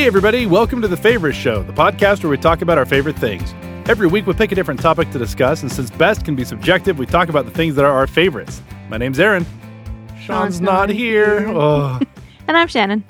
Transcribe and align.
Hey, 0.00 0.06
everybody, 0.06 0.46
welcome 0.46 0.80
to 0.80 0.88
The 0.88 0.96
Favorite 0.96 1.34
Show, 1.34 1.62
the 1.62 1.74
podcast 1.74 2.22
where 2.22 2.30
we 2.30 2.38
talk 2.38 2.62
about 2.62 2.78
our 2.78 2.86
favorite 2.86 3.16
things. 3.16 3.52
Every 3.86 4.06
week 4.06 4.26
we 4.26 4.32
pick 4.32 4.50
a 4.50 4.54
different 4.54 4.80
topic 4.80 5.10
to 5.10 5.18
discuss, 5.18 5.60
and 5.60 5.70
since 5.70 5.90
best 5.90 6.24
can 6.24 6.34
be 6.34 6.42
subjective, 6.42 6.98
we 6.98 7.04
talk 7.04 7.28
about 7.28 7.44
the 7.44 7.50
things 7.50 7.74
that 7.74 7.84
are 7.84 7.92
our 7.92 8.06
favorites. 8.06 8.62
My 8.88 8.96
name's 8.96 9.20
Aaron. 9.20 9.44
Sean's 9.44 10.24
Sean's 10.24 10.60
not 10.62 10.88
not 10.88 10.88
here. 10.88 11.46
Oh. 11.48 12.00
And 12.48 12.56
I'm 12.56 12.66
Shannon. 12.66 13.04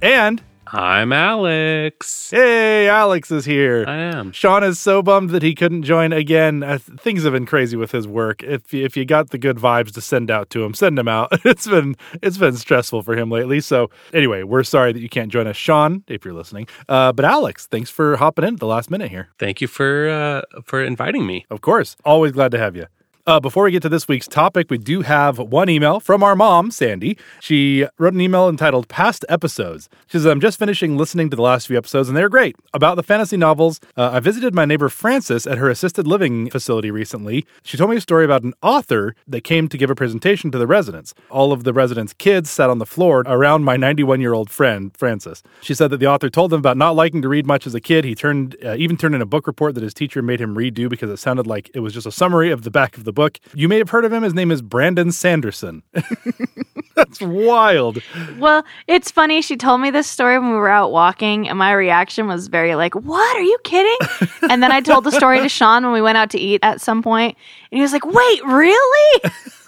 And, 0.00 0.40
I'm 0.70 1.12
Alex. 1.14 2.30
hey, 2.30 2.88
Alex 2.88 3.30
is 3.30 3.46
here. 3.46 3.84
I 3.88 3.96
am. 3.96 4.32
Sean 4.32 4.62
is 4.62 4.78
so 4.78 5.02
bummed 5.02 5.30
that 5.30 5.42
he 5.42 5.54
couldn't 5.54 5.82
join 5.84 6.12
again. 6.12 6.62
Uh, 6.62 6.78
things 6.78 7.24
have 7.24 7.32
been 7.32 7.46
crazy 7.46 7.76
with 7.76 7.92
his 7.92 8.06
work. 8.06 8.42
If 8.42 8.74
if 8.74 8.96
you 8.96 9.06
got 9.06 9.30
the 9.30 9.38
good 9.38 9.56
vibes 9.56 9.92
to 9.94 10.00
send 10.02 10.30
out 10.30 10.50
to 10.50 10.64
him, 10.64 10.74
send 10.74 10.98
him 10.98 11.08
out. 11.08 11.32
It's 11.48 11.66
been 11.66 11.96
it's 12.22 12.36
been 12.36 12.56
stressful 12.56 13.02
for 13.02 13.16
him 13.16 13.30
lately. 13.30 13.60
So 13.60 13.90
anyway, 14.12 14.42
we're 14.42 14.62
sorry 14.64 14.92
that 14.92 15.00
you 15.00 15.08
can't 15.08 15.32
join 15.32 15.46
us, 15.46 15.56
Sean, 15.56 16.04
if 16.06 16.24
you're 16.24 16.34
listening. 16.34 16.68
Uh, 16.88 17.12
but 17.12 17.24
Alex, 17.24 17.66
thanks 17.66 17.88
for 17.88 18.16
hopping 18.16 18.44
in 18.44 18.54
at 18.54 18.60
the 18.60 18.66
last 18.66 18.90
minute 18.90 19.10
here. 19.10 19.28
Thank 19.38 19.60
you 19.62 19.68
for 19.68 20.08
uh, 20.08 20.42
for 20.64 20.82
inviting 20.84 21.26
me. 21.26 21.46
Of 21.50 21.62
course, 21.62 21.96
always 22.04 22.32
glad 22.32 22.50
to 22.52 22.58
have 22.58 22.76
you. 22.76 22.86
Uh, 23.28 23.38
before 23.38 23.64
we 23.64 23.70
get 23.70 23.82
to 23.82 23.90
this 23.90 24.08
week's 24.08 24.26
topic, 24.26 24.70
we 24.70 24.78
do 24.78 25.02
have 25.02 25.38
one 25.38 25.68
email 25.68 26.00
from 26.00 26.22
our 26.22 26.34
mom, 26.34 26.70
Sandy. 26.70 27.18
She 27.40 27.86
wrote 27.98 28.14
an 28.14 28.22
email 28.22 28.48
entitled 28.48 28.88
Past 28.88 29.22
Episodes. 29.28 29.90
She 30.06 30.16
says, 30.16 30.24
I'm 30.24 30.40
just 30.40 30.58
finishing 30.58 30.96
listening 30.96 31.28
to 31.28 31.36
the 31.36 31.42
last 31.42 31.66
few 31.66 31.76
episodes, 31.76 32.08
and 32.08 32.16
they're 32.16 32.30
great. 32.30 32.56
About 32.72 32.94
the 32.94 33.02
fantasy 33.02 33.36
novels, 33.36 33.80
uh, 33.98 34.12
I 34.14 34.20
visited 34.20 34.54
my 34.54 34.64
neighbor 34.64 34.88
Frances 34.88 35.46
at 35.46 35.58
her 35.58 35.68
assisted 35.68 36.06
living 36.06 36.48
facility 36.48 36.90
recently. 36.90 37.44
She 37.62 37.76
told 37.76 37.90
me 37.90 37.98
a 37.98 38.00
story 38.00 38.24
about 38.24 38.44
an 38.44 38.54
author 38.62 39.14
that 39.26 39.42
came 39.42 39.68
to 39.68 39.76
give 39.76 39.90
a 39.90 39.94
presentation 39.94 40.50
to 40.52 40.56
the 40.56 40.66
residents. 40.66 41.12
All 41.30 41.52
of 41.52 41.64
the 41.64 41.74
residents' 41.74 42.14
kids 42.14 42.48
sat 42.48 42.70
on 42.70 42.78
the 42.78 42.86
floor 42.86 43.24
around 43.26 43.62
my 43.62 43.76
91 43.76 44.22
year 44.22 44.32
old 44.32 44.48
friend, 44.48 44.96
Frances. 44.96 45.42
She 45.60 45.74
said 45.74 45.90
that 45.90 45.98
the 45.98 46.06
author 46.06 46.30
told 46.30 46.50
them 46.50 46.60
about 46.60 46.78
not 46.78 46.96
liking 46.96 47.20
to 47.20 47.28
read 47.28 47.46
much 47.46 47.66
as 47.66 47.74
a 47.74 47.80
kid. 47.82 48.06
He 48.06 48.14
turned, 48.14 48.56
uh, 48.64 48.76
even 48.76 48.96
turned 48.96 49.14
in 49.14 49.20
a 49.20 49.26
book 49.26 49.46
report 49.46 49.74
that 49.74 49.82
his 49.84 49.92
teacher 49.92 50.22
made 50.22 50.40
him 50.40 50.54
redo 50.54 50.88
because 50.88 51.10
it 51.10 51.18
sounded 51.18 51.46
like 51.46 51.70
it 51.74 51.80
was 51.80 51.92
just 51.92 52.06
a 52.06 52.10
summary 52.10 52.50
of 52.50 52.62
the 52.62 52.70
back 52.70 52.96
of 52.96 53.04
the 53.04 53.17
book. 53.18 53.40
You 53.52 53.68
may 53.68 53.78
have 53.78 53.90
heard 53.90 54.04
of 54.04 54.12
him. 54.12 54.22
His 54.22 54.32
name 54.32 54.52
is 54.52 54.62
Brandon 54.62 55.10
Sanderson. 55.10 55.82
That's 56.94 57.20
wild. 57.20 57.98
Well, 58.38 58.64
it's 58.86 59.10
funny. 59.10 59.42
She 59.42 59.56
told 59.56 59.80
me 59.80 59.90
this 59.90 60.06
story 60.06 60.38
when 60.38 60.50
we 60.50 60.56
were 60.56 60.68
out 60.68 60.92
walking, 60.92 61.48
and 61.48 61.58
my 61.58 61.72
reaction 61.72 62.28
was 62.28 62.46
very 62.46 62.76
like, 62.76 62.94
What? 62.94 63.36
Are 63.36 63.42
you 63.42 63.58
kidding? 63.64 64.08
and 64.50 64.62
then 64.62 64.70
I 64.70 64.80
told 64.80 65.02
the 65.02 65.10
story 65.10 65.40
to 65.40 65.48
Sean 65.48 65.82
when 65.82 65.92
we 65.92 66.00
went 66.00 66.16
out 66.16 66.30
to 66.30 66.38
eat 66.38 66.60
at 66.62 66.80
some 66.80 67.02
point, 67.02 67.36
and 67.72 67.78
he 67.78 67.82
was 67.82 67.92
like, 67.92 68.06
Wait, 68.06 68.44
really? 68.44 69.22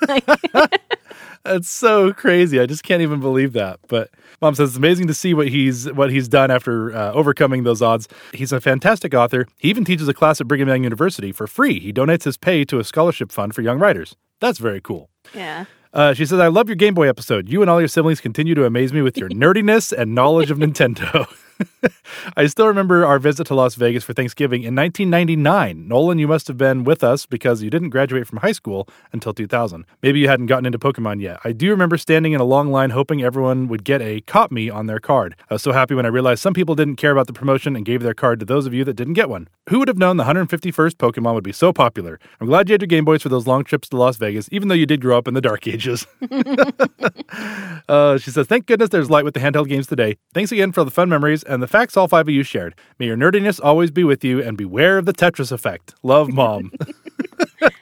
That's 1.45 1.69
so 1.69 2.13
crazy. 2.13 2.61
I 2.61 2.67
just 2.67 2.83
can't 2.83 3.01
even 3.03 3.21
believe 3.21 3.53
that. 3.55 3.81
But 3.89 4.11
mom 4.43 4.55
says 4.55 4.71
it's 4.71 4.77
amazing 4.77 5.07
to 5.07 5.15
see 5.15 5.33
what 5.33 5.49
he's 5.49 5.91
what 5.93 6.11
he's 6.11 6.29
done 6.29 6.51
after 6.51 6.95
uh, 6.95 7.13
overcoming 7.13 7.63
those 7.65 7.81
odds. 7.81 8.09
He's 8.35 8.53
a 8.53 8.61
fantastic 8.61 9.15
author. 9.15 9.47
He 9.59 9.71
even 9.71 9.85
teaches 9.85 10.07
a 10.09 10.15
class 10.15 10.41
at 10.41 10.49
Brigham 10.49 10.69
Young 10.69 10.85
University 10.85 11.33
for 11.33 11.47
free. 11.47 11.81
He 11.81 11.93
donates 11.93 12.25
his 12.25 12.37
pay 12.37 12.65
to 12.67 12.79
a 12.79 12.85
scholarship 12.85 13.33
fund 13.33 13.55
for 13.55 13.63
young 13.63 13.79
writers. 13.79 14.17
That's 14.41 14.59
very 14.59 14.81
cool. 14.81 15.11
yeah. 15.35 15.65
Uh, 15.93 16.15
she 16.15 16.25
says, 16.25 16.39
I 16.39 16.47
love 16.47 16.69
your 16.69 16.77
Game 16.77 16.95
Boy 16.95 17.09
episode. 17.09 17.49
You 17.49 17.63
and 17.63 17.69
all 17.71 17.81
your 17.81 17.89
siblings 17.89 18.21
continue 18.21 18.55
to 18.55 18.65
amaze 18.65 18.93
me 18.93 19.03
with 19.03 19.17
your 19.19 19.29
nerdiness 19.43 19.93
and 19.93 20.15
knowledge 20.15 20.53
of 20.53 20.59
Nintendo. 20.59 21.27
I 22.37 22.47
still 22.47 22.67
remember 22.67 23.05
our 23.05 23.19
visit 23.19 23.47
to 23.49 23.55
Las 23.55 23.75
Vegas 23.75 24.05
for 24.05 24.13
Thanksgiving 24.13 24.63
in 24.63 24.75
1999. 24.75 25.89
Nolan, 25.89 26.19
you 26.19 26.29
must 26.29 26.49
have 26.49 26.57
been 26.57 26.85
with 26.85 27.03
us 27.05 27.27
because 27.27 27.63
you 27.63 27.71
didn't 27.71 27.91
graduate 27.91 28.27
from 28.27 28.39
high 28.39 28.53
school 28.53 28.89
until 29.13 29.33
2000. 29.33 29.85
Maybe 30.03 30.21
you 30.21 30.29
hadn't 30.29 30.47
gotten 30.47 30.67
into 30.67 30.79
Pokemon 30.79 31.21
yet. 31.21 31.41
I 31.45 31.53
do 31.53 31.71
remember 31.71 31.97
standing 31.99 32.33
in 32.33 32.41
a 32.41 32.45
long 32.45 32.71
line 32.71 32.91
hoping 32.91 33.23
everyone 33.23 33.69
would 33.69 33.85
get 33.85 34.03
a 34.03 34.21
Caught 34.23 34.53
Me 34.53 34.71
on 34.71 34.87
their 34.87 35.01
card. 35.01 35.37
I 35.51 35.55
was 35.55 35.63
so 35.63 35.73
happy 35.73 35.95
when 35.95 36.07
I 36.07 36.11
realized 36.11 36.43
some 36.43 36.55
people 36.55 36.75
didn't 36.75 36.97
care 36.97 37.13
about 37.13 37.27
the 37.27 37.33
promotion 37.33 37.77
and 37.77 37.85
gave 37.85 38.03
their 38.03 38.15
card 38.15 38.41
to 38.41 38.47
those 38.47 38.67
of 38.67 38.75
you 38.75 38.85
that 38.85 38.95
didn't 38.95 39.15
get 39.15 39.29
one. 39.29 39.49
Who 39.69 39.79
would 39.79 39.89
have 39.89 39.99
known 39.99 40.17
the 40.17 40.25
151st 40.25 40.95
Pokemon 40.95 41.35
would 41.35 41.45
be 41.45 41.53
so 41.53 41.73
popular? 41.73 42.19
I'm 42.41 42.47
glad 42.47 42.69
you 42.69 42.75
had 42.75 42.83
your 42.83 42.87
Game 42.87 43.05
Boys 43.05 43.23
for 43.23 43.29
those 43.29 43.47
long 43.47 43.65
trips 43.65 43.89
to 43.91 43.97
Las 43.97 44.17
Vegas, 44.17 44.49
even 44.53 44.69
though 44.69 44.75
you 44.75 44.87
did 44.87 45.01
grow 45.01 45.19
up 45.19 45.29
in 45.29 45.35
the 45.35 45.41
Dark 45.41 45.67
Ages. 45.67 46.07
Uh, 47.89 48.19
she 48.19 48.31
says, 48.31 48.47
Thank 48.47 48.67
goodness 48.67 48.91
there's 48.91 49.11
light 49.11 49.25
with 49.25 49.35
the 49.35 49.41
handheld 49.41 49.69
games 49.69 49.87
today. 49.87 50.17
Thanks 50.33 50.53
again 50.53 50.71
for 50.71 50.85
the 50.85 50.93
fun 50.93 51.09
memories 51.09 51.43
and 51.51 51.63
the 51.63 51.67
facts 51.69 51.97
all 51.97 52.09
five 52.09 52.27
of 52.29 52.35
you 52.35 52.43
shared. 52.43 52.75
May 52.99 53.07
your 53.07 53.17
nerdiness 53.17 53.61
always 53.63 53.91
be 53.91 54.05
with 54.05 54.25
you 54.25 54.43
and 54.43 54.57
beware 54.57 54.97
of 54.99 55.05
the 55.05 55.13
Tetris 55.13 55.53
effect. 55.53 55.95
Love, 56.03 56.29
Mom. 56.33 56.71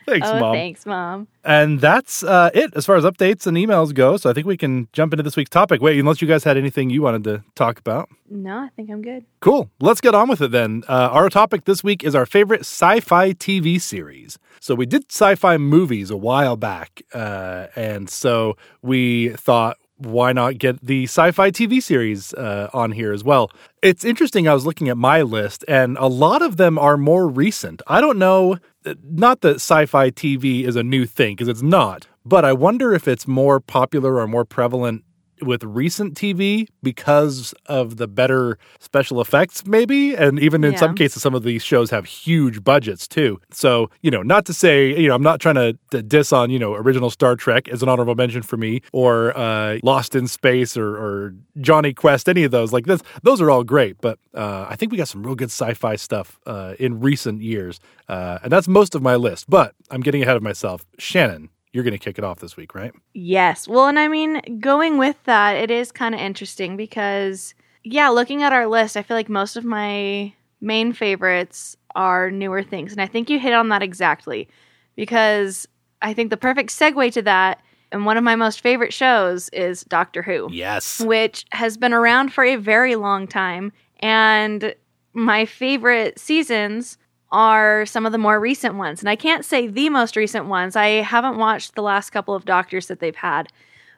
thanks, 0.06 0.26
Oh, 0.28 0.40
Mom. 0.40 0.54
thanks, 0.54 0.86
Mom. 0.86 1.28
And 1.44 1.80
that's 1.80 2.22
uh, 2.22 2.50
it 2.54 2.72
as 2.74 2.84
far 2.86 2.96
as 2.96 3.04
updates 3.04 3.46
and 3.46 3.56
emails 3.56 3.94
go. 3.94 4.16
So 4.16 4.28
I 4.30 4.32
think 4.32 4.46
we 4.46 4.56
can 4.56 4.88
jump 4.92 5.12
into 5.12 5.22
this 5.22 5.36
week's 5.36 5.50
topic. 5.50 5.80
Wait, 5.80 5.98
unless 5.98 6.20
you 6.20 6.28
guys 6.28 6.44
had 6.44 6.56
anything 6.56 6.90
you 6.90 7.02
wanted 7.02 7.24
to 7.24 7.44
talk 7.54 7.78
about. 7.78 8.08
No, 8.30 8.58
I 8.58 8.68
think 8.76 8.90
I'm 8.90 9.02
good. 9.02 9.24
Cool. 9.40 9.70
Let's 9.80 10.00
get 10.00 10.14
on 10.14 10.28
with 10.28 10.40
it 10.40 10.50
then. 10.50 10.82
Uh, 10.88 11.08
our 11.12 11.28
topic 11.28 11.64
this 11.64 11.82
week 11.84 12.04
is 12.04 12.14
our 12.14 12.26
favorite 12.26 12.60
sci 12.60 13.00
fi 13.00 13.32
TV 13.32 13.80
series. 13.80 14.38
So, 14.60 14.74
we 14.74 14.86
did 14.86 15.04
sci 15.10 15.34
fi 15.36 15.56
movies 15.56 16.10
a 16.10 16.16
while 16.16 16.56
back. 16.56 17.02
Uh, 17.14 17.68
and 17.76 18.10
so 18.10 18.56
we 18.82 19.30
thought, 19.30 19.76
why 19.98 20.32
not 20.32 20.58
get 20.58 20.84
the 20.84 21.04
sci 21.04 21.30
fi 21.32 21.50
TV 21.50 21.82
series 21.82 22.32
uh, 22.34 22.70
on 22.72 22.92
here 22.92 23.12
as 23.12 23.24
well? 23.24 23.50
It's 23.82 24.04
interesting. 24.04 24.48
I 24.48 24.54
was 24.54 24.64
looking 24.64 24.88
at 24.88 24.96
my 24.96 25.22
list, 25.22 25.64
and 25.68 25.96
a 25.98 26.06
lot 26.06 26.42
of 26.42 26.56
them 26.56 26.78
are 26.78 26.96
more 26.96 27.28
recent. 27.28 27.82
I 27.86 28.00
don't 28.00 28.18
know, 28.18 28.58
not 29.02 29.40
that 29.42 29.56
sci 29.56 29.86
fi 29.86 30.10
TV 30.10 30.64
is 30.64 30.76
a 30.76 30.82
new 30.82 31.04
thing, 31.06 31.34
because 31.34 31.48
it's 31.48 31.62
not, 31.62 32.06
but 32.24 32.44
I 32.44 32.52
wonder 32.52 32.94
if 32.94 33.08
it's 33.08 33.26
more 33.26 33.60
popular 33.60 34.18
or 34.18 34.26
more 34.26 34.44
prevalent 34.44 35.04
with 35.42 35.62
recent 35.64 36.14
TV 36.14 36.68
because 36.82 37.54
of 37.66 37.96
the 37.96 38.06
better 38.08 38.58
special 38.78 39.20
effects, 39.20 39.66
maybe. 39.66 40.14
And 40.14 40.38
even 40.38 40.64
in 40.64 40.72
Yeah. 40.72 40.78
some 40.78 40.94
cases, 40.94 41.22
some 41.22 41.34
of 41.34 41.42
these 41.42 41.62
shows 41.62 41.90
have 41.90 42.04
huge 42.06 42.64
budgets 42.64 43.06
too. 43.08 43.40
So, 43.50 43.90
you 44.02 44.10
know, 44.10 44.22
not 44.22 44.44
to 44.46 44.54
say, 44.54 44.98
you 44.98 45.08
know, 45.08 45.14
I'm 45.14 45.22
not 45.22 45.40
trying 45.40 45.54
to, 45.56 45.78
to 45.90 46.02
diss 46.02 46.32
on, 46.32 46.50
you 46.50 46.58
know, 46.58 46.74
original 46.74 47.10
Star 47.10 47.36
Trek 47.36 47.68
as 47.68 47.82
an 47.82 47.88
honorable 47.88 48.14
mention 48.14 48.42
for 48.42 48.56
me 48.56 48.80
or 48.92 49.36
uh, 49.36 49.78
Lost 49.82 50.14
in 50.14 50.26
Space 50.26 50.76
or, 50.76 50.96
or 50.96 51.34
Jonny 51.60 51.92
Quest, 51.94 52.28
any 52.28 52.44
of 52.44 52.50
those. 52.50 52.72
Like 52.72 52.86
this, 52.86 53.02
those 53.22 53.40
are 53.40 53.50
all 53.50 53.64
great. 53.64 54.00
But 54.00 54.18
uh, 54.34 54.66
I 54.68 54.76
think 54.76 54.92
we 54.92 54.98
got 54.98 55.08
some 55.08 55.22
real 55.22 55.34
good 55.34 55.50
sci 55.50 55.74
fi 55.74 55.96
stuff 55.96 56.38
uh, 56.46 56.74
in 56.78 57.00
recent 57.00 57.42
years. 57.42 57.80
Uh, 58.08 58.38
and 58.42 58.50
that's 58.52 58.68
most 58.68 58.94
of 58.94 59.02
my 59.02 59.16
list. 59.16 59.48
But 59.48 59.74
I'm 59.90 60.00
getting 60.00 60.22
ahead 60.22 60.36
of 60.36 60.42
myself. 60.42 60.84
Shannon, 60.98 61.50
you're 61.72 61.84
going 61.84 61.92
to 61.92 61.98
kick 61.98 62.18
it 62.18 62.24
off 62.24 62.38
this 62.40 62.56
week, 62.56 62.74
right? 62.74 62.92
Yes. 63.14 63.68
Well, 63.68 63.86
and 63.88 63.98
I 63.98 64.08
mean, 64.08 64.40
going 64.60 64.98
with 64.98 65.22
that, 65.24 65.56
it 65.56 65.70
is 65.70 65.92
kind 65.92 66.14
of 66.14 66.20
interesting 66.20 66.76
because, 66.76 67.54
yeah, 67.84 68.08
looking 68.08 68.42
at 68.42 68.52
our 68.52 68.66
list, 68.66 68.96
I 68.96 69.02
feel 69.02 69.16
like 69.16 69.28
most 69.28 69.56
of 69.56 69.64
my 69.64 70.32
main 70.60 70.92
favorites 70.92 71.76
are 71.94 72.30
newer 72.30 72.62
things. 72.62 72.92
And 72.92 73.00
I 73.00 73.06
think 73.06 73.28
you 73.30 73.38
hit 73.38 73.52
on 73.52 73.68
that 73.68 73.82
exactly 73.82 74.48
because 74.96 75.66
I 76.02 76.14
think 76.14 76.30
the 76.30 76.36
perfect 76.36 76.70
segue 76.70 77.12
to 77.12 77.22
that, 77.22 77.60
and 77.92 78.04
one 78.04 78.16
of 78.16 78.24
my 78.24 78.36
most 78.36 78.60
favorite 78.60 78.92
shows 78.92 79.48
is 79.50 79.82
Doctor 79.84 80.22
Who, 80.22 80.48
Yes. 80.50 81.00
which 81.00 81.44
has 81.52 81.76
been 81.76 81.92
around 81.92 82.32
for 82.32 82.44
a 82.44 82.56
very 82.56 82.96
long 82.96 83.26
time. 83.26 83.72
And 84.00 84.74
my 85.14 85.44
favorite 85.46 86.18
seasons 86.18 86.98
are 87.30 87.84
some 87.86 88.06
of 88.06 88.12
the 88.12 88.18
more 88.18 88.40
recent 88.40 88.74
ones. 88.76 89.00
And 89.00 89.08
I 89.08 89.16
can't 89.16 89.44
say 89.44 89.66
the 89.66 89.90
most 89.90 90.16
recent 90.16 90.46
ones. 90.46 90.76
I 90.76 91.02
haven't 91.02 91.36
watched 91.36 91.74
the 91.74 91.82
last 91.82 92.10
couple 92.10 92.34
of 92.34 92.44
doctors 92.44 92.86
that 92.86 93.00
they've 93.00 93.14
had. 93.14 93.48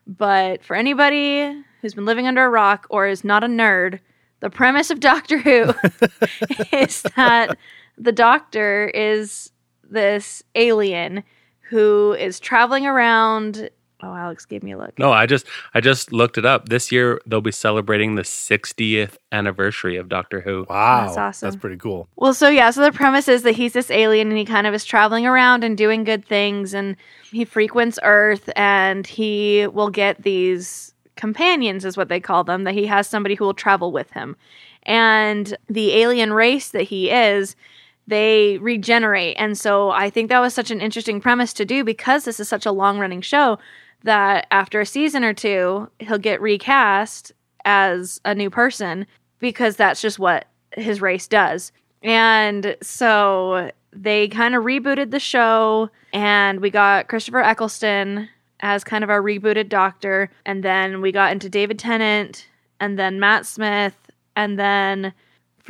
But 0.07 0.65
for 0.65 0.75
anybody 0.75 1.63
who's 1.81 1.95
been 1.95 2.07
living 2.07 2.27
under 2.27 2.45
a 2.45 2.51
rock 2.51 2.87
or 2.91 3.07
is 3.07 3.25
not 3.25 3.45
a 3.45 3.47
nerd, 3.47 4.01
the 4.41 4.51
premise 4.51 4.91
of 4.91 5.01
Doctor 5.01 5.39
Who 5.39 5.73
is 6.73 7.03
that 7.17 7.57
the 7.97 8.13
doctor 8.13 8.87
is 8.87 9.53
this 9.89 10.43
alien 10.55 11.23
who 11.69 12.15
is 12.15 12.41
traveling 12.41 12.87
around. 12.87 13.71
Oh, 14.03 14.15
Alex 14.15 14.47
gave 14.47 14.63
me 14.63 14.73
a 14.73 14.79
look. 14.79 14.99
No, 14.99 15.13
I 15.13 15.27
just 15.27 15.47
I 15.75 15.81
just 15.81 16.13
looked 16.13 16.39
it 16.39 16.45
up. 16.45 16.69
This 16.69 16.91
year 16.91 17.21
they'll 17.27 17.41
be 17.41 17.53
celebrating 17.53 18.15
the 18.15 18.23
60th 18.23 19.17
anniversary 19.33 19.97
of 19.97 20.09
Doctor 20.09 20.41
Who. 20.41 20.67
Wow. 20.69 21.07
That's 21.07 21.19
awesome. 21.19 21.47
That's 21.47 21.61
pretty 21.61 21.77
cool. 21.77 22.09
Well, 22.17 22.35
so 22.35 22.49
yeah, 22.49 22.71
so 22.71 22.83
the 22.83 22.93
premise 22.93 23.29
is 23.29 23.43
that 23.43 23.53
he's 23.53 23.73
this 23.73 23.91
alien 23.91 24.29
and 24.29 24.39
he 24.39 24.45
kind 24.45 24.67
of 24.67 24.75
is 24.75 24.85
traveling 24.85 25.27
around 25.27 25.65
and 25.65 25.77
doing 25.77 26.05
good 26.05 26.25
things 26.25 26.75
and 26.75 26.97
he 27.31 27.45
frequents 27.45 27.99
Earth 28.03 28.49
and 28.57 29.07
he 29.07 29.67
will 29.69 29.91
get 29.91 30.23
these 30.23 30.95
companions, 31.17 31.85
is 31.85 31.97
what 31.97 32.09
they 32.09 32.21
call 32.21 32.45
them, 32.45 32.65
that 32.65 32.75
he 32.75 32.87
has 32.87 33.07
somebody 33.07 33.35
who 33.35 33.45
will 33.45 33.55
travel 33.55 33.93
with 33.93 34.11
him. 34.13 34.37
And 34.85 35.57
the 35.69 35.93
alien 35.97 36.33
race 36.33 36.71
that 36.71 36.85
he 36.85 37.11
is, 37.11 37.55
they 38.07 38.59
regenerate. 38.59 39.37
And 39.39 39.57
so 39.57 39.91
I 39.91 40.11
think 40.11 40.29
that 40.31 40.41
was 40.41 40.55
such 40.55 40.71
an 40.71 40.81
interesting 40.81 41.21
premise 41.21 41.53
to 41.55 41.65
do 41.65 41.85
because 41.85 42.25
this 42.25 42.41
is 42.41 42.49
such 42.49 42.67
a 42.67 42.73
long 42.73 42.99
running 42.99 43.21
show 43.21 43.59
that 44.05 44.47
after 44.51 44.81
a 44.81 44.87
season 44.87 45.25
or 45.25 45.35
two, 45.35 45.89
he'll 45.99 46.19
get 46.19 46.41
recast 46.41 47.33
as 47.65 48.21
a 48.25 48.35
new 48.35 48.51
person 48.51 49.07
because 49.39 49.77
that's 49.77 50.01
just 50.01 50.19
what 50.19 50.47
his 50.77 51.01
race 51.01 51.27
does. 51.27 51.73
And 52.03 52.77
so 52.83 53.71
they 53.93 54.29
kind 54.29 54.55
of 54.55 54.65
rebooted 54.65 55.11
the 55.11 55.21
show, 55.21 55.91
and 56.13 56.61
we 56.61 56.71
got 56.71 57.09
Christopher 57.09 57.41
Eccleston 57.41 58.29
as 58.61 58.85
kind 58.85 59.03
of 59.03 59.11
our 59.11 59.23
rebooted 59.23 59.69
doctor. 59.69 60.31
And 60.47 60.63
then 60.63 61.01
we 61.01 61.13
got 61.13 61.33
into 61.33 61.49
David 61.49 61.79
Tennant, 61.79 62.47
and 62.79 62.99
then 62.99 63.21
Matt 63.21 63.47
Smith, 63.47 63.97
And 64.37 64.59
then 64.59 65.13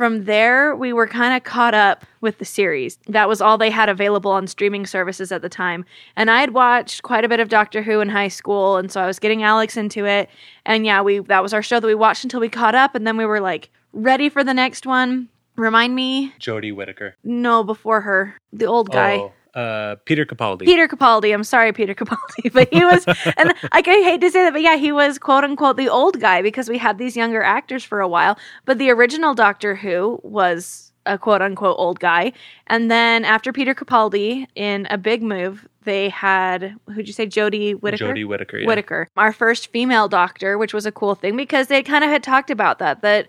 from 0.01 0.25
there, 0.25 0.75
we 0.75 0.91
were 0.91 1.05
kind 1.05 1.37
of 1.37 1.43
caught 1.43 1.75
up 1.75 2.07
with 2.21 2.39
the 2.39 2.43
series. 2.43 2.97
That 3.07 3.29
was 3.29 3.39
all 3.39 3.59
they 3.59 3.69
had 3.69 3.87
available 3.87 4.31
on 4.31 4.47
streaming 4.47 4.87
services 4.87 5.31
at 5.31 5.43
the 5.43 5.47
time. 5.47 5.85
And 6.15 6.31
I 6.31 6.39
had 6.39 6.55
watched 6.55 7.03
quite 7.03 7.23
a 7.23 7.29
bit 7.29 7.39
of 7.39 7.49
Doctor 7.49 7.83
Who 7.83 7.99
in 7.99 8.09
high 8.09 8.29
school, 8.29 8.77
and 8.77 8.91
so 8.91 8.99
I 8.99 9.05
was 9.05 9.19
getting 9.19 9.43
Alex 9.43 9.77
into 9.77 10.07
it. 10.07 10.27
And 10.65 10.87
yeah, 10.87 11.03
we 11.03 11.19
that 11.19 11.43
was 11.43 11.53
our 11.53 11.61
show 11.61 11.79
that 11.79 11.85
we 11.85 11.93
watched 11.93 12.23
until 12.23 12.39
we 12.39 12.49
caught 12.49 12.73
up, 12.73 12.95
and 12.95 13.05
then 13.05 13.15
we 13.15 13.27
were 13.27 13.39
like 13.39 13.69
ready 13.93 14.27
for 14.27 14.43
the 14.43 14.55
next 14.55 14.87
one. 14.87 15.29
Remind 15.55 15.93
me? 15.93 16.33
Jodie 16.39 16.73
Whittaker. 16.75 17.15
No, 17.23 17.63
before 17.63 18.01
her, 18.01 18.35
the 18.51 18.65
old 18.65 18.89
guy. 18.89 19.17
Oh, 19.17 19.33
uh, 19.53 19.95
Peter 20.05 20.25
Capaldi. 20.25 20.65
Peter 20.65 20.87
Capaldi. 20.87 21.33
I'm 21.33 21.43
sorry, 21.43 21.73
Peter 21.73 21.93
Capaldi, 21.93 22.51
but 22.53 22.73
he 22.73 22.83
was, 22.85 23.05
and 23.37 23.53
like 23.73 23.87
I 23.87 24.01
hate 24.01 24.21
to 24.21 24.31
say 24.31 24.43
that, 24.43 24.53
but 24.53 24.61
yeah, 24.61 24.77
he 24.77 24.91
was 24.91 25.19
quote 25.19 25.43
unquote 25.43 25.77
the 25.77 25.89
old 25.89 26.19
guy 26.19 26.41
because 26.41 26.69
we 26.69 26.77
had 26.77 26.97
these 26.97 27.17
younger 27.17 27.41
actors 27.41 27.83
for 27.83 27.99
a 27.99 28.07
while. 28.07 28.37
But 28.65 28.77
the 28.77 28.89
original 28.89 29.33
Doctor 29.33 29.75
Who 29.75 30.19
was 30.23 30.91
a 31.05 31.17
quote 31.17 31.41
unquote 31.41 31.75
old 31.77 31.99
guy, 31.99 32.33
and 32.67 32.89
then 32.89 33.25
after 33.25 33.51
Peter 33.51 33.73
Capaldi, 33.73 34.47
in 34.55 34.87
a 34.89 34.97
big 34.97 35.21
move, 35.21 35.67
they 35.83 36.09
had 36.09 36.75
who'd 36.93 37.07
you 37.07 37.13
say, 37.13 37.27
Jodie 37.27 37.79
Whittaker? 37.79 38.13
Jodie 38.13 38.27
Whittaker. 38.27 38.59
Yeah. 38.59 38.67
Whittaker, 38.67 39.07
our 39.17 39.33
first 39.33 39.67
female 39.71 40.07
doctor, 40.07 40.57
which 40.57 40.73
was 40.73 40.85
a 40.85 40.91
cool 40.91 41.15
thing 41.15 41.35
because 41.35 41.67
they 41.67 41.83
kind 41.83 42.03
of 42.03 42.09
had 42.09 42.23
talked 42.23 42.49
about 42.49 42.79
that 42.79 43.01
that 43.01 43.27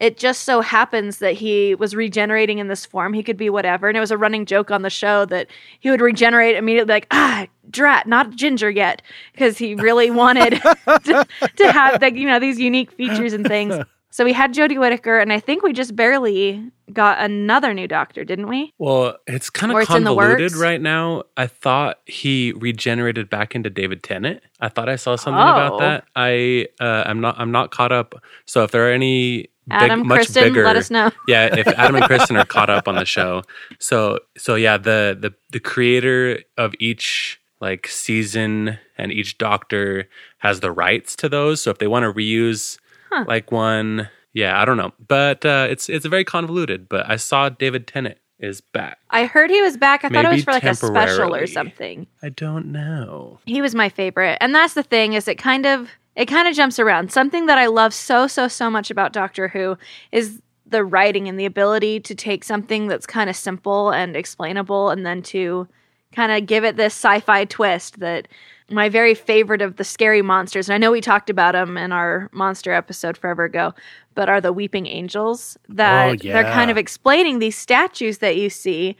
it 0.00 0.16
just 0.16 0.42
so 0.42 0.60
happens 0.60 1.18
that 1.18 1.34
he 1.34 1.74
was 1.74 1.94
regenerating 1.94 2.58
in 2.58 2.68
this 2.68 2.84
form. 2.84 3.12
He 3.12 3.22
could 3.22 3.36
be 3.36 3.48
whatever. 3.50 3.88
And 3.88 3.96
it 3.96 4.00
was 4.00 4.10
a 4.10 4.18
running 4.18 4.44
joke 4.44 4.70
on 4.70 4.82
the 4.82 4.90
show 4.90 5.24
that 5.26 5.46
he 5.80 5.90
would 5.90 6.00
regenerate 6.00 6.56
immediately, 6.56 6.92
like, 6.92 7.06
ah, 7.10 7.46
drat, 7.70 8.06
not 8.06 8.30
ginger 8.30 8.70
yet. 8.70 9.02
Because 9.32 9.56
he 9.58 9.74
really 9.76 10.10
wanted 10.10 10.50
to, 11.04 11.26
to 11.56 11.72
have, 11.72 12.02
like, 12.02 12.16
you 12.16 12.26
know, 12.26 12.38
these 12.40 12.58
unique 12.58 12.90
features 12.92 13.32
and 13.32 13.46
things. 13.46 13.74
So 14.10 14.24
we 14.24 14.32
had 14.32 14.54
Jodie 14.54 14.78
Whittaker, 14.78 15.18
and 15.18 15.32
I 15.32 15.40
think 15.40 15.64
we 15.64 15.72
just 15.72 15.96
barely 15.96 16.70
got 16.92 17.18
another 17.18 17.74
new 17.74 17.88
doctor, 17.88 18.22
didn't 18.24 18.46
we? 18.46 18.72
Well, 18.78 19.16
it's 19.26 19.50
kind 19.50 19.72
of 19.72 19.78
it's 19.78 19.90
in 19.90 20.04
the 20.04 20.10
convoluted 20.14 20.54
right 20.54 20.80
now. 20.80 21.24
I 21.36 21.48
thought 21.48 21.98
he 22.06 22.52
regenerated 22.56 23.28
back 23.28 23.56
into 23.56 23.70
David 23.70 24.04
Tennant. 24.04 24.40
I 24.60 24.68
thought 24.68 24.88
I 24.88 24.94
saw 24.94 25.16
something 25.16 25.40
about 25.40 25.72
Oh. 25.72 25.78
that. 25.80 26.04
I 26.14 26.68
uh, 26.78 27.02
I'm 27.06 27.20
not 27.20 27.40
I'm 27.40 27.50
not 27.50 27.72
caught 27.72 27.90
up. 27.90 28.14
So 28.46 28.62
if 28.62 28.70
there 28.70 28.88
are 28.88 28.92
any 28.92 29.48
big, 29.68 29.82
Adam, 29.82 30.06
much 30.06 30.16
Kristen, 30.18 30.44
bigger, 30.44 30.64
let 30.64 30.76
us 30.76 30.90
know. 30.90 31.10
yeah, 31.28 31.54
if 31.56 31.66
Adam 31.68 31.96
and 31.96 32.04
Kristen 32.04 32.36
are 32.36 32.44
caught 32.44 32.70
up 32.70 32.86
on 32.88 32.94
the 32.96 33.04
show, 33.04 33.42
so 33.78 34.18
so 34.36 34.54
yeah, 34.54 34.76
the 34.76 35.16
the 35.18 35.32
the 35.50 35.60
creator 35.60 36.40
of 36.56 36.74
each 36.78 37.40
like 37.60 37.86
season 37.86 38.78
and 38.98 39.10
each 39.12 39.38
doctor 39.38 40.08
has 40.38 40.60
the 40.60 40.70
rights 40.70 41.16
to 41.16 41.28
those. 41.28 41.62
So 41.62 41.70
if 41.70 41.78
they 41.78 41.86
want 41.86 42.04
to 42.04 42.12
reuse 42.12 42.78
Huh. 43.10 43.24
like 43.28 43.52
one, 43.52 44.08
yeah, 44.32 44.60
I 44.60 44.64
don't 44.64 44.76
know, 44.76 44.92
but 45.06 45.44
uh, 45.46 45.68
it's 45.70 45.88
it's 45.88 46.04
very 46.06 46.24
convoluted. 46.24 46.88
But 46.88 47.08
I 47.08 47.16
saw 47.16 47.48
David 47.48 47.86
Tennant 47.86 48.18
is 48.40 48.60
back. 48.60 48.98
I 49.10 49.26
heard 49.26 49.48
he 49.50 49.62
was 49.62 49.76
back. 49.76 50.04
I 50.04 50.08
thought 50.08 50.24
it 50.24 50.28
was 50.28 50.42
for 50.44 50.50
like 50.52 50.64
a 50.64 50.74
special 50.74 51.34
or 51.34 51.46
something. 51.46 52.06
I 52.22 52.30
don't 52.30 52.72
know. 52.72 53.38
he 53.46 53.62
was 53.62 53.74
my 53.74 53.88
favorite 53.88 54.36
and 54.40 54.52
that's 54.54 54.74
the 54.74 54.82
thing 54.82 55.12
is 55.12 55.28
it 55.28 55.36
kind 55.38 55.64
of 55.64 55.88
it 56.16 56.26
kind 56.26 56.46
of 56.46 56.54
jumps 56.54 56.78
around. 56.78 57.10
Something 57.12 57.46
that 57.46 57.58
i 57.58 57.66
love 57.66 57.92
so 57.94 58.26
so 58.26 58.48
so 58.48 58.70
much 58.70 58.90
about 58.90 59.12
doctor 59.12 59.48
who 59.48 59.76
is 60.12 60.40
the 60.66 60.84
writing 60.84 61.28
and 61.28 61.38
the 61.38 61.44
ability 61.44 62.00
to 62.00 62.14
take 62.14 62.42
something 62.44 62.86
that's 62.88 63.06
kind 63.06 63.28
of 63.28 63.36
simple 63.36 63.90
and 63.90 64.16
explainable 64.16 64.90
and 64.90 65.04
then 65.04 65.22
to 65.22 65.68
kind 66.12 66.32
of 66.32 66.46
give 66.46 66.64
it 66.64 66.76
this 66.76 66.94
sci-fi 66.94 67.44
twist 67.44 68.00
that 68.00 68.28
my 68.70 68.88
very 68.88 69.14
favorite 69.14 69.60
of 69.60 69.76
the 69.76 69.84
scary 69.84 70.22
monsters 70.22 70.68
and 70.68 70.74
i 70.74 70.78
know 70.78 70.90
we 70.90 71.00
talked 71.02 71.28
about 71.28 71.52
them 71.52 71.76
in 71.76 71.92
our 71.92 72.30
monster 72.32 72.72
episode 72.72 73.16
forever 73.16 73.44
ago 73.44 73.74
but 74.14 74.28
are 74.28 74.40
the 74.40 74.52
weeping 74.52 74.86
angels 74.86 75.58
that 75.68 76.08
Oh, 76.08 76.16
they're 76.32 76.44
kind 76.44 76.70
of 76.70 76.78
explaining 76.78 77.40
these 77.40 77.58
statues 77.58 78.18
that 78.18 78.36
you 78.36 78.48
see 78.48 78.96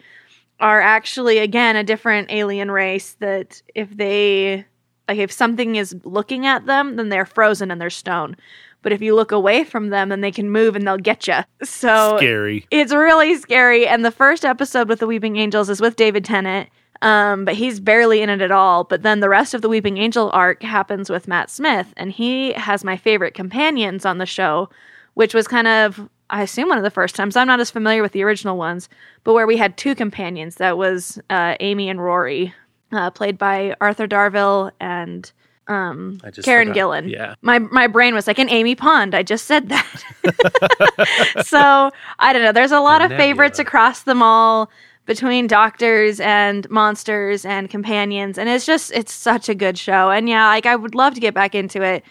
are 0.61 0.81
actually 0.83 1.39
again 1.39 1.77
a 1.77 1.83
different 1.85 2.31
alien 2.31 2.71
race 2.71 3.15
that 3.21 3.63
if 3.75 3.89
they 3.97 4.67
like 5.09 5.19
if 5.19 5.31
something 5.31 5.77
is 5.77 5.95
looking 6.05 6.47
at 6.47 6.67
them 6.67 6.97
then 6.97 7.09
they're 7.09 7.27
frozen 7.27 7.71
and 7.71 7.81
they're 7.81 7.91
stone 7.91 8.37
but 8.83 8.93
if 8.93 9.01
you 9.01 9.15
look 9.15 9.33
away 9.33 9.65
from 9.65 9.91
them 9.91 10.09
then 10.09 10.21
they 10.21 10.31
can 10.31 10.51
move 10.51 10.77
and 10.77 10.87
they'll 10.87 10.97
get 10.97 11.27
you 11.27 11.39
so 11.63 12.17
Scary. 12.17 12.67
it's 12.71 12.93
really 12.93 13.37
scary 13.37 13.87
and 13.87 14.05
the 14.05 14.11
first 14.11 14.45
episode 14.45 14.89
with 14.89 15.01
the 15.01 15.07
weeping 15.07 15.37
angels 15.37 15.69
is 15.71 15.81
with 15.81 15.97
david 15.97 16.25
tennant 16.25 16.69
um, 17.03 17.45
but 17.45 17.55
he's 17.55 17.81
barely 17.81 18.23
in 18.23 18.31
it 18.31 18.41
at 18.41 18.51
all 18.51 18.85
but 18.85 19.03
then 19.03 19.21
the 19.21 19.29
rest 19.29 19.53
of 19.53 19.63
the 19.63 19.69
weeping 19.69 19.99
angel 19.99 20.31
arc 20.33 20.63
happens 20.63 21.11
with 21.11 21.29
matt 21.29 21.51
smith 21.51 21.93
and 21.97 22.13
he 22.13 22.53
has 22.53 22.85
my 22.85 22.97
favorite 22.97 23.35
companions 23.35 24.07
on 24.07 24.19
the 24.19 24.27
show 24.27 24.69
which 25.15 25.35
was 25.35 25.47
kind 25.47 25.67
of 25.67 26.09
I 26.31 26.43
assume 26.43 26.69
one 26.69 26.79
of 26.79 26.85
the 26.85 26.91
first 26.91 27.15
times. 27.15 27.37
I'm 27.37 27.47
not 27.47 27.61
as 27.61 27.71
familiar 27.71 28.03
with 28.03 28.13
the 28.13 28.23
original 28.25 28.57
ones, 28.57 28.89
but 29.25 29.35
where 29.35 29.47
we 29.47 29.57
had 29.57 29.77
two 29.77 29.95
companions. 29.95 30.57
That 30.57 30.79
was 30.79 31.21
uh, 31.31 31.57
Amy 31.61 31.89
and 31.89 32.03
Rory, 32.03 32.55
uh, 32.93 33.11
played 33.11 33.39
by 33.39 33.77
Arthur 33.81 34.07
Darvill 34.07 34.71
and 34.81 35.31
um, 35.67 36.21
Karen 36.43 36.69
forgot. 36.69 36.77
Gillan. 36.77 37.11
Yeah. 37.11 37.35
My 37.43 37.59
my 37.59 37.87
brain 37.87 38.15
was 38.15 38.27
like 38.27 38.39
an 38.39 38.51
Amy 38.51 38.75
Pond. 38.75 39.15
I 39.15 39.23
just 39.23 39.47
said 39.47 39.69
that. 39.71 41.45
so 41.47 41.91
I 42.19 42.33
don't 42.33 42.43
know. 42.43 42.53
There's 42.53 42.73
a 42.73 42.81
lot 42.81 43.01
of 43.01 43.11
Nebula. 43.11 43.29
favorites 43.29 43.59
across 43.59 44.03
them 44.03 44.23
all 44.23 44.71
between 45.07 45.47
doctors 45.47 46.21
and 46.21 46.69
monsters 46.71 47.45
and 47.45 47.71
companions, 47.71 48.39
and 48.39 48.49
it's 48.49 48.67
just 48.67 48.93
it's 48.93 49.13
such 49.13 49.49
a 49.49 49.55
good 49.55 49.79
show. 49.79 50.11
And 50.11 50.29
yeah, 50.29 50.47
like 50.49 50.67
I 50.67 50.77
would 50.77 50.95
love 50.95 51.15
to 51.15 51.21
get 51.21 51.35
back 51.35 51.55
into 51.55 51.83
it. 51.83 52.05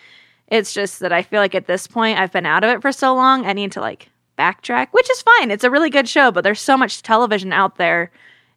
It's 0.48 0.74
just 0.74 1.00
that 1.00 1.14
I 1.14 1.22
feel 1.22 1.40
like 1.40 1.56
at 1.56 1.68
this 1.68 1.88
point 1.88 2.20
I've 2.20 2.31
been 2.31 2.46
out 2.46 2.64
of 2.64 2.70
it 2.72 2.81
for 2.81 2.92
so 2.92 3.14
long. 3.14 3.46
I 3.46 3.54
need 3.54 3.72
to 3.74 3.81
like 3.81 4.10
backtrack, 4.38 4.88
which 4.92 5.10
is 5.10 5.22
fine. 5.22 5.52
It's 5.52 5.64
a 5.64 5.70
really 5.70 5.90
good 5.90 6.08
show, 6.08 6.31
but 6.31 6.44
there's 6.44 6.62
so 6.62 6.75
much 6.78 7.02
television 7.02 7.54
out 7.54 7.78
there. 7.78 8.12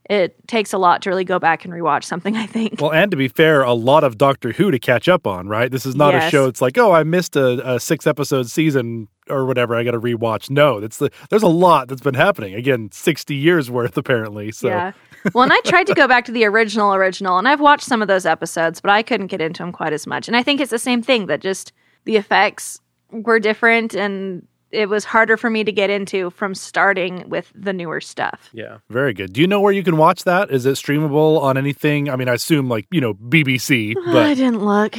It 0.09 0.37
takes 0.47 0.73
a 0.73 0.79
lot 0.79 1.03
to 1.03 1.11
really 1.11 1.25
go 1.25 1.39
back 1.39 1.65
and 1.65 1.75
rewatch 1.75 2.05
something, 2.05 2.37
I 2.37 2.47
think. 2.47 2.81
Well, 2.81 2.93
and 2.93 3.11
to 3.11 3.17
be 3.17 3.29
fair, 3.29 3.63
a 3.63 3.73
lot 3.73 4.05
of 4.05 4.19
Doctor 4.19 4.53
Who 4.53 4.71
to 4.71 4.79
catch 4.79 5.09
up 5.09 5.27
on, 5.27 5.49
right? 5.49 5.71
This 5.71 5.87
is 5.87 5.97
not 5.97 6.15
a 6.15 6.31
show. 6.31 6.47
It's 6.47 6.61
like, 6.61 6.79
oh, 6.79 6.93
I 6.93 7.03
missed 7.05 7.37
a, 7.37 7.75
a 7.75 7.81
six 7.81 8.07
episode 8.07 8.49
season 8.49 9.09
or 9.29 9.45
whatever. 9.47 9.75
I 9.75 9.83
got 9.83 9.93
to 9.93 10.01
rewatch. 10.01 10.51
No, 10.51 10.81
that's 10.81 10.99
the 10.99 11.11
there's 11.31 11.43
a 11.43 11.49
lot 11.49 11.89
that's 11.89 12.03
been 12.03 12.15
happening. 12.15 12.55
Again, 12.55 12.91
sixty 12.93 13.35
years 13.35 13.71
worth 13.71 13.97
apparently. 13.97 14.53
So 14.53 14.69
Yeah. 14.69 14.93
Well, 15.35 15.43
and 15.43 15.53
I 15.53 15.61
tried 15.65 15.89
to 15.89 15.95
go 15.95 16.07
back 16.07 16.25
to 16.27 16.33
the 16.33 16.45
original 16.45 16.95
original, 16.95 17.39
and 17.39 17.49
I've 17.49 17.61
watched 17.61 17.85
some 17.85 18.01
of 18.01 18.09
those 18.09 18.27
episodes, 18.27 18.81
but 18.81 18.91
I 18.91 19.03
couldn't 19.03 19.27
get 19.27 19.41
into 19.41 19.63
them 19.63 19.73
quite 19.73 19.93
as 19.93 20.07
much. 20.07 20.29
And 20.29 20.37
I 20.37 20.43
think 20.43 20.61
it's 20.61 20.71
the 20.71 20.79
same 20.79 21.03
thing 21.03 21.27
that 21.27 21.41
just 21.41 21.73
the 22.05 22.17
effects 22.17 22.81
were 23.11 23.41
different, 23.41 23.95
and 23.95 24.47
it 24.77 24.89
was 24.89 25.05
harder 25.05 25.37
for 25.37 25.51
me 25.51 25.65
to 25.65 25.73
get 25.73 25.91
into 25.91 26.31
from 26.31 26.55
starting 26.55 27.29
with 27.29 27.51
the 27.55 27.73
newer 27.73 28.01
stuff. 28.01 28.51
Yeah. 28.53 28.79
very 28.91 29.15
good. 29.15 29.33
Do 29.33 29.41
you 29.41 29.47
know 29.47 29.61
where 29.61 29.73
you 29.73 29.83
can 29.83 29.97
watch 29.97 30.25
that? 30.25 30.51
Is 30.51 30.67
it 30.67 30.75
streamable 30.75 31.41
on 31.41 31.57
anything? 31.57 32.11
I 32.11 32.17
mean, 32.17 32.29
I 32.29 32.35
assume 32.35 32.69
like 32.69 32.87
you 32.91 33.01
know 33.01 33.15
BBC, 33.15 33.95
but 33.95 34.17
I 34.17 34.35
didn't 34.35 34.61
look. 34.61 34.97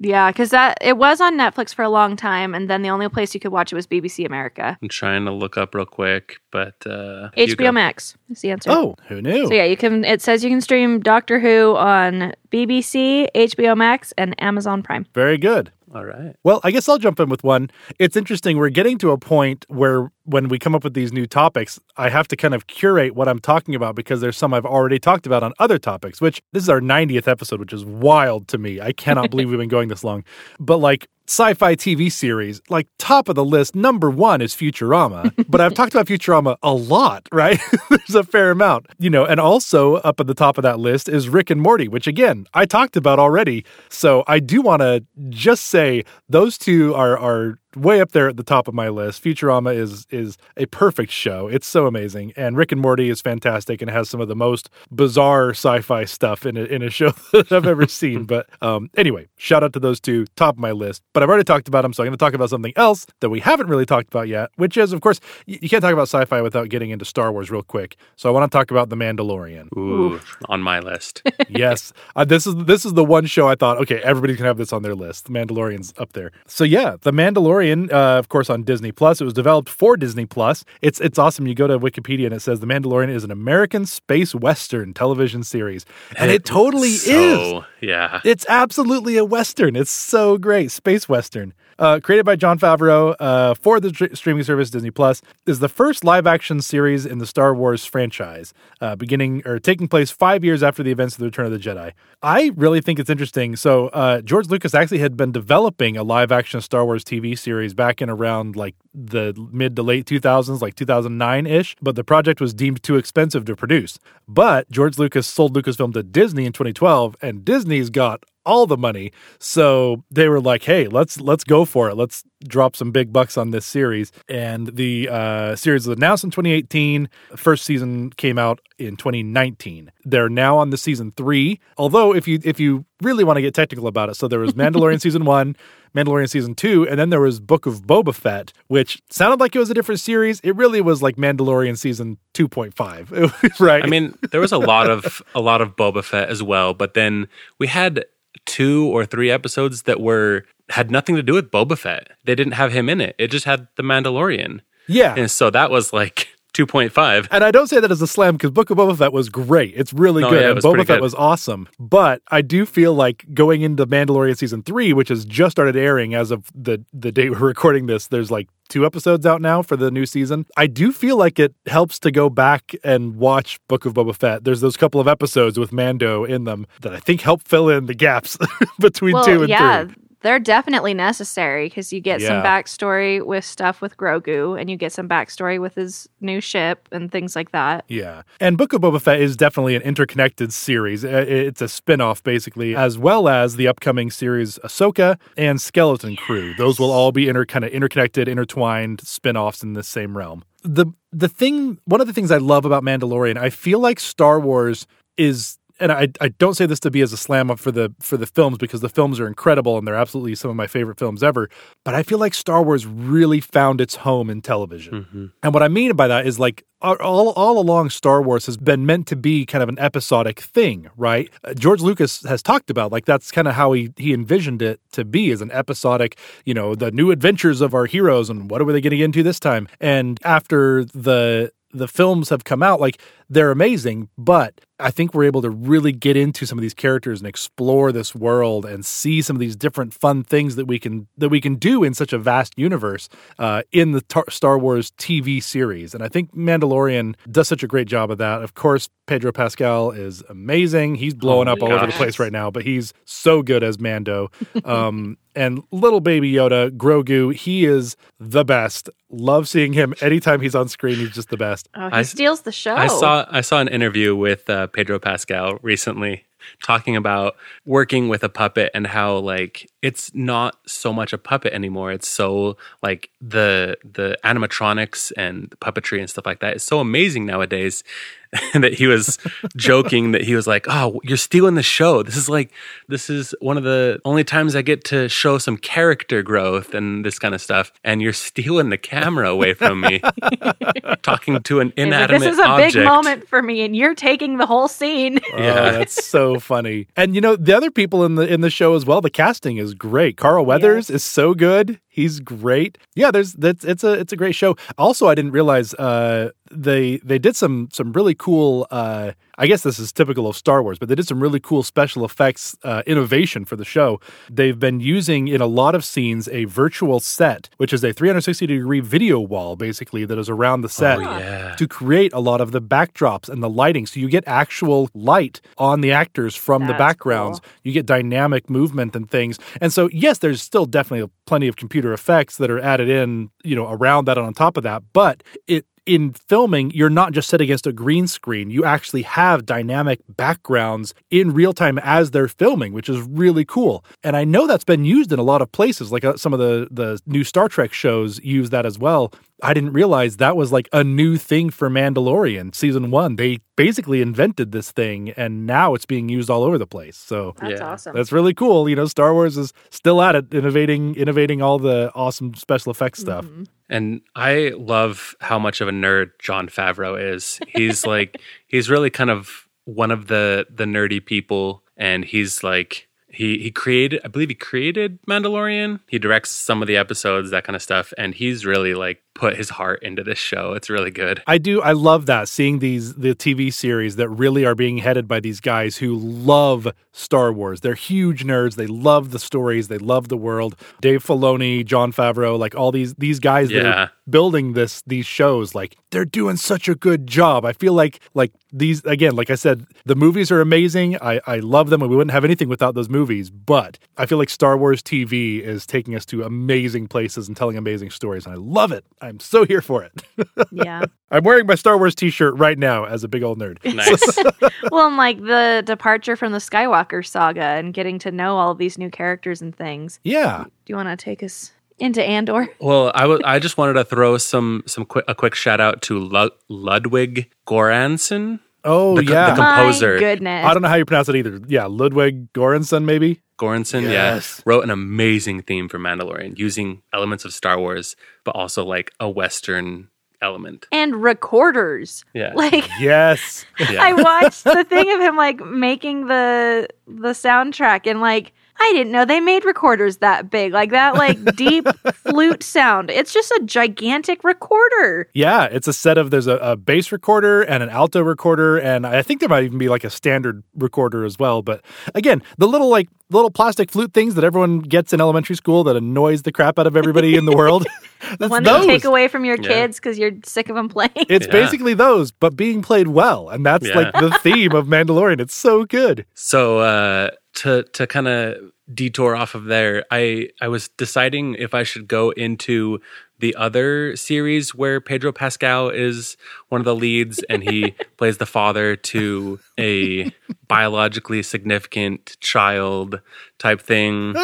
Yeah, 0.00 0.30
because 0.30 0.50
that 0.50 0.78
it 0.80 0.96
was 0.96 1.20
on 1.20 1.36
Netflix 1.36 1.74
for 1.74 1.82
a 1.82 1.88
long 1.88 2.14
time, 2.14 2.54
and 2.54 2.70
then 2.70 2.82
the 2.82 2.88
only 2.90 3.08
place 3.08 3.34
you 3.34 3.40
could 3.40 3.50
watch 3.50 3.72
it 3.72 3.74
was 3.74 3.86
BBC 3.86 4.24
America. 4.24 4.78
I'm 4.80 4.88
trying 4.88 5.24
to 5.24 5.32
look 5.32 5.56
up 5.56 5.74
real 5.74 5.86
quick, 5.86 6.38
but 6.52 6.74
uh, 6.86 7.30
HBO. 7.36 7.74
Max 7.74 8.16
is 8.30 8.40
the 8.40 8.52
answer. 8.52 8.70
oh, 8.70 8.94
who 9.08 9.20
knew? 9.20 9.48
So 9.48 9.54
yeah, 9.54 9.64
you 9.64 9.76
can. 9.76 10.04
It 10.04 10.22
says 10.22 10.44
you 10.44 10.50
can 10.50 10.60
stream 10.60 11.00
Doctor 11.00 11.40
Who 11.40 11.74
on 11.76 12.32
BBC, 12.52 13.28
HBO 13.34 13.76
Max, 13.76 14.12
and 14.16 14.40
Amazon 14.40 14.84
Prime. 14.84 15.04
Very 15.14 15.36
good. 15.36 15.72
All 15.94 16.04
right. 16.04 16.34
Well, 16.44 16.60
I 16.64 16.70
guess 16.70 16.88
I'll 16.88 16.98
jump 16.98 17.18
in 17.20 17.28
with 17.28 17.42
one. 17.42 17.70
It's 17.98 18.16
interesting. 18.16 18.58
We're 18.58 18.68
getting 18.68 18.98
to 18.98 19.10
a 19.10 19.18
point 19.18 19.64
where 19.68 20.10
when 20.28 20.48
we 20.48 20.58
come 20.58 20.74
up 20.74 20.84
with 20.84 20.92
these 20.92 21.10
new 21.10 21.26
topics, 21.26 21.80
I 21.96 22.10
have 22.10 22.28
to 22.28 22.36
kind 22.36 22.54
of 22.54 22.66
curate 22.66 23.14
what 23.14 23.28
I'm 23.28 23.38
talking 23.38 23.74
about 23.74 23.94
because 23.94 24.20
there's 24.20 24.36
some 24.36 24.52
I've 24.52 24.66
already 24.66 24.98
talked 24.98 25.26
about 25.26 25.42
on 25.42 25.54
other 25.58 25.78
topics, 25.78 26.20
which 26.20 26.42
this 26.52 26.62
is 26.62 26.68
our 26.68 26.80
90th 26.80 27.26
episode, 27.26 27.60
which 27.60 27.72
is 27.72 27.84
wild 27.84 28.46
to 28.48 28.58
me. 28.58 28.78
I 28.78 28.92
cannot 28.92 29.30
believe 29.30 29.48
we've 29.48 29.58
been 29.58 29.70
going 29.70 29.88
this 29.88 30.04
long. 30.04 30.24
But 30.60 30.78
like 30.78 31.08
sci 31.26 31.54
fi 31.54 31.74
TV 31.74 32.12
series, 32.12 32.60
like 32.68 32.88
top 32.98 33.28
of 33.28 33.36
the 33.36 33.44
list, 33.44 33.74
number 33.74 34.10
one 34.10 34.42
is 34.42 34.54
Futurama. 34.54 35.32
but 35.48 35.62
I've 35.62 35.74
talked 35.74 35.94
about 35.94 36.06
Futurama 36.06 36.56
a 36.62 36.74
lot, 36.74 37.26
right? 37.32 37.58
there's 37.88 38.14
a 38.14 38.24
fair 38.24 38.50
amount, 38.50 38.86
you 38.98 39.08
know, 39.08 39.24
and 39.24 39.40
also 39.40 39.96
up 39.96 40.20
at 40.20 40.26
the 40.26 40.34
top 40.34 40.58
of 40.58 40.62
that 40.62 40.78
list 40.78 41.08
is 41.08 41.28
Rick 41.28 41.48
and 41.48 41.60
Morty, 41.60 41.88
which 41.88 42.06
again, 42.06 42.46
I 42.52 42.66
talked 42.66 42.96
about 42.96 43.18
already. 43.18 43.64
So 43.88 44.24
I 44.26 44.40
do 44.40 44.60
want 44.60 44.82
to 44.82 45.04
just 45.30 45.64
say 45.64 46.04
those 46.28 46.58
two 46.58 46.94
are, 46.94 47.18
are 47.18 47.58
way 47.76 48.00
up 48.00 48.12
there 48.12 48.28
at 48.28 48.36
the 48.36 48.42
top 48.42 48.68
of 48.68 48.74
my 48.74 48.88
list. 48.88 49.22
Futurama 49.22 49.74
is 49.74 50.06
is 50.10 50.36
a 50.56 50.66
perfect 50.66 51.12
show. 51.12 51.48
It's 51.48 51.66
so 51.66 51.86
amazing, 51.86 52.32
and 52.36 52.56
Rick 52.56 52.72
and 52.72 52.80
Morty 52.80 53.08
is 53.10 53.20
fantastic 53.20 53.82
and 53.82 53.90
has 53.90 54.08
some 54.08 54.20
of 54.20 54.28
the 54.28 54.36
most 54.36 54.70
bizarre 54.90 55.50
sci-fi 55.50 56.04
stuff 56.04 56.46
in 56.46 56.56
a, 56.56 56.64
in 56.64 56.82
a 56.82 56.90
show 56.98 57.10
that 57.32 57.52
I've 57.52 57.66
ever 57.66 57.86
seen. 57.86 58.24
But 58.24 58.48
um, 58.62 58.90
anyway, 58.96 59.28
shout 59.36 59.62
out 59.62 59.72
to 59.74 59.80
those 59.80 60.00
two, 60.00 60.26
top 60.36 60.54
of 60.54 60.58
my 60.60 60.72
list. 60.72 61.02
But 61.12 61.22
I've 61.22 61.28
already 61.28 61.44
talked 61.44 61.68
about 61.68 61.82
them, 61.82 61.92
so 61.92 62.02
I'm 62.02 62.06
going 62.08 62.16
to 62.18 62.24
talk 62.24 62.34
about 62.34 62.50
something 62.50 62.72
else 62.76 63.06
that 63.20 63.30
we 63.30 63.40
haven't 63.40 63.68
really 63.68 63.86
talked 63.86 64.08
about 64.08 64.28
yet, 64.28 64.50
which 64.56 64.76
is, 64.76 64.92
of 64.92 65.00
course, 65.00 65.20
y- 65.46 65.58
you 65.60 65.68
can't 65.68 65.82
talk 65.82 65.92
about 65.92 66.08
sci-fi 66.08 66.40
without 66.42 66.68
getting 66.68 66.90
into 66.90 67.04
Star 67.04 67.30
Wars 67.32 67.50
real 67.50 67.62
quick. 67.62 67.96
So 68.16 68.28
I 68.28 68.32
want 68.32 68.50
to 68.50 68.56
talk 68.56 68.70
about 68.70 68.88
The 68.88 68.96
Mandalorian. 68.96 69.68
Ooh, 69.76 70.20
on 70.46 70.62
my 70.62 70.80
list. 70.80 71.22
yes, 71.48 71.92
uh, 72.16 72.24
this 72.24 72.46
is 72.46 72.54
this 72.56 72.84
is 72.86 72.94
the 72.94 73.04
one 73.04 73.26
show 73.26 73.48
I 73.48 73.54
thought, 73.54 73.78
okay, 73.78 74.00
everybody 74.02 74.34
can 74.36 74.44
have 74.46 74.56
this 74.56 74.72
on 74.72 74.82
their 74.82 74.94
list. 74.94 75.26
The 75.26 75.32
Mandalorian's 75.32 75.92
up 75.98 76.12
there. 76.14 76.32
So 76.46 76.64
yeah, 76.64 76.96
The 77.00 77.12
Mandalorian 77.12 77.67
Mandalorian, 77.68 77.92
uh, 77.92 78.18
of 78.18 78.28
course, 78.28 78.50
on 78.50 78.62
Disney 78.62 78.92
Plus. 78.92 79.20
It 79.20 79.24
was 79.24 79.34
developed 79.34 79.68
for 79.68 79.96
Disney 79.96 80.26
Plus. 80.26 80.64
It's 80.82 81.00
it's 81.00 81.18
awesome. 81.18 81.46
You 81.46 81.54
go 81.54 81.66
to 81.66 81.78
Wikipedia 81.78 82.26
and 82.26 82.34
it 82.34 82.40
says 82.40 82.60
The 82.60 82.66
Mandalorian 82.66 83.10
is 83.10 83.24
an 83.24 83.30
American 83.30 83.86
space 83.86 84.34
western 84.34 84.94
television 84.94 85.42
series, 85.42 85.84
and 86.16 86.30
it 86.30 86.44
totally 86.44 86.90
is. 86.90 87.62
Yeah. 87.80 88.20
It's 88.24 88.46
absolutely 88.48 89.16
a 89.16 89.24
western. 89.24 89.76
It's 89.76 89.90
so 89.90 90.38
great, 90.38 90.70
space 90.70 91.08
western. 91.08 91.54
Uh, 91.78 92.00
created 92.02 92.26
by 92.26 92.34
Jon 92.34 92.58
Favreau 92.58 93.14
uh, 93.20 93.54
for 93.54 93.78
the 93.78 93.92
tr- 93.92 94.12
streaming 94.12 94.42
service 94.42 94.68
Disney 94.68 94.90
Plus, 94.90 95.22
is 95.46 95.60
the 95.60 95.68
first 95.68 96.02
live-action 96.02 96.60
series 96.60 97.06
in 97.06 97.18
the 97.18 97.26
Star 97.26 97.54
Wars 97.54 97.84
franchise, 97.84 98.52
uh, 98.80 98.96
beginning 98.96 99.42
or 99.46 99.60
taking 99.60 99.86
place 99.86 100.10
five 100.10 100.42
years 100.42 100.60
after 100.64 100.82
the 100.82 100.90
events 100.90 101.14
of 101.14 101.20
the 101.20 101.26
Return 101.26 101.46
of 101.46 101.52
the 101.52 101.58
Jedi. 101.58 101.92
I 102.20 102.50
really 102.56 102.80
think 102.80 102.98
it's 102.98 103.08
interesting. 103.08 103.54
So 103.54 103.88
uh, 103.88 104.22
George 104.22 104.48
Lucas 104.48 104.74
actually 104.74 104.98
had 104.98 105.16
been 105.16 105.30
developing 105.30 105.96
a 105.96 106.02
live-action 106.02 106.62
Star 106.62 106.84
Wars 106.84 107.04
TV 107.04 107.38
series 107.38 107.47
back 107.74 108.02
in 108.02 108.10
around 108.10 108.56
like 108.56 108.74
the 108.94 109.34
mid 109.52 109.76
to 109.76 109.82
late 109.82 110.06
2000s, 110.06 110.60
like 110.60 110.74
2009 110.74 111.46
ish, 111.46 111.76
but 111.80 111.96
the 111.96 112.04
project 112.04 112.40
was 112.40 112.54
deemed 112.54 112.82
too 112.82 112.96
expensive 112.96 113.44
to 113.46 113.56
produce. 113.56 113.98
But 114.26 114.70
George 114.70 114.98
Lucas 114.98 115.26
sold 115.26 115.54
Lucasfilm 115.54 115.94
to 115.94 116.02
Disney 116.02 116.46
in 116.46 116.52
2012, 116.52 117.16
and 117.22 117.44
Disney's 117.44 117.90
got 117.90 118.24
all 118.48 118.66
the 118.66 118.78
money. 118.78 119.12
So 119.38 120.02
they 120.10 120.28
were 120.28 120.40
like, 120.40 120.64
"Hey, 120.64 120.88
let's 120.88 121.20
let's 121.20 121.44
go 121.44 121.64
for 121.64 121.90
it. 121.90 121.96
Let's 121.96 122.24
drop 122.46 122.74
some 122.74 122.90
big 122.90 123.12
bucks 123.12 123.36
on 123.36 123.50
this 123.50 123.66
series." 123.66 124.10
And 124.28 124.68
the 124.68 125.08
uh, 125.08 125.56
series 125.56 125.86
was 125.86 125.96
announced 125.96 126.24
in 126.24 126.30
2018. 126.30 127.08
First 127.36 127.64
season 127.64 128.10
came 128.10 128.38
out 128.38 128.60
in 128.78 128.96
2019. 128.96 129.92
They're 130.04 130.30
now 130.30 130.56
on 130.56 130.70
the 130.70 130.78
season 130.78 131.12
three. 131.16 131.60
Although, 131.76 132.14
if 132.14 132.26
you 132.26 132.40
if 132.42 132.58
you 132.58 132.86
really 133.02 133.22
want 133.22 133.36
to 133.36 133.42
get 133.42 133.54
technical 133.54 133.86
about 133.86 134.08
it, 134.08 134.14
so 134.14 134.26
there 134.26 134.40
was 134.40 134.52
Mandalorian 134.54 135.00
season 135.00 135.24
one. 135.24 135.54
Mandalorian 135.94 136.28
season 136.28 136.54
two, 136.54 136.86
and 136.88 136.98
then 136.98 137.10
there 137.10 137.20
was 137.20 137.40
Book 137.40 137.66
of 137.66 137.82
Boba 137.82 138.14
Fett, 138.14 138.52
which 138.68 139.02
sounded 139.10 139.40
like 139.40 139.54
it 139.54 139.58
was 139.58 139.70
a 139.70 139.74
different 139.74 140.00
series. 140.00 140.40
It 140.40 140.54
really 140.56 140.80
was 140.80 141.02
like 141.02 141.16
Mandalorian 141.16 141.76
season 141.78 142.18
2.5, 142.34 143.60
right? 143.60 143.82
I 143.82 143.86
mean, 143.86 144.16
there 144.30 144.40
was 144.40 144.52
a 144.52 144.58
lot 144.58 144.88
of 144.90 145.22
a 145.34 145.40
lot 145.40 145.60
of 145.60 145.76
Boba 145.76 146.04
Fett 146.04 146.28
as 146.28 146.42
well, 146.42 146.74
but 146.74 146.94
then 146.94 147.28
we 147.58 147.66
had 147.66 148.04
two 148.46 148.86
or 148.86 149.04
three 149.04 149.30
episodes 149.30 149.82
that 149.82 150.00
were 150.00 150.44
had 150.70 150.90
nothing 150.90 151.16
to 151.16 151.22
do 151.22 151.34
with 151.34 151.50
Boba 151.50 151.76
Fett. 151.78 152.08
They 152.24 152.34
didn't 152.34 152.52
have 152.52 152.72
him 152.72 152.88
in 152.88 153.00
it. 153.00 153.14
It 153.18 153.28
just 153.28 153.44
had 153.46 153.68
the 153.76 153.82
Mandalorian. 153.82 154.60
yeah. 154.86 155.14
And 155.16 155.30
so 155.30 155.50
that 155.50 155.70
was 155.70 155.92
like 155.92 156.28
2.5. 156.58 157.28
And 157.30 157.44
I 157.44 157.50
don't 157.50 157.68
say 157.68 157.78
that 157.80 157.90
as 157.90 158.02
a 158.02 158.06
slam 158.06 158.34
because 158.34 158.50
Book 158.50 158.70
of 158.70 158.78
Boba 158.78 158.96
Fett 158.98 159.12
was 159.12 159.28
great. 159.28 159.74
It's 159.76 159.92
really 159.92 160.22
No, 160.22 160.30
good. 160.30 160.40
yeah, 160.42 160.48
it 160.48 160.50
and 160.52 160.60
Boba 160.60 160.78
Fett 160.78 160.86
good. 160.86 161.00
was 161.00 161.14
awesome. 161.14 161.68
But 161.78 162.20
I 162.30 162.42
do 162.42 162.66
feel 162.66 162.94
like 162.94 163.24
going 163.32 163.62
into 163.62 163.86
Mandalorian 163.86 164.36
season 164.36 164.62
three, 164.62 164.92
which 164.92 165.08
has 165.08 165.24
just 165.24 165.52
started 165.52 165.76
airing 165.76 166.14
as 166.14 166.30
of 166.30 166.50
the 166.54 166.84
the 166.92 167.12
date 167.12 167.30
we're 167.38 167.38
recording 167.38 167.86
this, 167.86 168.08
there's 168.08 168.30
like 168.30 168.48
two 168.68 168.84
episodes 168.84 169.24
out 169.24 169.40
now 169.40 169.62
for 169.62 169.76
the 169.76 169.90
new 169.90 170.04
season. 170.04 170.44
I 170.56 170.66
do 170.66 170.92
feel 170.92 171.16
like 171.16 171.38
it 171.38 171.54
helps 171.66 171.98
to 172.00 172.10
go 172.10 172.28
back 172.28 172.74
and 172.84 173.16
watch 173.16 173.58
Book 173.68 173.86
of 173.86 173.94
Boba 173.94 174.14
Fett. 174.14 174.44
There's 174.44 174.60
those 174.60 174.76
couple 174.76 175.00
of 175.00 175.08
episodes 175.08 175.58
with 175.58 175.72
Mando 175.72 176.24
in 176.24 176.44
them 176.44 176.66
that 176.82 176.92
I 176.92 176.98
think 176.98 177.20
help 177.22 177.42
fill 177.42 177.68
in 177.70 177.86
the 177.86 177.94
gaps 177.94 178.36
between 178.80 179.14
well, 179.14 179.24
two 179.24 179.40
and 179.40 179.48
yeah, 179.48 179.84
three. 179.84 179.94
They're 180.20 180.40
definitely 180.40 180.94
necessary 180.94 181.66
because 181.66 181.92
you 181.92 182.00
get 182.00 182.20
some 182.20 182.42
backstory 182.42 183.24
with 183.24 183.44
stuff 183.44 183.80
with 183.80 183.96
Grogu, 183.96 184.60
and 184.60 184.68
you 184.68 184.76
get 184.76 184.92
some 184.92 185.08
backstory 185.08 185.60
with 185.60 185.74
his 185.74 186.08
new 186.20 186.40
ship 186.40 186.88
and 186.90 187.12
things 187.12 187.36
like 187.36 187.52
that. 187.52 187.84
Yeah. 187.88 188.22
And 188.40 188.58
Book 188.58 188.72
of 188.72 188.80
Boba 188.80 189.00
Fett 189.00 189.20
is 189.20 189.36
definitely 189.36 189.76
an 189.76 189.82
interconnected 189.82 190.52
series. 190.52 191.04
It's 191.04 191.62
a 191.62 191.68
spin 191.68 192.00
off, 192.00 192.22
basically, 192.22 192.74
as 192.74 192.98
well 192.98 193.28
as 193.28 193.56
the 193.56 193.68
upcoming 193.68 194.10
series 194.10 194.58
Ahsoka 194.64 195.18
and 195.36 195.60
Skeleton 195.60 196.16
Crew. 196.16 196.54
Those 196.54 196.80
will 196.80 196.90
all 196.90 197.12
be 197.12 197.28
inter- 197.28 197.44
kind 197.44 197.64
of 197.64 197.70
interconnected, 197.70 198.28
intertwined 198.28 199.00
spin 199.06 199.36
offs 199.36 199.62
in 199.62 199.74
the 199.74 199.82
same 199.84 200.16
realm. 200.16 200.44
The, 200.62 200.86
the 201.12 201.28
thing, 201.28 201.78
one 201.84 202.00
of 202.00 202.06
the 202.06 202.12
things 202.12 202.32
I 202.32 202.38
love 202.38 202.64
about 202.64 202.82
Mandalorian, 202.82 203.36
I 203.36 203.50
feel 203.50 203.78
like 203.78 204.00
Star 204.00 204.40
Wars 204.40 204.86
is. 205.16 205.57
And 205.80 205.92
I, 205.92 206.08
I 206.20 206.28
don't 206.28 206.54
say 206.54 206.66
this 206.66 206.80
to 206.80 206.90
be 206.90 207.00
as 207.02 207.12
a 207.12 207.16
slam 207.16 207.50
up 207.50 207.58
for 207.58 207.70
the 207.70 207.94
for 208.00 208.16
the 208.16 208.26
films 208.26 208.58
because 208.58 208.80
the 208.80 208.88
films 208.88 209.20
are 209.20 209.26
incredible 209.26 209.78
and 209.78 209.86
they're 209.86 209.94
absolutely 209.94 210.34
some 210.34 210.50
of 210.50 210.56
my 210.56 210.66
favorite 210.66 210.98
films 210.98 211.22
ever. 211.22 211.48
But 211.84 211.94
I 211.94 212.02
feel 212.02 212.18
like 212.18 212.34
Star 212.34 212.62
Wars 212.62 212.86
really 212.86 213.40
found 213.40 213.80
its 213.80 213.96
home 213.96 214.30
in 214.30 214.42
television. 214.42 215.32
And 215.42 215.54
what 215.54 215.62
I 215.62 215.68
mean 215.68 215.94
by 215.94 216.08
that 216.08 216.26
is 216.26 216.38
like 216.38 216.64
all, 216.80 217.30
all 217.30 217.58
along 217.58 217.90
Star 217.90 218.22
Wars 218.22 218.46
has 218.46 218.56
been 218.56 218.86
meant 218.86 219.06
to 219.08 219.16
be 219.16 219.44
kind 219.44 219.62
of 219.62 219.68
an 219.68 219.78
episodic 219.80 220.40
thing, 220.40 220.88
right? 220.96 221.28
Uh, 221.42 221.54
George 221.54 221.80
Lucas 221.80 222.22
has 222.22 222.42
talked 222.42 222.70
about 222.70 222.92
like 222.92 223.04
that's 223.04 223.30
kind 223.32 223.48
of 223.48 223.54
how 223.54 223.72
he 223.72 223.92
he 223.96 224.12
envisioned 224.12 224.62
it 224.62 224.80
to 224.92 225.04
be 225.04 225.30
as 225.30 225.40
an 225.40 225.50
episodic, 225.50 226.18
you 226.44 226.54
know, 226.54 226.74
the 226.74 226.90
new 226.90 227.10
adventures 227.10 227.60
of 227.60 227.74
our 227.74 227.86
heroes 227.86 228.30
and 228.30 228.50
what 228.50 228.60
are 228.60 228.64
they 228.66 228.80
going 228.80 228.90
to 228.90 228.96
get 228.96 229.04
into 229.04 229.22
this 229.22 229.40
time? 229.40 229.68
And 229.80 230.18
after 230.24 230.84
the 230.84 231.52
the 231.72 231.88
films 231.88 232.30
have 232.30 232.44
come 232.44 232.62
out, 232.62 232.80
like 232.80 233.00
they're 233.28 233.50
amazing, 233.50 234.08
but 234.16 234.60
I 234.80 234.90
think 234.90 235.14
we're 235.14 235.24
able 235.24 235.42
to 235.42 235.50
really 235.50 235.92
get 235.92 236.16
into 236.16 236.46
some 236.46 236.56
of 236.58 236.62
these 236.62 236.74
characters 236.74 237.20
and 237.20 237.26
explore 237.26 237.90
this 237.92 238.14
world 238.14 238.64
and 238.64 238.84
see 238.86 239.22
some 239.22 239.34
of 239.36 239.40
these 239.40 239.56
different 239.56 239.92
fun 239.94 240.22
things 240.22 240.56
that 240.56 240.66
we 240.66 240.78
can 240.78 241.08
that 241.16 241.28
we 241.30 241.40
can 241.40 241.56
do 241.56 241.82
in 241.84 241.94
such 241.94 242.12
a 242.12 242.18
vast 242.18 242.54
universe 242.56 243.08
uh, 243.38 243.62
in 243.72 243.92
the 243.92 244.00
tar- 244.02 244.30
Star 244.30 244.58
Wars 244.58 244.90
TV 244.92 245.42
series. 245.42 245.94
And 245.94 246.02
I 246.04 246.08
think 246.08 246.34
Mandalorian 246.34 247.14
does 247.30 247.48
such 247.48 247.62
a 247.62 247.66
great 247.66 247.88
job 247.88 248.10
of 248.10 248.18
that. 248.18 248.42
Of 248.42 248.54
course, 248.54 248.88
Pedro 249.06 249.32
Pascal 249.32 249.90
is 249.90 250.22
amazing. 250.28 250.94
He's 250.96 251.14
blowing 251.14 251.48
Oh 251.48 251.52
up 251.52 251.60
my 251.60 251.66
all 251.68 251.72
over 251.74 251.86
the 251.86 251.92
place 251.92 252.18
right 252.18 252.32
now, 252.32 252.50
but 252.50 252.64
he's 252.64 252.92
so 253.04 253.42
good 253.42 253.62
as 253.62 253.78
Mando. 253.78 254.30
Um, 254.64 255.16
and 255.34 255.62
little 255.70 256.00
baby 256.00 256.32
Yoda, 256.32 256.70
Grogu, 256.76 257.32
he 257.32 257.64
is 257.64 257.96
the 258.18 258.44
best. 258.44 258.90
Love 259.08 259.48
seeing 259.48 259.72
him 259.72 259.94
anytime 260.00 260.40
he's 260.40 260.54
on 260.54 260.68
screen. 260.68 260.96
He's 260.96 261.10
just 261.12 261.28
the 261.30 261.36
best. 261.36 261.68
Oh, 261.74 261.88
he 261.88 261.96
I- 261.96 262.02
steals 262.02 262.42
the 262.42 262.52
show. 262.52 262.74
I 262.74 262.88
saw 262.88 263.24
I 263.30 263.40
saw 263.40 263.60
an 263.60 263.68
interview 263.68 264.14
with 264.16 264.48
uh, 264.50 264.66
Pedro 264.68 264.98
Pascal 264.98 265.58
recently 265.62 266.24
talking 266.62 266.96
about 266.96 267.36
working 267.66 268.08
with 268.08 268.22
a 268.22 268.28
puppet 268.28 268.70
and 268.74 268.86
how 268.86 269.16
like 269.16 269.70
it's 269.82 270.14
not 270.14 270.56
so 270.66 270.92
much 270.92 271.12
a 271.12 271.18
puppet 271.18 271.52
anymore. 271.52 271.92
It's 271.92 272.08
so 272.08 272.56
like 272.82 273.10
the 273.20 273.76
the 273.84 274.16
animatronics 274.24 275.12
and 275.16 275.50
puppetry 275.60 275.98
and 275.98 276.08
stuff 276.08 276.26
like 276.26 276.40
that 276.40 276.56
is 276.56 276.62
so 276.62 276.80
amazing 276.80 277.26
nowadays. 277.26 277.84
that 278.54 278.74
he 278.74 278.86
was 278.86 279.18
joking 279.56 280.12
that 280.12 280.22
he 280.22 280.34
was 280.34 280.46
like, 280.46 280.66
"Oh, 280.68 281.00
you're 281.04 281.16
stealing 281.16 281.54
the 281.54 281.62
show. 281.62 282.02
This 282.02 282.16
is 282.16 282.28
like 282.28 282.50
this 282.88 283.08
is 283.08 283.34
one 283.40 283.56
of 283.56 283.64
the 283.64 284.00
only 284.04 284.24
times 284.24 284.54
I 284.54 284.62
get 284.62 284.84
to 284.84 285.08
show 285.08 285.38
some 285.38 285.56
character 285.56 286.22
growth 286.22 286.74
and 286.74 287.04
this 287.04 287.18
kind 287.18 287.34
of 287.34 287.40
stuff, 287.40 287.72
and 287.84 288.02
you're 288.02 288.12
stealing 288.12 288.68
the 288.68 288.76
camera 288.78 289.30
away 289.30 289.54
from 289.54 289.80
me, 289.80 290.00
talking 291.02 291.40
to 291.42 291.60
an 291.60 291.68
He's 291.68 291.76
like, 291.78 291.86
inanimate 291.86 292.20
this 292.20 292.32
is 292.34 292.38
a 292.38 292.44
object." 292.46 292.74
big 292.74 292.84
moment 292.84 293.28
for 293.28 293.42
me, 293.42 293.62
and 293.62 293.74
you're 293.76 293.94
taking 293.94 294.36
the 294.38 294.46
whole 294.46 294.68
scene. 294.68 295.18
Oh, 295.32 295.38
Yeah. 295.42 295.70
that's 295.72 296.06
so 296.06 296.38
funny. 296.38 296.86
And 296.96 297.14
you 297.14 297.20
know, 297.20 297.36
the 297.36 297.56
other 297.56 297.70
people 297.70 298.04
in 298.04 298.14
the 298.16 298.26
in 298.32 298.40
the 298.40 298.50
show 298.50 298.74
as 298.74 298.84
well, 298.84 299.00
the 299.00 299.10
casting 299.10 299.56
is 299.56 299.74
great. 299.74 300.16
Carl 300.16 300.44
Weathers 300.44 300.90
is 300.90 301.04
so 301.04 301.34
good. 301.34 301.80
He's 301.98 302.20
great. 302.20 302.78
Yeah, 302.94 303.10
there's 303.10 303.32
that's 303.32 303.64
it's 303.64 303.82
a 303.82 303.94
it's 303.94 304.12
a 304.12 304.16
great 304.16 304.36
show. 304.36 304.54
Also, 304.78 305.08
I 305.08 305.16
didn't 305.16 305.32
realize 305.32 305.74
uh 305.74 306.30
they 306.48 306.98
they 306.98 307.18
did 307.18 307.34
some 307.34 307.68
some 307.72 307.92
really 307.92 308.14
cool 308.14 308.68
uh 308.70 309.10
I 309.38 309.46
guess 309.46 309.62
this 309.62 309.78
is 309.78 309.92
typical 309.92 310.26
of 310.26 310.36
Star 310.36 310.62
Wars, 310.62 310.78
but 310.78 310.88
they 310.88 310.96
did 310.96 311.06
some 311.06 311.20
really 311.22 311.38
cool 311.40 311.62
special 311.62 312.04
effects 312.04 312.56
uh, 312.64 312.82
innovation 312.86 313.44
for 313.44 313.54
the 313.56 313.64
show. 313.64 314.00
They've 314.28 314.58
been 314.58 314.80
using 314.80 315.28
in 315.28 315.40
a 315.40 315.46
lot 315.46 315.74
of 315.76 315.84
scenes 315.84 316.28
a 316.28 316.44
virtual 316.46 316.98
set, 317.00 317.48
which 317.56 317.72
is 317.72 317.84
a 317.84 317.92
360 317.92 318.46
degree 318.46 318.80
video 318.80 319.20
wall 319.20 319.54
basically 319.56 320.04
that 320.04 320.18
is 320.18 320.28
around 320.28 320.62
the 320.62 320.68
set 320.68 320.98
Oh, 320.98 321.02
yeah. 321.02 321.54
to 321.56 321.68
create 321.68 322.12
a 322.12 322.20
lot 322.20 322.40
of 322.40 322.50
the 322.52 322.60
backdrops 322.60 323.28
and 323.28 323.42
the 323.42 323.48
lighting. 323.48 323.86
So 323.86 324.00
you 324.00 324.08
get 324.08 324.24
actual 324.26 324.90
light 324.92 325.40
on 325.56 325.80
the 325.80 325.92
actors 325.92 326.34
from 326.34 326.62
the 326.62 326.68
That's 326.68 326.78
backgrounds. 326.78 327.40
You 327.62 327.72
get 327.72 327.86
dynamic 327.86 328.50
movement 328.50 328.96
and 328.96 329.08
things. 329.08 329.38
And 329.60 329.72
so, 329.72 329.88
yes, 329.92 330.18
there's 330.18 330.42
still 330.42 330.66
definitely 330.66 331.08
plenty 331.26 331.46
of 331.46 331.54
computer 331.56 331.92
effects 331.92 332.38
that 332.38 332.50
are 332.50 332.58
added 332.58 332.88
in, 332.88 333.30
you 333.44 333.54
know, 333.54 333.70
around 333.70 334.06
that 334.06 334.18
and 334.18 334.26
on 334.26 334.34
top 334.34 334.56
of 334.56 334.62
that. 334.64 334.82
But 334.92 335.22
it 335.46 335.64
in 335.88 336.12
filming, 336.12 336.70
you're 336.72 336.90
not 336.90 337.12
just 337.12 337.28
set 337.28 337.40
against 337.40 337.66
a 337.66 337.72
green 337.72 338.06
screen. 338.06 338.50
You 338.50 338.64
actually 338.64 339.02
have 339.02 339.46
dynamic 339.46 340.00
backgrounds 340.08 340.94
in 341.10 341.32
real 341.32 341.54
time 341.54 341.78
as 341.78 342.10
they're 342.10 342.28
filming, 342.28 342.72
which 342.74 342.88
is 342.88 343.00
really 343.00 343.44
cool. 343.44 343.84
And 344.04 344.14
I 344.16 344.24
know 344.24 344.46
that's 344.46 344.64
been 344.64 344.84
used 344.84 345.12
in 345.12 345.18
a 345.18 345.22
lot 345.22 345.40
of 345.40 345.50
places, 345.50 345.90
like 345.90 346.04
uh, 346.04 346.16
some 346.16 346.34
of 346.34 346.38
the 346.38 346.68
the 346.70 347.00
new 347.06 347.24
Star 347.24 347.48
Trek 347.48 347.72
shows 347.72 348.22
use 348.22 348.50
that 348.50 348.66
as 348.66 348.78
well. 348.78 349.12
I 349.42 349.54
didn't 349.54 349.72
realize 349.72 350.16
that 350.16 350.36
was 350.36 350.50
like 350.50 350.68
a 350.72 350.82
new 350.82 351.16
thing 351.16 351.50
for 351.50 351.70
Mandalorian 351.70 352.54
season 352.54 352.90
one. 352.90 353.16
They 353.16 353.38
basically 353.56 354.00
invented 354.02 354.50
this 354.52 354.72
thing, 354.72 355.10
and 355.10 355.46
now 355.46 355.74
it's 355.74 355.86
being 355.86 356.08
used 356.08 356.28
all 356.28 356.42
over 356.42 356.58
the 356.58 356.66
place. 356.66 356.96
So 356.96 357.34
That's 357.40 357.60
Yeah. 357.60 357.66
awesome. 357.72 357.94
that's 357.94 358.10
really 358.12 358.34
cool. 358.34 358.68
You 358.68 358.76
know, 358.76 358.86
Star 358.86 359.12
Wars 359.14 359.36
is 359.36 359.52
still 359.70 360.02
at 360.02 360.16
it, 360.16 360.34
innovating, 360.34 360.94
innovating 360.96 361.40
all 361.42 361.58
the 361.58 361.92
awesome 361.94 362.34
special 362.34 362.70
effects 362.72 363.00
stuff. 363.00 363.24
Mhm. 363.26 363.46
And 363.70 364.00
I 364.16 364.52
love 364.56 365.14
how 365.20 365.38
much 365.38 365.60
of 365.60 365.68
a 365.68 365.72
nerd 365.72 366.12
Jon 366.18 366.48
Favreau 366.48 366.98
is. 367.14 367.38
He's 367.48 367.86
like 367.94 368.20
he's 368.48 368.68
really 368.70 368.90
kind 368.90 369.10
of 369.10 369.46
one 369.64 369.90
of 369.90 370.06
the 370.08 370.46
the 370.52 370.64
nerdy 370.64 371.04
people 371.04 371.62
and 371.76 372.04
he's 372.04 372.42
like 372.42 372.88
he 373.10 373.38
he 373.38 373.50
created 373.50 374.00
I 374.04 374.08
believe 374.08 374.28
he 374.30 374.34
created 374.34 374.98
Mandalorian. 375.08 375.80
He 375.88 375.98
directs 375.98 376.30
some 376.30 376.62
of 376.62 376.68
the 376.68 376.76
episodes, 376.76 377.30
that 377.30 377.44
kind 377.44 377.56
of 377.56 377.62
stuff, 377.62 377.92
and 377.98 378.14
he's 378.14 378.44
really 378.46 378.74
like 378.74 379.02
put 379.18 379.36
his 379.36 379.50
heart 379.50 379.82
into 379.82 380.02
this 380.04 380.18
show. 380.18 380.52
It's 380.52 380.70
really 380.70 380.90
good. 380.92 381.22
I 381.26 381.38
do. 381.38 381.60
I 381.60 381.72
love 381.72 382.06
that 382.06 382.28
seeing 382.28 382.60
these 382.60 382.94
the 382.94 383.14
TV 383.14 383.52
series 383.52 383.96
that 383.96 384.08
really 384.08 384.46
are 384.46 384.54
being 384.54 384.78
headed 384.78 385.06
by 385.08 385.18
these 385.20 385.40
guys 385.40 385.76
who 385.78 385.94
love 385.96 386.68
Star 386.92 387.32
Wars. 387.32 387.60
They're 387.60 387.74
huge 387.74 388.24
nerds. 388.24 388.54
They 388.54 388.66
love 388.68 389.10
the 389.10 389.18
stories. 389.18 389.68
They 389.68 389.78
love 389.78 390.08
the 390.08 390.16
world. 390.16 390.56
Dave 390.80 391.04
Filoni, 391.04 391.64
Jon 391.66 391.92
Favreau, 391.92 392.38
like 392.38 392.54
all 392.54 392.70
these 392.72 392.94
these 392.94 393.18
guys 393.18 393.48
that 393.48 393.54
Yeah. 393.64 393.82
are 393.84 393.90
building 394.08 394.52
this 394.54 394.82
these 394.86 395.06
shows. 395.06 395.54
Like 395.54 395.76
they're 395.90 396.04
doing 396.04 396.36
such 396.36 396.68
a 396.68 396.74
good 396.74 397.06
job. 397.06 397.44
I 397.44 397.52
feel 397.52 397.72
like 397.72 398.00
like 398.14 398.32
these 398.52 398.84
again. 398.84 399.16
Like 399.16 399.30
I 399.30 399.34
said, 399.34 399.66
the 399.84 399.96
movies 399.96 400.30
are 400.30 400.40
amazing. 400.40 400.96
I 401.02 401.20
I 401.26 401.36
love 401.40 401.70
them, 401.70 401.82
and 401.82 401.90
we 401.90 401.96
wouldn't 401.96 402.12
have 402.12 402.24
anything 402.24 402.48
without 402.48 402.74
those 402.76 402.88
movies. 402.88 403.30
But 403.30 403.78
I 403.96 404.06
feel 404.06 404.18
like 404.18 404.30
Star 404.30 404.56
Wars 404.56 404.80
TV 404.82 405.40
is 405.42 405.66
taking 405.66 405.94
us 405.96 406.06
to 406.06 406.22
amazing 406.22 406.86
places 406.86 407.26
and 407.28 407.36
telling 407.36 407.56
amazing 407.56 407.90
stories, 407.90 408.24
and 408.26 408.34
I 408.34 408.38
love 408.38 408.70
it. 408.72 408.84
I'm 409.08 409.20
so 409.20 409.44
here 409.44 409.60
for 409.62 409.82
it. 409.84 409.92
Yeah. 410.50 410.84
I'm 411.10 411.24
wearing 411.24 411.46
my 411.46 411.54
Star 411.54 411.76
Wars 411.78 411.94
t-shirt 411.94 412.36
right 412.38 412.58
now 412.58 412.84
as 412.84 413.02
a 413.04 413.08
big 413.08 413.22
old 413.22 413.38
nerd. 413.38 413.58
Nice. 413.74 414.50
well, 414.72 414.86
and 414.88 414.96
like 414.96 415.18
the 415.20 415.62
departure 415.64 416.16
from 416.16 416.32
the 416.32 416.38
Skywalker 416.38 417.04
saga 417.06 417.40
and 417.42 417.72
getting 417.74 417.98
to 418.00 418.10
know 418.10 418.36
all 418.36 418.52
of 418.52 418.58
these 418.58 418.78
new 418.78 418.90
characters 418.90 419.40
and 419.42 419.54
things. 419.54 420.00
Yeah. 420.04 420.44
Do 420.64 420.70
you 420.72 420.76
want 420.76 420.88
to 420.88 420.96
take 420.96 421.22
us 421.22 421.52
into 421.78 422.02
Andor? 422.02 422.48
well, 422.60 422.90
I 422.94 423.06
wa- 423.06 423.20
I 423.24 423.38
just 423.38 423.56
wanted 423.58 423.74
to 423.74 423.84
throw 423.84 424.16
some 424.18 424.62
some 424.66 424.84
quick 424.84 425.04
a 425.08 425.14
quick 425.14 425.34
shout 425.34 425.60
out 425.60 425.82
to 425.82 425.98
Lu- 425.98 426.30
Ludwig 426.48 427.30
Goransson. 427.46 428.40
Oh 428.64 428.96
The 428.96 429.04
co- 429.06 429.12
yeah. 429.12 429.30
the 429.34 429.42
composer. 429.42 429.94
My 429.94 430.00
goodness. 430.00 430.46
I 430.46 430.52
don't 430.54 430.62
know 430.62 430.68
how 430.68 430.74
you 430.76 430.84
pronounce 430.84 431.08
it 431.08 431.16
either. 431.16 431.40
Yeah, 431.46 431.66
Ludwig 431.66 432.32
Göransson 432.32 432.84
maybe. 432.84 433.20
Goranson, 433.38 433.82
Yes. 433.82 434.36
yeah, 434.38 434.42
wrote 434.44 434.64
an 434.64 434.70
amazing 434.70 435.42
theme 435.42 435.68
for 435.68 435.78
Mandalorian 435.78 436.38
using 436.38 436.82
elements 436.92 437.24
of 437.24 437.32
Star 437.32 437.58
Wars, 437.58 437.96
but 438.24 438.34
also 438.36 438.64
like 438.64 438.90
a 439.00 439.08
Western 439.08 439.88
element. 440.20 440.66
and 440.72 441.00
recorders. 441.02 442.04
Yeah. 442.14 442.32
Like 442.34 442.68
Yes. 442.80 443.46
Yeah. 443.70 443.82
I 443.84 443.92
watched 443.92 444.44
the 444.44 444.64
thing 444.64 444.90
of 444.92 445.00
him 445.00 445.16
like 445.16 445.38
making 445.44 446.06
the 446.08 446.68
the 446.86 447.10
soundtrack 447.10 447.86
and 447.86 448.00
like 448.00 448.32
I 448.60 448.72
didn't 448.72 448.92
know 448.92 449.04
they 449.04 449.20
made 449.20 449.44
recorders 449.44 449.98
that 449.98 450.30
big. 450.30 450.52
Like 450.52 450.70
that 450.70 450.94
like 450.94 451.22
deep 451.36 451.66
flute 451.94 452.42
sound. 452.42 452.90
It's 452.90 453.12
just 453.12 453.30
a 453.32 453.40
gigantic 453.44 454.24
recorder. 454.24 455.08
yeah, 455.14 455.44
it's 455.44 455.68
a 455.68 455.72
set 455.72 455.98
of 455.98 456.10
there's 456.10 456.26
a, 456.26 456.36
a 456.38 456.56
bass 456.56 456.90
recorder 456.92 457.42
and 457.42 457.62
an 457.62 457.68
alto 457.68 458.00
recorder 458.02 458.58
and 458.58 458.86
I 458.86 459.02
think 459.02 459.20
there 459.20 459.28
might 459.28 459.44
even 459.44 459.58
be 459.58 459.68
like 459.68 459.84
a 459.84 459.90
standard 459.90 460.42
recorder 460.56 461.04
as 461.04 461.18
well, 461.18 461.42
but 461.42 461.64
again, 461.94 462.22
the 462.38 462.46
little 462.46 462.68
like 462.68 462.88
little 463.10 463.30
plastic 463.30 463.70
flute 463.70 463.94
things 463.94 464.16
that 464.16 464.24
everyone 464.24 464.58
gets 464.58 464.92
in 464.92 465.00
elementary 465.00 465.34
school 465.36 465.64
that 465.64 465.76
annoys 465.76 466.22
the 466.22 466.32
crap 466.32 466.58
out 466.58 466.66
of 466.66 466.76
everybody 466.76 467.16
in 467.16 467.24
the 467.24 467.34
world. 467.36 467.66
That's 468.18 468.30
One 468.30 468.42
those. 468.44 468.60
that 468.60 468.66
you 468.66 468.78
take 468.78 468.84
away 468.84 469.08
from 469.08 469.24
your 469.24 469.36
kids 469.38 469.78
because 469.78 469.98
you're 469.98 470.12
sick 470.24 470.48
of 470.48 470.54
them 470.56 470.68
playing. 470.68 470.90
It's 470.94 471.26
Yeah. 471.26 471.32
basically 471.32 471.74
those, 471.74 472.10
but 472.12 472.36
being 472.36 472.62
played 472.62 472.88
well, 472.88 473.28
and 473.28 473.44
that's 473.44 473.66
Yeah. 473.66 473.76
like 473.76 473.92
the 473.94 474.10
theme 474.22 474.52
of 474.52 474.66
Mandalorian. 474.68 475.20
It's 475.20 475.34
so 475.34 475.64
good. 475.64 476.06
So 476.14 476.58
uh, 476.60 477.10
to 477.38 477.62
to 477.72 477.86
kind 477.86 478.08
of 478.08 478.36
detour 478.72 479.16
off 479.16 479.34
of 479.34 479.44
there, 479.46 479.84
I 479.90 480.30
I 480.40 480.48
was 480.48 480.68
deciding 480.68 481.34
if 481.34 481.54
I 481.54 481.62
should 481.62 481.88
go 481.88 482.10
into 482.10 482.80
the 483.20 483.34
other 483.34 483.96
series 483.96 484.54
where 484.54 484.80
Pedro 484.80 485.10
Pascal 485.10 485.70
is 485.70 486.16
one 486.50 486.60
of 486.60 486.64
the 486.64 486.74
leads 486.76 487.20
and 487.28 487.42
he 487.42 487.74
plays 487.96 488.18
the 488.18 488.26
father 488.26 488.76
to 488.76 489.40
a 489.58 490.12
biologically 490.46 491.24
significant 491.24 492.16
child 492.20 493.00
type 493.38 493.60
thing 493.60 494.14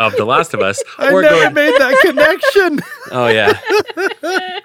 of 0.00 0.16
The 0.16 0.24
Last 0.26 0.52
of 0.52 0.60
Us, 0.62 0.82
I 0.98 1.12
or 1.12 1.22
never 1.22 1.44
go 1.44 1.50
made 1.50 1.74
that 1.78 1.98
connection. 2.02 2.80
Oh 3.12 3.28
yeah. 3.28 3.52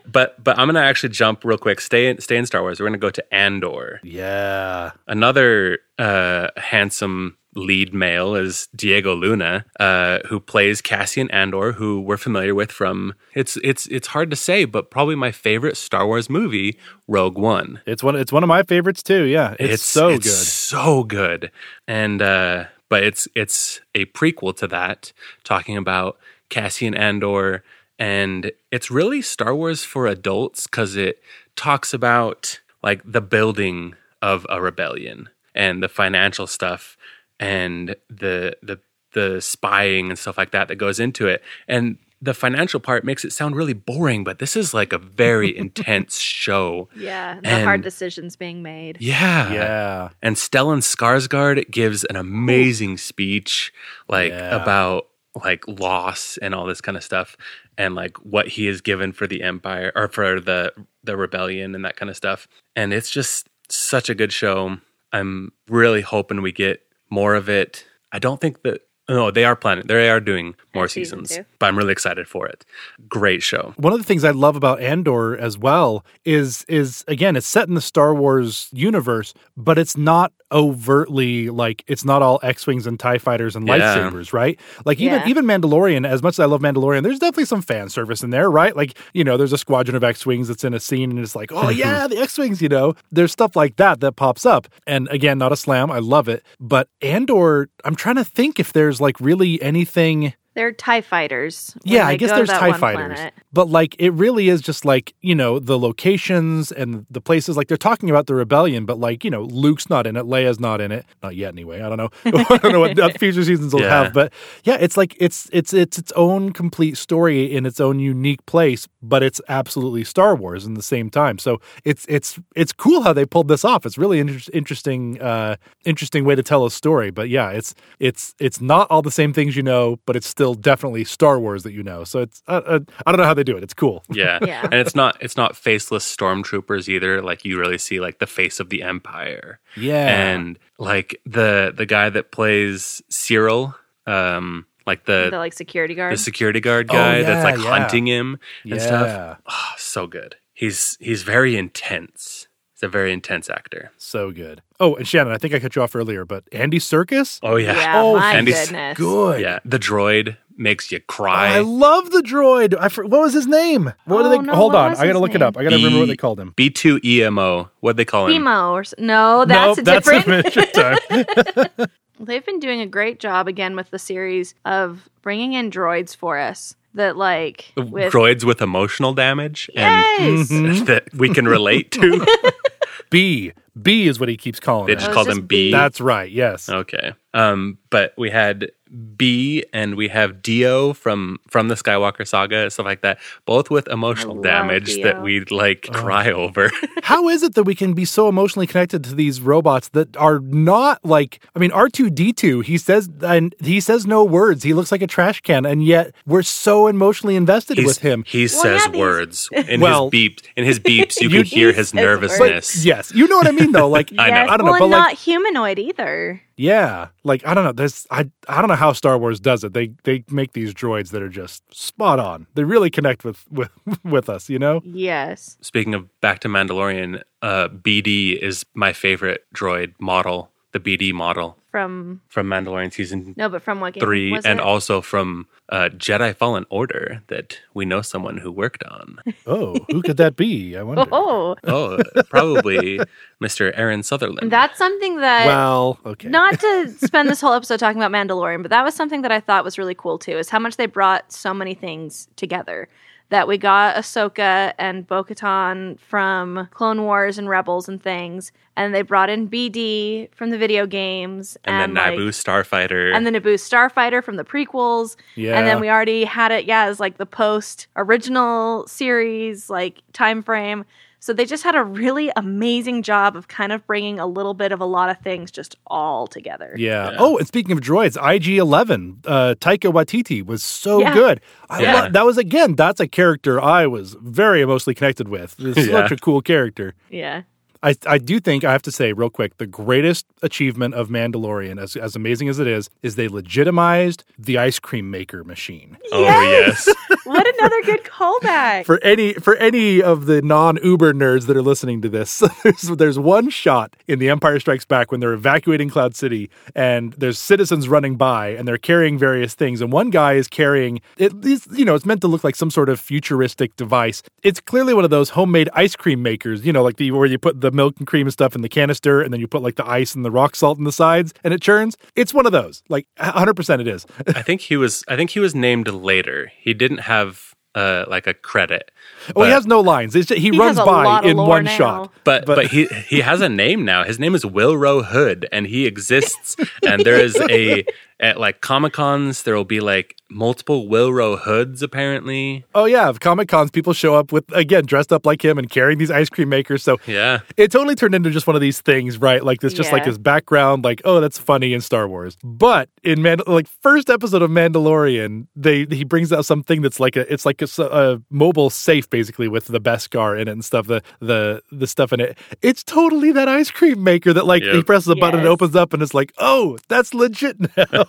but 0.08 0.42
but 0.44 0.58
I'm 0.58 0.68
gonna 0.68 0.80
actually 0.80 1.10
jump 1.10 1.44
real 1.44 1.58
quick. 1.58 1.80
Stay 1.82 2.08
in 2.10 2.20
stay 2.22 2.38
in 2.38 2.46
Star 2.46 2.62
Wars. 2.62 2.80
We're 2.80 2.88
gonna 2.88 2.98
go 2.98 3.10
to 3.12 3.34
Andor. 3.34 4.00
yeah. 4.04 4.92
Another 5.08 5.80
uh, 6.00 6.48
handsome 6.58 7.38
lead 7.56 7.94
male 7.94 8.36
is 8.36 8.68
Diego 8.76 9.16
Luna, 9.16 9.66
uh, 9.80 10.20
who 10.28 10.40
plays 10.40 10.82
Cassian 10.82 11.30
Andor, 11.32 11.74
who 11.74 12.02
we're 12.02 12.18
familiar 12.18 12.54
with 12.54 12.72
from 12.72 13.14
it's 13.34 13.58
it's 13.64 13.88
it's 13.88 14.10
hard 14.10 14.30
to 14.30 14.36
say, 14.36 14.66
but 14.66 14.92
probably 14.92 15.16
my 15.16 15.32
favorite 15.32 15.78
Star 15.78 16.06
Wars 16.06 16.30
movie, 16.30 16.78
Rogue 17.08 17.38
One. 17.38 17.82
It's 17.86 18.04
one. 18.04 18.16
It's 18.16 18.32
one 18.32 18.44
of 18.44 18.48
my 18.48 18.64
favorites 18.64 19.04
too. 19.04 19.24
Yeah, 19.24 19.56
it's, 19.60 19.84
so 19.84 20.10
it's 20.10 20.26
good. 20.26 20.32
so 20.32 21.04
good, 21.04 21.52
and 21.88 22.22
uh, 22.22 22.66
but 22.90 23.04
it's 23.04 23.28
it's 23.36 23.82
a 23.96 24.06
prequel 24.06 24.56
to 24.58 24.68
that, 24.68 25.12
talking 25.44 25.78
about 25.78 26.18
Cassian 26.50 26.94
Andor, 26.94 27.64
and 27.98 28.52
it's 28.72 28.92
really 28.92 29.22
Star 29.22 29.56
Wars 29.56 29.84
for 29.84 30.08
adults 30.08 30.68
because 30.68 30.96
it 30.96 31.22
talks 31.56 31.94
about 31.94 32.60
like 32.84 33.02
the 33.04 33.22
building 33.22 33.96
of 34.22 34.46
a 34.50 34.62
rebellion 34.62 35.30
and 35.56 35.82
the 35.82 35.90
financial 35.90 36.48
stuff 36.48 36.98
and 37.40 37.96
the 38.10 38.56
the 38.62 38.80
the 39.14 39.42
spying 39.42 40.10
and 40.10 40.20
stuff 40.20 40.38
like 40.38 40.52
that 40.52 40.68
that 40.68 40.76
goes 40.76 41.00
into 41.00 41.28
it, 41.28 41.44
and 41.68 41.98
the 42.22 42.34
financial 42.34 42.82
part 42.82 43.06
makes 43.06 43.24
it 43.24 43.32
sound 43.32 43.56
really 43.56 43.72
boring, 43.74 44.26
but 44.26 44.40
this 44.40 44.58
is 44.58 44.74
like 44.74 44.92
a 44.92 44.98
very 44.98 45.56
intense 45.66 46.18
show. 46.18 46.90
Yeah, 46.96 47.40
the 47.42 47.48
And- 47.48 47.64
hard 47.64 47.82
decisions 47.82 48.36
being 48.36 48.62
made. 48.62 48.98
Yeah. 49.00 49.54
Yeah. 49.54 50.10
And 50.22 50.36
Stellan 50.36 50.80
Skarsgård 50.82 51.72
gives 51.72 52.04
an 52.04 52.18
amazing 52.18 52.98
speech 52.98 53.72
like 54.10 54.32
Yeah. 54.34 54.62
about 54.62 55.08
like 55.46 55.66
loss 55.68 56.38
and 56.42 56.54
all 56.54 56.66
this 56.66 56.82
kind 56.82 56.98
of 56.98 57.04
stuff 57.06 57.38
and 57.78 57.96
like 57.96 58.18
what 58.18 58.50
he 58.50 58.68
is 58.68 58.82
given 58.82 59.14
for 59.14 59.26
the 59.26 59.42
empire 59.42 59.94
or 59.96 60.10
for 60.10 60.42
the 60.42 60.74
the 61.06 61.16
rebellion 61.16 61.74
and 61.74 61.86
that 61.86 61.96
kind 61.96 62.10
of 62.10 62.18
stuff. 62.18 62.50
And 62.76 62.92
it's 62.92 63.10
just 63.10 63.48
such 63.70 64.10
a 64.10 64.14
good 64.16 64.34
show. 64.34 64.78
I'm 65.14 65.54
really 65.70 66.02
hoping 66.02 66.42
we 66.42 66.52
get 66.52 66.82
more 67.10 67.36
of 67.36 67.50
it. 67.50 67.86
I 68.12 68.20
don't 68.20 68.42
think 68.42 68.64
that 68.64 68.82
no, 69.10 69.32
they 69.32 69.44
are 69.44 69.56
planning. 69.56 69.88
They 69.88 70.10
are 70.10 70.20
doing 70.20 70.56
more 70.74 70.88
season 70.88 71.26
seasons, 71.26 71.38
two. 71.46 71.52
but 71.60 71.66
I'm 71.68 71.78
really 71.78 71.92
excited 71.92 72.28
for 72.28 72.46
it. 72.48 72.66
Great 73.08 73.42
show. 73.44 73.74
One 73.78 73.92
of 73.94 74.00
the 74.00 74.06
things 74.06 74.24
I 74.24 74.32
love 74.32 74.56
about 74.56 74.82
Andor 74.82 75.38
as 75.38 75.58
well 75.58 76.06
is 76.26 76.64
is 76.68 77.04
again 77.08 77.36
it's 77.36 77.48
set 77.48 77.68
in 77.68 77.74
the 77.76 77.82
Star 77.82 78.14
Wars 78.14 78.70
universe, 78.72 79.34
but 79.58 79.78
it's 79.80 79.98
not 79.98 80.32
overtly 80.52 81.50
like 81.50 81.84
it's 81.88 82.06
not 82.06 82.22
all 82.22 82.40
X-wings 82.44 82.86
and 82.88 83.00
Tie 83.00 83.18
fighters 83.18 83.56
and 83.56 83.68
Yeah. 83.68 83.78
lightsabers, 83.78 84.34
right? 84.34 84.60
Like 84.86 85.00
even 85.00 85.22
Yeah. 85.22 85.28
even 85.28 85.46
Mandalorian, 85.46 86.08
as 86.08 86.22
much 86.24 86.36
as 86.36 86.40
I 86.40 86.46
love 86.46 86.62
Mandalorian, 86.62 87.04
there's 87.04 87.20
definitely 87.20 87.46
some 87.46 87.62
fan 87.62 87.90
service 87.90 88.24
in 88.24 88.30
there, 88.30 88.50
right? 88.50 88.76
Like 88.76 88.98
you 89.14 89.24
know, 89.24 89.38
there's 89.38 89.54
a 89.54 89.58
squadron 89.58 89.96
of 89.96 90.04
X-wings 90.04 90.48
that's 90.48 90.64
in 90.64 90.74
a 90.74 90.80
scene, 90.80 91.10
and 91.12 91.20
it's 91.20 91.36
like, 91.36 91.52
oh 91.52 91.70
yeah, 91.70 92.08
the 92.10 92.18
X-wings, 92.18 92.62
you 92.62 92.70
know. 92.70 92.94
There's 93.12 93.32
stuff 93.32 93.56
like 93.56 93.76
that 93.78 94.00
that 94.02 94.14
pops 94.14 94.46
up, 94.46 94.68
and 94.88 95.08
again, 95.10 95.38
not 95.38 95.52
a 95.52 95.56
slam. 95.58 95.92
I 95.92 96.00
love 96.00 96.28
it, 96.30 96.44
but 96.60 96.88
Andor, 97.02 97.70
I'm 97.84 97.96
trying 97.96 98.16
to 98.16 98.26
think 98.26 98.60
if 98.60 98.74
there's 98.74 99.02
like 99.02 99.20
really 99.20 99.62
anything. 99.62 100.34
They're 100.60 100.74
TIE 100.74 101.00
fighters. 101.00 101.74
Yeah, 101.86 102.06
I 102.06 102.18
guess 102.18 102.32
there's 102.32 102.50
that 102.50 102.60
TIE 102.60 102.72
one 102.72 102.80
fighters. 102.82 103.16
planet. 103.16 103.34
But 103.54 103.70
like 103.70 103.96
it 103.98 104.10
really 104.10 104.50
is 104.50 104.60
just 104.62 104.84
like, 104.84 105.14
you 105.22 105.34
know, 105.34 105.58
the 105.58 105.80
locations 105.80 106.70
and 106.70 107.06
the 107.10 107.22
places 107.22 107.56
like 107.56 107.70
they're 107.70 107.78
talking 107.78 108.10
about 108.10 108.28
the 108.28 108.36
rebellion, 108.36 108.86
but 108.86 109.00
like, 109.00 109.24
you 109.24 109.32
know, 109.32 109.44
Luke's 109.44 109.90
not 109.90 110.06
in 110.06 110.18
it, 110.18 110.26
Leia's 110.26 110.60
not 110.60 110.82
in 110.82 110.92
it. 110.92 111.06
Not 111.24 111.38
yet 111.38 111.54
anyway. 111.54 111.80
I 111.82 111.88
don't 111.88 111.98
know. 111.98 112.10
I 112.26 112.58
don't 112.58 112.74
know 112.74 112.82
what 112.82 112.98
what 112.98 113.18
future 113.18 113.42
seasons 113.46 113.74
will 113.74 113.82
Yeah. 113.84 114.04
have. 114.04 114.14
But 114.14 114.34
yeah, 114.66 114.78
it's 114.82 114.98
like 114.98 115.16
it's 115.18 115.50
it's 115.54 115.74
it's 115.74 115.98
its 115.98 116.12
own 116.18 116.52
complete 116.52 116.98
story 116.98 117.46
in 117.56 117.66
its 117.66 117.80
own 117.80 118.00
unique 118.02 118.46
place, 118.46 118.86
but 119.02 119.24
it's 119.24 119.40
absolutely 119.48 120.04
Star 120.04 120.36
Wars 120.36 120.66
in 120.66 120.74
the 120.74 120.82
same 120.84 121.10
time. 121.10 121.40
So 121.40 121.62
it's 121.86 122.06
it's 122.10 122.38
it's 122.56 122.74
cool 122.74 123.02
how 123.04 123.14
they 123.14 123.26
pulled 123.26 123.48
this 123.48 123.64
off. 123.64 123.86
It's 123.86 123.98
really 123.98 124.20
inter- 124.20 124.52
interesting 124.54 125.22
uh 125.22 125.56
interesting 125.86 126.26
way 126.26 126.36
to 126.36 126.44
tell 126.44 126.66
a 126.66 126.72
story. 126.72 127.12
But 127.12 127.30
yeah, 127.30 127.50
it's 127.52 127.74
it's 128.00 128.36
it's 128.40 128.60
not 128.60 128.92
all 128.92 129.02
the 129.02 129.10
same 129.12 129.32
things 129.32 129.56
you 129.56 129.64
know, 129.64 130.00
but 130.06 130.16
it's 130.18 130.28
still 130.28 130.49
definitely 130.56 131.04
Star 131.04 131.40
Wars 131.40 131.64
that 131.64 131.74
you 131.74 131.84
know. 131.84 132.04
So 132.04 132.22
it's 132.22 132.42
uh, 132.48 132.62
uh, 132.66 132.80
I 133.06 133.12
don't 133.12 133.20
know 133.20 133.26
how 133.26 133.34
they 133.34 133.44
do 133.44 133.56
it. 133.58 133.64
It's 133.64 133.74
cool. 133.74 134.04
Yeah. 134.12 134.40
Yeah. 134.42 134.64
And 134.64 134.74
it's 134.76 134.96
not 134.96 135.18
it's 135.22 135.38
not 135.38 135.56
faceless 135.56 136.06
stormtroopers 136.16 136.88
either. 136.90 137.22
Like 137.22 137.46
you 137.46 137.60
really 137.60 137.78
see 137.78 138.00
like 138.00 138.20
the 138.20 138.28
face 138.28 138.60
of 138.60 138.70
the 138.70 138.84
empire. 138.84 139.60
Yeah. 139.78 140.08
And 140.34 140.60
like 140.78 141.20
the 141.26 141.74
the 141.76 141.86
guy 141.86 142.10
that 142.10 142.32
plays 142.32 143.02
Syril, 143.10 143.76
um, 144.06 144.66
like 144.86 145.06
The 145.06 145.30
the 145.32 145.38
like 145.38 145.54
security 145.54 145.96
guard. 145.96 146.14
the 146.14 146.18
security 146.18 146.60
guard 146.60 146.88
Oh, 146.90 146.94
guy 146.94 147.18
yeah, 147.20 147.24
that's 147.24 147.44
like 147.44 147.58
yeah. 147.64 147.70
hunting 147.80 148.08
him 148.08 148.40
and 148.64 148.74
yeah. 148.74 148.78
stuff. 148.80 149.38
Oh, 149.48 149.72
so 149.78 150.08
good. 150.08 150.36
He's 150.54 150.98
he's 151.00 151.24
very 151.24 151.56
intense. 151.56 152.48
He's 152.80 152.88
a 152.88 152.90
very 152.90 153.12
intense 153.12 153.50
actor. 153.50 153.92
So 153.98 154.32
good. 154.32 154.62
Oh, 154.80 154.96
and 154.96 155.06
Shannon, 155.06 155.34
I 155.34 155.38
think 155.38 155.54
I 155.54 155.60
cut 155.60 155.76
you 155.76 155.82
off 155.82 155.94
earlier, 155.98 156.24
but 156.24 156.46
Andy 156.54 156.80
Serkis? 156.80 157.40
Oh 157.44 157.58
yeah. 157.58 157.76
yeah, 157.76 158.02
Oh, 158.02 158.16
my 158.16 158.34
Andy's 158.36 158.68
goodness. 158.68 158.98
Good. 158.98 159.42
Yeah. 159.42 159.60
The 159.66 159.78
droid 159.78 160.38
makes 160.56 160.90
you 160.90 161.00
Oh, 161.00 161.04
cry. 161.08 161.56
I 161.56 161.60
love 161.60 162.12
the 162.12 162.22
droid. 162.22 162.76
I 162.80 162.88
for, 162.88 163.06
what 163.06 163.20
was 163.20 163.34
his 163.34 163.48
name? 163.48 163.92
What 164.06 164.22
Oh, 164.22 164.24
do 164.24 164.30
they 164.30 164.38
no, 164.46 164.56
Hold 164.56 164.72
what 164.74 164.80
on. 164.80 164.92
I 164.92 164.96
got 164.96 165.02
to 165.04 165.08
his 165.10 165.18
look 165.20 165.36
it 165.36 165.42
up. 165.42 165.58
I 165.58 165.64
got 165.64 165.72
to 165.72 165.76
remember 165.76 166.00
what 166.00 166.08
they 166.08 166.16
called 166.16 166.40
him. 166.40 166.54
B2 166.56 167.04
EMO. 167.04 167.70
What'd 167.82 167.98
they 167.98 168.06
call 168.06 168.28
him? 168.28 168.34
Emo 168.36 168.72
or 168.72 168.84
no, 168.98 169.44
that's 169.44 169.78
no, 169.78 169.82
a 169.82 169.84
that's 169.84 170.10
different. 170.10 170.46
Adventure 170.48 171.76
Time. 171.78 171.90
They've 172.22 172.46
been 172.46 172.60
doing 172.60 172.80
a 172.82 172.86
great 172.86 173.20
job 173.20 173.48
again 173.50 173.76
with 173.76 173.92
the 173.92 174.00
series 174.00 174.54
of 174.66 175.10
bringing 175.22 175.52
in 175.54 175.70
droids 175.72 176.16
for 176.16 176.38
us 176.38 176.76
that 177.00 177.18
like 177.18 177.74
with 177.76 178.14
Droids 178.14 178.44
with 178.44 178.62
emotional 178.62 179.14
damage 179.14 179.70
Yes! 179.74 180.50
and 180.52 180.76
that 180.88 181.14
we 181.14 181.34
can 181.34 181.48
relate 181.48 181.92
to. 181.94 182.26
B. 183.10 183.52
B 183.82 184.08
is 184.08 184.20
what 184.20 184.30
he 184.30 184.38
keeps 184.38 184.60
calling 184.60 184.88
They 184.88 184.94
it. 184.94 185.00
just 185.00 185.10
Oh, 185.10 185.14
call 185.14 185.26
them 185.26 185.38
just 185.40 185.48
B. 185.48 185.68
B. 185.68 185.72
That's 185.72 186.00
right. 186.00 186.30
Yes. 186.32 186.70
Okay. 186.70 187.14
Um, 187.34 187.78
but 187.90 188.14
we 188.18 188.30
had 188.30 188.72
B 189.16 189.64
and 189.74 189.96
we 189.96 190.08
have 190.08 190.42
Dio 190.42 190.94
from 190.94 191.38
from 191.48 191.68
the 191.68 191.76
Skywalker 191.76 192.28
saga 192.28 192.58
and 192.64 192.74
stuff 192.74 192.86
like 192.86 193.02
that, 193.02 193.20
both 193.46 193.70
with 193.70 193.88
emotional 193.88 194.42
damage 194.42 194.96
Dio. 194.96 195.04
that 195.06 195.22
we 195.22 195.42
like 195.46 195.84
cry 195.92 196.32
over. 196.32 196.72
How 197.04 197.30
is 197.30 197.44
it 197.44 197.56
that 197.56 197.64
we 197.64 197.76
can 197.76 197.94
be 197.94 198.06
so 198.06 198.28
emotionally 198.28 198.68
connected 198.68 199.04
to 199.06 199.16
these 199.16 199.42
robots 199.42 199.90
that 199.90 200.16
are 200.18 200.40
not 200.40 201.04
like 201.06 201.40
I 201.56 201.60
mean 201.60 201.72
R2D2 201.72 202.64
he 202.66 202.78
says 202.78 203.10
and 203.22 203.54
he 203.62 203.80
says 203.80 204.06
no 204.08 204.24
words 204.24 204.64
he 204.64 204.74
looks 204.74 204.92
like 204.92 205.02
a 205.02 205.08
trash 205.08 205.42
can 205.42 205.66
and 205.66 205.84
yet 205.84 206.14
we're 206.26 206.42
so 206.44 206.88
emotionally 206.88 207.36
invested 207.36 207.78
He's- 207.78 207.88
with 207.88 208.00
him 208.00 208.24
He 208.28 208.42
Well, 208.44 208.50
says 208.50 208.88
yeah, 208.92 208.98
words 209.00 209.50
in 209.68 209.82
Well- 209.82 210.10
his 210.10 210.20
beeps. 210.20 210.42
In 210.56 210.66
his 210.66 210.80
beeps, 210.90 211.22
you 211.22 211.30
You- 211.30 211.38
can 211.38 211.46
hear 211.46 211.72
his 211.72 211.90
says 211.90 211.94
words. 211.94 212.22
nervousness. 212.40 212.86
yes 212.86 213.12
you 213.14 213.28
know 213.28 213.38
what 213.38 213.48
I 213.48 213.52
mean 213.52 213.72
though 213.72 213.90
like 213.90 214.12
I 214.18 214.30
know. 214.32 214.52
I 214.52 214.58
don't 214.58 214.66
know 214.66 214.72
well, 214.72 214.80
but 214.80 214.86
and 214.86 214.92
like 214.94 215.00
not 215.00 215.14
humanoid 215.14 215.80
either. 215.80 216.42
Yeah 216.60 217.08
like 217.24 217.46
I 217.48 217.54
don't 217.54 217.64
know 217.64 217.72
there's 217.72 218.06
I 218.12 218.30
I 218.48 218.60
don't 218.60 218.68
know 218.68 218.76
how 218.76 218.92
Star 218.92 219.18
Wars 219.18 219.40
does 219.40 219.64
it 219.64 219.74
they 219.74 219.92
they 220.04 220.24
make 220.30 220.52
these 220.54 220.74
droids 220.74 221.12
that 221.12 221.22
are 221.22 221.30
just 221.30 221.64
spot 221.74 222.20
on 222.20 222.48
they 222.56 222.64
really 222.66 222.90
connect 222.90 223.24
with 223.24 223.46
with 223.52 223.72
with 224.04 224.30
us 224.30 224.50
you 224.50 224.60
know 224.60 224.82
Yes. 224.84 225.58
Speaking 225.62 225.94
of 225.94 226.08
back 226.22 226.40
to 226.42 226.48
Mandalorian, 226.48 227.22
uh, 227.42 227.70
BD 227.70 228.38
is 228.38 228.66
my 228.74 228.92
favorite 228.92 229.46
droid 229.56 229.94
model. 230.00 230.52
The 230.72 230.80
BD 230.80 231.14
model 231.14 231.58
From 231.72 232.22
from 232.30 232.48
Mandalorian 232.48 232.92
season 232.92 233.36
no, 233.38 233.48
but 233.48 233.62
from 233.62 233.80
what 233.80 233.94
game 233.94 234.02
three, 234.02 234.32
was 234.32 234.44
and 234.44 234.60
it? 234.60 234.66
also 234.66 235.02
from 235.02 235.46
uh, 235.70 235.90
Jedi 235.96 236.36
Fallen 236.36 236.66
Order 236.72 237.22
that 237.28 237.60
we 237.76 237.86
know 237.86 238.02
someone 238.02 238.38
who 238.38 238.52
worked 238.52 238.84
on. 238.86 239.20
oh 239.46 239.78
who 239.92 240.02
could 240.02 240.18
that 240.18 240.36
be 240.36 240.76
I 240.76 240.82
wonder 240.82 241.06
Oh, 241.12 241.56
Oh, 241.66 242.00
probably 242.32 243.00
Mr. 243.44 243.72
Aaron 243.76 244.02
Sutherland. 244.02 244.52
that's 244.52 244.80
something 244.80 245.18
that 245.18 245.46
well 245.46 246.00
okay 246.08 246.28
not 246.28 246.60
to 246.60 246.90
spend 246.98 247.30
this 247.30 247.40
whole 247.40 247.54
episode 247.54 247.80
talking 247.80 248.02
about 248.02 248.12
Mandalorian, 248.12 248.64
but 248.64 248.72
that 248.72 248.84
was 248.84 248.96
something 248.96 249.22
that 249.22 249.32
I 249.32 249.40
thought 249.40 249.64
was 249.64 249.78
really 249.78 249.96
cool 249.96 250.18
too, 250.18 250.38
is 250.40 250.50
how 250.50 250.58
much 250.60 250.76
they 250.78 250.88
brought 250.88 251.32
so 251.32 251.54
many 251.54 251.76
things 251.76 252.30
together. 252.36 252.88
That 253.30 253.48
we 253.48 253.60
got 253.60 253.96
Ahsoka 253.96 254.74
and 254.80 255.06
Bo 255.06 255.24
Katan 255.24 256.00
from 256.00 256.68
Clone 256.72 257.04
Wars 257.04 257.38
and 257.38 257.48
Rebels 257.48 257.88
and 257.88 258.02
things, 258.02 258.52
and 258.76 258.94
they 258.96 259.04
brought 259.04 259.30
in 259.30 259.48
BD 259.48 260.30
from 260.34 260.50
the 260.50 260.58
video 260.58 260.88
games, 260.88 261.56
and 261.64 261.96
then 261.96 262.04
like- 262.04 262.18
Naboo 262.18 262.30
Starfighter. 262.30 263.16
and 263.16 263.28
the 263.28 263.32
Naboo 263.32 263.54
Starfighter 263.54 264.24
from 264.24 264.38
the 264.38 264.44
prequels, 264.44 265.16
yeah 265.36 265.56
and 265.60 265.68
then 265.68 265.80
we 265.80 265.90
already 265.92 266.24
had 266.26 266.52
it, 266.52 266.66
yeah, 266.66 266.86
as 266.86 267.00
like 267.00 267.18
the 267.18 267.26
post 267.28 267.86
original 267.96 268.88
series 268.88 269.70
like 269.70 270.02
time 270.12 270.42
frame. 270.42 270.84
So 271.22 271.34
they 271.34 271.46
just 271.46 271.64
had 271.64 271.76
a 271.76 271.84
really 271.84 272.32
amazing 272.38 273.04
job 273.04 273.36
of 273.36 273.50
kind 273.50 273.72
of 273.74 273.86
bringing 273.86 274.20
a 274.20 274.26
little 274.26 274.54
bit 274.54 274.72
of 274.72 274.80
a 274.80 274.86
lot 274.86 275.10
of 275.10 275.18
things 275.20 275.52
just 275.52 275.76
all 275.88 276.28
together. 276.28 276.74
Yeah. 276.78 277.12
Yeah. 277.12 277.18
Oh, 277.20 277.38
and 277.38 277.46
speaking 277.48 277.74
of 277.74 277.80
droids, 277.82 278.16
IG 278.18 278.58
Eleven, 278.58 279.20
uh, 279.26 279.56
Taika 279.60 279.92
Waititi 279.92 280.46
was 280.46 280.64
so 280.64 281.02
Yeah. 281.02 281.14
good. 281.14 281.42
I 281.70 281.82
Yeah. 281.82 282.02
lo- 282.04 282.10
that 282.12 282.26
was 282.26 282.38
again. 282.38 282.76
That's 282.76 283.00
a 283.02 283.08
character 283.08 283.60
I 283.62 283.86
was 283.86 284.16
very 284.22 284.62
emotionally 284.62 284.96
connected 284.96 285.28
with. 285.28 285.56
It's 285.60 285.78
Yeah. 285.88 285.92
such 286.04 286.12
a 286.14 286.16
cool 286.18 286.42
character. 286.42 286.94
Yeah. 287.10 287.42
I, 287.82 287.96
I 288.06 288.18
do 288.18 288.40
think 288.40 288.64
I 288.64 288.72
have 288.72 288.82
to 288.84 288.92
say 288.92 289.14
real 289.14 289.30
quick 289.30 289.58
the 289.58 289.68
greatest 289.68 290.26
achievement 290.42 290.94
of 290.96 291.10
Mandalorian, 291.10 291.82
as 291.82 291.96
as 291.96 292.16
amazing 292.16 292.50
as 292.50 292.60
it 292.60 292.68
is, 292.68 292.90
is 293.04 293.16
they 293.16 293.28
legitimized 293.28 294.24
the 294.38 294.58
ice 294.58 294.80
cream 294.80 295.10
maker 295.10 295.44
machine. 295.44 295.98
oh 296.12 296.42
yes, 296.42 296.88
What 297.30 297.48
another 297.60 297.84
good 297.84 298.04
callback. 298.06 298.86
For 298.86 299.00
any 299.04 299.34
for 299.34 299.56
any 299.58 300.02
of 300.02 300.26
the 300.26 300.42
non 300.42 300.80
Uber 300.84 301.14
nerds 301.14 301.46
that 301.46 301.56
are 301.56 301.62
listening 301.62 302.02
to 302.02 302.10
this, 302.10 302.42
there's, 302.64 302.82
there's 302.82 303.20
one 303.20 303.52
shot 303.52 303.96
in 304.08 304.18
The 304.18 304.30
Empire 304.30 304.60
Strikes 304.60 304.86
Back 304.86 305.12
when 305.12 305.20
they're 305.20 305.34
evacuating 305.34 305.90
Cloud 305.90 306.16
City 306.16 306.50
and 306.74 307.14
there's 307.14 307.38
citizens 307.38 307.88
running 307.88 308.16
by 308.16 308.50
and 308.50 308.68
they're 308.68 308.80
carrying 308.80 309.20
various 309.20 309.54
things 309.54 309.80
and 309.80 309.92
one 309.92 310.10
guy 310.10 310.34
is 310.34 310.48
carrying 310.48 311.02
it 311.18 311.34
is 311.46 311.68
you 311.72 311.86
know 311.86 311.94
it's 311.94 312.06
meant 312.06 312.22
to 312.22 312.28
look 312.28 312.44
like 312.44 312.56
some 312.56 312.72
sort 312.72 312.90
of 312.90 313.00
futuristic 313.00 313.76
device. 313.76 314.24
It's 314.42 314.60
clearly 314.60 314.96
one 314.96 315.04
of 315.04 315.12
those 315.12 315.30
homemade 315.30 315.70
ice 315.74 315.96
cream 315.96 316.24
makers, 316.24 316.66
you 316.66 316.74
know, 316.74 316.82
like 316.82 316.98
the 316.98 317.12
where 317.12 317.28
you 317.28 317.38
put 317.38 317.62
the 317.62 317.69
milk 317.74 317.96
and 317.98 318.08
cream 318.08 318.28
and 318.28 318.34
stuff 318.34 318.56
in 318.56 318.62
the 318.62 318.70
canister 318.70 319.22
and 319.22 319.32
then 319.34 319.40
you 319.40 319.48
put 319.48 319.62
like 319.62 319.76
the 319.76 319.88
ice 319.88 320.16
and 320.16 320.24
the 320.26 320.32
rock 320.32 320.56
salt 320.56 320.78
in 320.78 320.84
the 320.84 320.92
sides 320.92 321.34
and 321.44 321.54
it 321.54 321.62
churns. 321.62 321.98
It's 322.16 322.34
one 322.34 322.46
of 322.46 322.52
those. 322.52 322.84
Like 322.90 323.08
100% 323.20 323.80
it 323.82 323.88
is. 323.88 324.06
I 324.28 324.42
think 324.42 324.62
he 324.62 324.78
was. 324.78 325.04
I 325.08 325.16
think 325.16 325.30
he 325.32 325.40
was 325.40 325.54
named 325.56 325.88
later. 325.88 326.52
He 326.60 326.74
didn't 326.74 327.00
have 327.00 327.54
uh, 327.76 328.06
like 328.08 328.26
a 328.28 328.34
credit. 328.34 328.90
oh, 329.36 329.44
he 329.44 329.52
has 329.52 329.68
no 329.68 329.80
lines. 329.80 330.16
It's 330.16 330.28
just, 330.28 330.40
he, 330.42 330.50
He 330.50 330.58
runs 330.60 330.78
has 330.78 330.88
a 330.88 330.90
lot 330.90 331.24
by 331.24 331.30
in 331.30 331.38
one 331.38 331.66
now. 331.66 331.78
shot. 331.78 332.12
But, 332.24 332.46
But- 332.46 332.56
but 332.56 332.68
he 332.68 332.86
he 333.08 333.22
has 333.22 333.42
a 333.42 333.50
name 333.50 333.86
now. 333.86 334.04
His 334.04 334.20
name 334.20 334.34
is 334.36 334.44
Willrow 334.44 335.06
Hood, 335.06 335.48
and 335.52 335.68
he 335.68 335.86
exists. 335.86 336.56
and 336.86 337.04
there 337.06 337.20
is 337.20 337.36
a 337.50 337.86
at 338.20 338.40
like 338.40 338.62
Comic 338.62 338.94
Cons, 338.94 339.44
there 339.44 339.56
will 339.56 339.66
be 339.66 339.80
like 339.82 340.16
multiple 340.30 340.88
Willrow 340.88 341.40
Hoods. 341.40 341.82
Apparently, 341.82 342.66
Oh 342.76 342.86
yeah, 342.86 343.12
Comic 343.20 343.48
Cons 343.48 343.72
people 343.72 343.94
show 343.94 344.16
up 344.16 344.32
with 344.32 344.46
again 344.54 344.86
dressed 344.86 345.12
up 345.12 345.26
like 345.26 345.44
him 345.44 345.58
and 345.58 345.70
carrying 345.70 345.98
these 345.98 346.12
ice 346.12 346.30
cream 346.30 346.50
makers. 346.50 346.84
So 346.84 346.98
yeah. 347.08 347.40
it 347.58 347.72
totally 347.72 347.96
turned 347.96 348.16
into 348.16 348.30
just 348.30 348.48
one 348.48 348.56
of 348.56 348.62
these 348.62 348.82
things, 348.82 349.18
right? 349.18 349.44
Like 349.44 349.60
this, 349.62 349.74
just 349.74 349.92
like 349.92 350.02
Yeah. 350.04 350.10
this 350.10 350.18
background, 350.18 350.84
like 350.84 351.02
oh 351.06 351.20
that's 351.20 351.38
funny 351.38 351.74
in 351.74 351.82
Star 351.82 352.08
Wars. 352.08 352.38
But 352.44 352.90
in 353.04 353.22
Man, 353.22 353.40
like 353.48 353.68
first 353.82 354.10
episode 354.10 354.42
of 354.42 354.50
Mandalorian, 354.52 355.48
they 355.56 355.86
he 355.86 356.04
brings 356.04 356.32
out 356.34 356.46
something 356.46 356.82
that's 356.82 357.00
like 357.00 357.16
a 357.16 357.32
it's 357.32 357.46
like 357.46 357.62
a 357.62 358.22
mobile 358.30 358.70
safe 358.70 359.10
basically 359.10 359.48
with 359.48 359.66
the 359.66 359.80
Beskar 359.82 360.36
in 360.40 360.48
it 360.48 360.52
and 360.52 360.64
stuff. 360.66 360.88
The 360.88 361.02
the 361.20 361.62
the 361.72 361.88
stuff 361.88 362.14
in 362.14 362.20
it. 362.20 362.38
It's 362.62 362.84
totally 362.84 363.32
that 363.34 363.48
ice 363.48 363.72
cream 363.72 364.04
maker 364.04 364.34
that 364.34 364.46
like 364.46 364.64
he 364.64 364.84
presses 364.84 365.08
a 365.10 365.16
button 365.16 365.40
and 365.40 365.48
opens 365.50 365.76
up 365.76 365.94
and 365.94 366.02
it's 366.04 366.14
like 366.14 366.32
oh 366.38 366.78
that's 366.88 367.14
legit 367.14 367.58
now. 367.78 368.06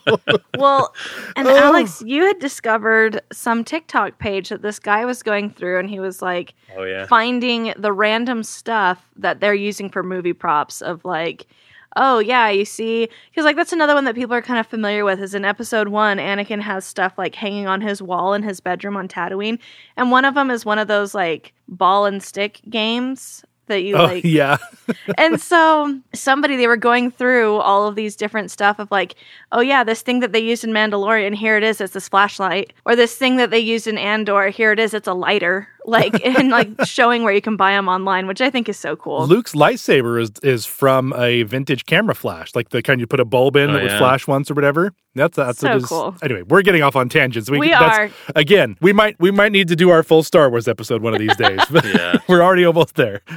Well, 0.59 0.94
and 1.37 1.48
Oh. 1.50 1.56
Alex, 1.56 2.02
you 2.10 2.24
had 2.26 2.40
discovered 2.40 3.22
some 3.32 3.62
TikTok 3.62 4.18
page 4.18 4.48
that 4.48 4.62
this 4.62 4.80
guy 4.80 5.04
was 5.04 5.22
going 5.22 5.48
through, 5.48 5.78
and 5.78 5.88
he 5.88 6.00
was 6.00 6.20
like 6.20 6.54
Oh 6.76 6.82
yeah. 6.82 7.06
finding 7.06 7.72
the 7.76 7.92
random 7.92 8.42
stuff 8.42 9.08
that 9.14 9.38
they're 9.38 9.54
using 9.54 9.88
for 9.88 10.02
movie 10.02 10.32
props 10.32 10.82
of 10.82 11.04
like, 11.04 11.46
oh 11.94 12.18
yeah, 12.18 12.48
you 12.48 12.64
see, 12.64 13.08
because 13.30 13.44
like 13.44 13.54
that's 13.54 13.72
another 13.72 13.94
one 13.94 14.06
that 14.06 14.16
people 14.16 14.34
are 14.34 14.42
kind 14.42 14.58
of 14.58 14.66
familiar 14.66 15.04
with. 15.04 15.20
Is 15.20 15.36
in 15.36 15.44
episode 15.44 15.86
one, 15.86 16.18
Anakin 16.18 16.60
has 16.60 16.84
stuff 16.84 17.16
like 17.16 17.36
hanging 17.36 17.68
on 17.68 17.80
his 17.80 18.02
wall 18.02 18.34
in 18.34 18.42
his 18.42 18.58
bedroom 18.58 18.96
on 18.96 19.06
Tatooine, 19.06 19.60
and 19.96 20.10
one 20.10 20.24
of 20.24 20.34
them 20.34 20.50
is 20.50 20.64
one 20.64 20.80
of 20.80 20.88
those 20.88 21.14
like 21.14 21.52
ball 21.68 22.06
and 22.06 22.20
stick 22.20 22.60
games 22.68 23.44
that 23.70 23.80
you 23.83 23.96
oh 23.96 24.04
like. 24.04 24.24
yeah, 24.24 24.59
and 25.18 25.40
so 25.40 25.98
somebody 26.12 26.56
they 26.56 26.66
were 26.66 26.76
going 26.76 27.11
through 27.11 27.56
all 27.56 27.88
of 27.88 27.94
these 27.94 28.14
different 28.14 28.50
stuff 28.50 28.78
of 28.78 28.90
like 28.90 29.14
oh 29.52 29.61
yeah 29.61 29.83
this 29.83 30.02
thing 30.02 30.20
that 30.20 30.33
they 30.33 30.40
used 30.40 30.62
in 30.62 30.70
mandalorian 30.70 31.35
here 31.35 31.56
it 31.56 31.62
is 31.62 31.80
it's 31.80 31.94
this 31.94 32.09
flashlight. 32.09 32.72
Or 32.85 32.94
this 32.94 33.16
thing 33.16 33.37
that 33.37 33.50
they 33.50 33.59
used 33.59 33.87
in 33.87 33.96
andor 33.98 34.50
here 34.50 34.72
it 34.72 34.78
is 34.78 34.92
it's 34.94 35.09
a 35.09 35.14
lighter 35.14 35.68
like 35.84 36.24
and 36.24 36.50
like 36.50 36.68
showing 36.84 37.22
where 37.24 37.32
you 37.32 37.40
can 37.40 37.56
buy 37.56 37.72
them 37.72 37.88
online 37.88 38.26
which 38.26 38.40
i 38.40 38.50
think 38.50 38.68
is 38.68 38.78
so 38.78 38.96
cool 38.96 39.26
Luke's 39.26 39.52
lightsaber 39.54 40.20
is 40.20 40.30
is 40.42 40.66
from 40.66 41.12
a 41.14 41.42
vintage 41.44 41.86
camera 41.86 42.14
flash, 42.14 42.54
like 42.54 42.68
the 42.70 42.82
kind 42.82 43.00
you 43.00 43.06
put 43.06 43.20
a 43.20 43.24
bulb 43.24 43.56
in 43.56 43.70
Oh, 43.70 43.72
that 43.74 43.82
would 43.82 43.92
flash 43.98 44.26
once 44.26 44.50
or 44.50 44.54
whatever. 44.54 44.92
That's 45.14 45.36
that's 45.36 45.58
So 45.58 45.70
it 45.72 45.76
is- 45.76 45.86
cool. 45.86 46.14
Anyway, 46.22 46.42
we're 46.42 46.62
getting 46.62 46.82
off 46.82 46.96
on 46.96 47.08
tangents. 47.08 47.50
We 47.50 47.70
that's- 47.70 47.98
are. 47.98 48.10
again. 48.36 48.76
We 48.80 48.92
might 48.92 49.16
we 49.20 49.30
might 49.30 49.52
need 49.52 49.68
to 49.68 49.76
do 49.76 49.90
our 49.90 50.02
full 50.02 50.22
Star 50.22 50.48
Wars 50.50 50.68
episode 50.68 51.02
one 51.02 51.12
of 51.14 51.18
these 51.20 51.36
days. 51.36 51.60
But 51.70 51.84
Yeah. 51.84 52.18
we're 52.28 52.42
already 52.42 52.64
almost 52.64 52.94
there. 52.96 53.22